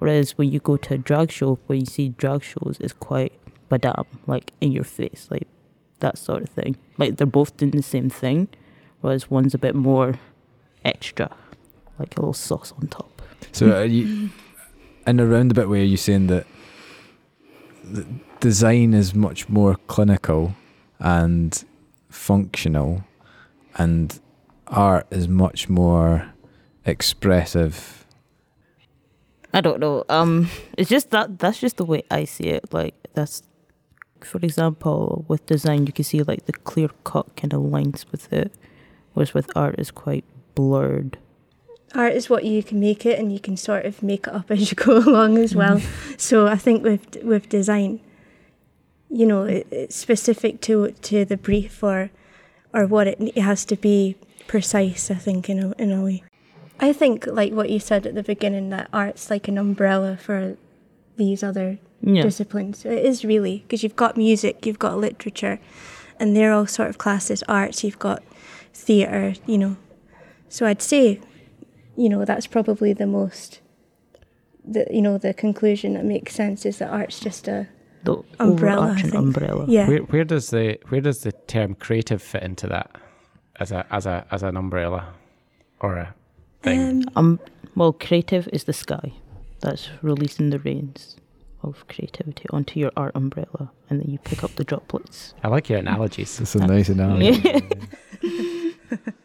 Whereas 0.00 0.36
when 0.38 0.50
you 0.50 0.60
go 0.60 0.78
to 0.78 0.94
a 0.94 0.98
drag 0.98 1.30
show, 1.30 1.58
when 1.66 1.80
you 1.80 1.86
see 1.86 2.08
drag 2.08 2.42
shows, 2.42 2.78
it's 2.80 2.94
quite 2.94 3.34
badam, 3.70 4.06
like 4.26 4.52
in 4.60 4.72
your 4.72 4.82
face, 4.82 5.28
like 5.30 5.46
that 6.00 6.16
sort 6.16 6.42
of 6.42 6.48
thing. 6.48 6.76
Like 6.96 7.16
they're 7.16 7.26
both 7.26 7.56
doing 7.58 7.72
the 7.72 7.82
same 7.82 8.08
thing, 8.08 8.48
whereas 9.02 9.30
one's 9.30 9.54
a 9.54 9.58
bit 9.58 9.74
more 9.74 10.18
extra, 10.86 11.30
like 11.98 12.16
a 12.16 12.20
little 12.20 12.32
sauce 12.32 12.72
on 12.80 12.88
top. 12.88 13.20
So 13.52 13.76
are 13.76 13.84
you, 13.84 14.30
in 15.06 15.20
a 15.20 15.26
roundabout 15.26 15.68
way, 15.68 15.82
are 15.82 15.84
you 15.84 15.98
saying 15.98 16.28
that 16.28 16.46
the 17.84 18.06
design 18.40 18.94
is 18.94 19.14
much 19.14 19.50
more 19.50 19.76
clinical 19.86 20.54
and 20.98 21.62
functional, 22.08 23.04
and 23.76 24.18
art 24.66 25.06
is 25.10 25.28
much 25.28 25.68
more 25.68 26.32
expressive? 26.86 27.99
I 29.52 29.60
don't 29.60 29.80
know. 29.80 30.04
Um, 30.08 30.48
it's 30.78 30.88
just 30.90 31.10
that 31.10 31.38
that's 31.38 31.58
just 31.58 31.76
the 31.76 31.84
way 31.84 32.02
I 32.10 32.24
see 32.24 32.44
it. 32.44 32.72
Like 32.72 32.94
that's, 33.14 33.42
for 34.20 34.38
example, 34.38 35.24
with 35.28 35.44
design, 35.46 35.86
you 35.86 35.92
can 35.92 36.04
see 36.04 36.22
like 36.22 36.46
the 36.46 36.52
clear 36.52 36.88
cut 37.04 37.34
kind 37.36 37.52
of 37.52 37.62
lines 37.62 38.06
with 38.12 38.32
it, 38.32 38.52
whereas 39.14 39.34
with 39.34 39.50
art 39.56 39.74
is 39.78 39.90
quite 39.90 40.24
blurred. 40.54 41.18
art 41.94 42.12
is 42.12 42.30
what 42.30 42.44
you 42.44 42.62
can 42.62 42.78
make 42.78 43.04
it 43.04 43.18
and 43.18 43.32
you 43.32 43.40
can 43.40 43.56
sort 43.56 43.84
of 43.84 44.02
make 44.02 44.26
it 44.26 44.32
up 44.34 44.50
as 44.50 44.70
you 44.70 44.76
go 44.86 44.98
along 44.98 45.36
as 45.38 45.54
well 45.56 45.80
so 46.16 46.46
i 46.46 46.56
think 46.56 46.84
with 46.84 47.16
with 47.24 47.48
design 47.48 47.98
you 49.08 49.26
know 49.26 49.42
it, 49.44 49.66
it's 49.70 49.96
specific 49.96 50.60
to 50.60 50.92
to 51.02 51.24
the 51.24 51.36
brief 51.36 51.82
or 51.82 52.10
or 52.72 52.86
what 52.86 53.06
it, 53.08 53.18
it 53.20 53.40
has 53.40 53.64
to 53.64 53.76
be 53.76 54.14
precise 54.46 55.10
i 55.10 55.14
think 55.14 55.48
in 55.50 55.58
a, 55.58 55.72
in 55.82 55.90
a 55.90 56.02
way 56.04 56.22
i 56.80 56.92
think 56.92 57.26
like 57.26 57.52
what 57.52 57.70
you 57.70 57.78
said 57.78 58.06
at 58.06 58.14
the 58.14 58.22
beginning 58.22 58.70
that 58.70 58.88
art's 58.92 59.30
like 59.30 59.48
an 59.48 59.58
umbrella 59.58 60.16
for 60.16 60.56
these 61.16 61.42
other 61.42 61.78
Yeah. 62.02 62.22
disciplines 62.22 62.84
it 62.84 63.04
is 63.04 63.24
really 63.24 63.58
because 63.58 63.82
you've 63.82 63.96
got 64.04 64.16
music 64.16 64.64
you've 64.66 64.78
got 64.78 64.98
literature 64.98 65.58
and 66.18 66.34
they're 66.36 66.52
all 66.52 66.66
sort 66.66 66.88
of 66.90 66.98
classes, 66.98 67.42
arts 67.48 67.82
you've 67.84 67.98
got 67.98 68.22
theatre 68.74 69.34
you 69.46 69.58
know 69.58 69.76
so 70.48 70.66
i'd 70.66 70.80
say 70.82 71.20
you 71.96 72.08
know 72.08 72.24
that's 72.24 72.46
probably 72.46 72.92
the 72.94 73.06
most 73.06 73.60
the 74.64 74.86
you 74.90 75.02
know 75.02 75.18
the 75.18 75.34
conclusion 75.34 75.94
that 75.94 76.04
makes 76.04 76.34
sense 76.34 76.64
is 76.64 76.78
that 76.78 76.90
art's 76.90 77.20
just 77.20 77.48
a 77.48 77.68
The 78.04 78.16
umbrella 78.38 78.92
I 78.96 79.02
think. 79.02 79.14
umbrella. 79.14 79.64
yeah 79.68 79.86
Where 79.88 80.02
where 80.12 80.24
does 80.24 80.48
the 80.50 80.78
where 80.88 81.02
does 81.02 81.20
the 81.26 81.32
term 81.46 81.74
creative 81.74 82.22
fit 82.22 82.42
into 82.42 82.66
that 82.68 82.88
as 83.62 83.72
a 83.72 83.84
as 83.90 84.06
a 84.06 84.24
as 84.30 84.42
an 84.42 84.56
umbrella 84.56 85.02
or 85.80 85.96
a 85.96 86.14
thing? 86.62 87.04
um, 87.16 87.16
Um, 87.16 87.40
well, 87.74 87.92
creative 87.92 88.48
is 88.52 88.64
the 88.64 88.72
sky. 88.72 89.12
That's 89.60 89.88
releasing 90.02 90.50
the 90.50 90.58
rains 90.58 91.16
of 91.62 91.84
creativity 91.88 92.44
onto 92.50 92.80
your 92.80 92.90
art 92.96 93.12
umbrella, 93.14 93.70
and 93.90 94.00
then 94.00 94.10
you 94.10 94.18
pick 94.18 94.42
up 94.42 94.54
the 94.56 94.64
droplets. 94.64 95.34
I 95.44 95.48
like 95.48 95.68
your 95.68 95.78
analogies. 95.78 96.40
It's 96.40 96.54
a 96.54 96.66
nice 96.66 96.88
analogy. 96.94 97.62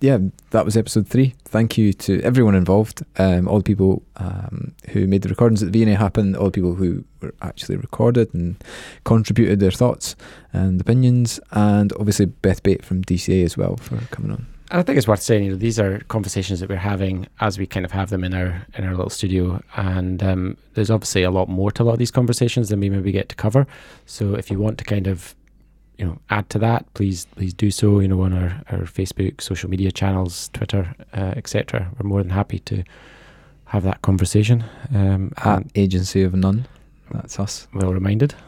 yeah, 0.00 0.18
that 0.50 0.64
was 0.64 0.76
episode 0.76 1.08
three. 1.08 1.34
Thank 1.44 1.78
you 1.78 1.92
to 1.94 2.20
everyone 2.22 2.54
involved, 2.54 3.04
um, 3.18 3.48
all 3.48 3.58
the 3.58 3.64
people 3.64 4.02
um, 4.16 4.74
who 4.90 5.06
made 5.06 5.22
the 5.22 5.28
recordings 5.28 5.62
at 5.62 5.72
the 5.72 5.84
V&A 5.84 5.96
happen, 5.96 6.36
all 6.36 6.46
the 6.46 6.52
people 6.52 6.74
who 6.74 7.04
were 7.20 7.34
actually 7.42 7.76
recorded 7.76 8.32
and 8.34 8.62
contributed 9.04 9.60
their 9.60 9.70
thoughts 9.70 10.16
and 10.52 10.80
opinions, 10.80 11.40
and 11.52 11.92
obviously 11.94 12.26
Beth 12.26 12.62
Bate 12.62 12.84
from 12.84 13.02
DCA 13.02 13.44
as 13.44 13.56
well 13.56 13.76
for 13.76 13.96
coming 14.10 14.32
on. 14.32 14.46
And 14.70 14.80
I 14.80 14.82
think 14.82 14.98
it's 14.98 15.06
worth 15.06 15.22
saying, 15.22 15.44
you 15.44 15.50
know, 15.52 15.56
these 15.56 15.78
are 15.78 16.00
conversations 16.08 16.58
that 16.58 16.68
we're 16.68 16.76
having 16.76 17.28
as 17.40 17.56
we 17.56 17.66
kind 17.66 17.86
of 17.86 17.92
have 17.92 18.10
them 18.10 18.24
in 18.24 18.34
our 18.34 18.66
in 18.74 18.84
our 18.84 18.90
little 18.90 19.10
studio, 19.10 19.62
and 19.76 20.22
um, 20.24 20.56
there's 20.74 20.90
obviously 20.90 21.22
a 21.22 21.30
lot 21.30 21.48
more 21.48 21.70
to 21.72 21.82
a 21.82 21.84
lot 21.84 21.92
of 21.92 21.98
these 21.98 22.10
conversations 22.10 22.68
than 22.68 22.80
we 22.80 22.90
maybe 22.90 23.12
get 23.12 23.28
to 23.28 23.36
cover. 23.36 23.66
So 24.06 24.34
if 24.34 24.50
you 24.50 24.58
want 24.58 24.78
to 24.78 24.84
kind 24.84 25.06
of, 25.06 25.36
you 25.98 26.04
know, 26.06 26.18
add 26.30 26.48
to 26.50 26.58
that, 26.58 26.92
please 26.94 27.26
please 27.36 27.54
do 27.54 27.70
so. 27.70 28.00
You 28.00 28.08
know, 28.08 28.22
on 28.22 28.32
our 28.32 28.62
our 28.70 28.80
Facebook, 28.86 29.40
social 29.40 29.70
media 29.70 29.90
channels, 29.90 30.50
Twitter, 30.52 30.94
uh, 31.12 31.34
etc. 31.36 31.90
We're 31.98 32.08
more 32.08 32.22
than 32.22 32.30
happy 32.30 32.58
to 32.60 32.82
have 33.66 33.82
that 33.84 34.02
conversation. 34.02 34.64
Um, 34.94 35.32
At 35.38 35.64
Agency 35.74 36.22
of 36.22 36.34
None, 36.34 36.66
that's 37.10 37.38
us. 37.40 37.68
well 37.74 37.92
reminded. 37.92 38.34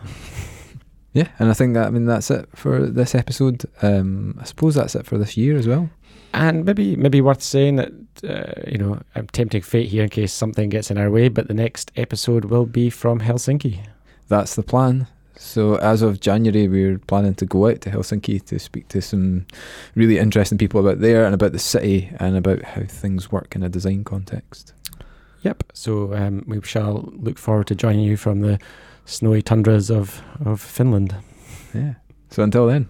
Yeah, 1.15 1.29
and 1.39 1.49
I 1.51 1.55
think 1.55 1.75
that 1.75 1.87
I 1.87 1.91
mean 1.91 2.05
that's 2.05 2.31
it 2.31 2.49
for 2.55 2.87
this 2.87 3.15
episode. 3.15 3.65
Um, 3.83 4.37
I 4.41 4.45
suppose 4.45 4.75
that's 4.75 4.95
it 4.95 5.07
for 5.07 5.19
this 5.19 5.37
year 5.37 5.57
as 5.57 5.67
well. 5.67 5.89
And 6.35 6.65
maybe 6.65 6.97
maybe 6.97 7.21
worth 7.21 7.43
saying 7.43 7.77
that 7.77 7.93
uh, 8.23 8.71
you 8.71 8.79
know 8.79 9.01
I'm 9.15 9.27
tempting 9.29 9.63
fate 9.63 9.89
here 9.89 10.05
in 10.05 10.11
case 10.11 10.33
something 10.33 10.69
gets 10.69 10.91
in 10.91 10.99
our 10.99 11.11
way, 11.11 11.29
but 11.29 11.49
the 11.49 11.55
next 11.55 11.91
episode 11.97 12.45
will 12.45 12.67
be 12.67 12.91
from 12.91 13.21
Helsinki. 13.21 13.87
That's 14.29 14.55
the 14.55 14.63
plan. 14.63 15.07
So 15.39 15.76
as 15.76 16.03
of 16.03 16.20
January, 16.20 16.66
we're 16.66 16.99
planning 16.99 17.34
to 17.36 17.47
go 17.47 17.68
out 17.68 17.80
to 17.82 17.91
Helsinki 17.91 18.45
to 18.47 18.59
speak 18.59 18.89
to 18.89 19.01
some 19.01 19.47
really 19.95 20.18
interesting 20.18 20.59
people 20.59 20.80
about 20.80 21.01
there 21.01 21.24
and 21.24 21.32
about 21.32 21.53
the 21.53 21.61
city 21.61 22.11
and 22.18 22.36
about 22.36 22.62
how 22.62 22.82
things 22.82 23.30
work 23.30 23.55
in 23.55 23.62
a 23.62 23.68
design 23.68 24.03
context. 24.03 24.74
Yep. 25.43 25.62
So 25.72 26.12
um, 26.14 26.45
we 26.49 26.61
shall 26.62 27.09
look 27.12 27.39
forward 27.39 27.68
to 27.68 27.76
joining 27.76 28.05
you 28.05 28.16
from 28.16 28.41
the 28.41 28.59
snowy 29.05 29.41
tundras 29.41 29.91
of 29.91 30.20
of 30.45 30.61
Finland. 30.61 31.14
Yeah. 31.72 31.95
So 32.30 32.43
until 32.43 32.66
then, 32.66 32.89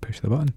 push 0.00 0.20
the 0.20 0.28
button. 0.28 0.54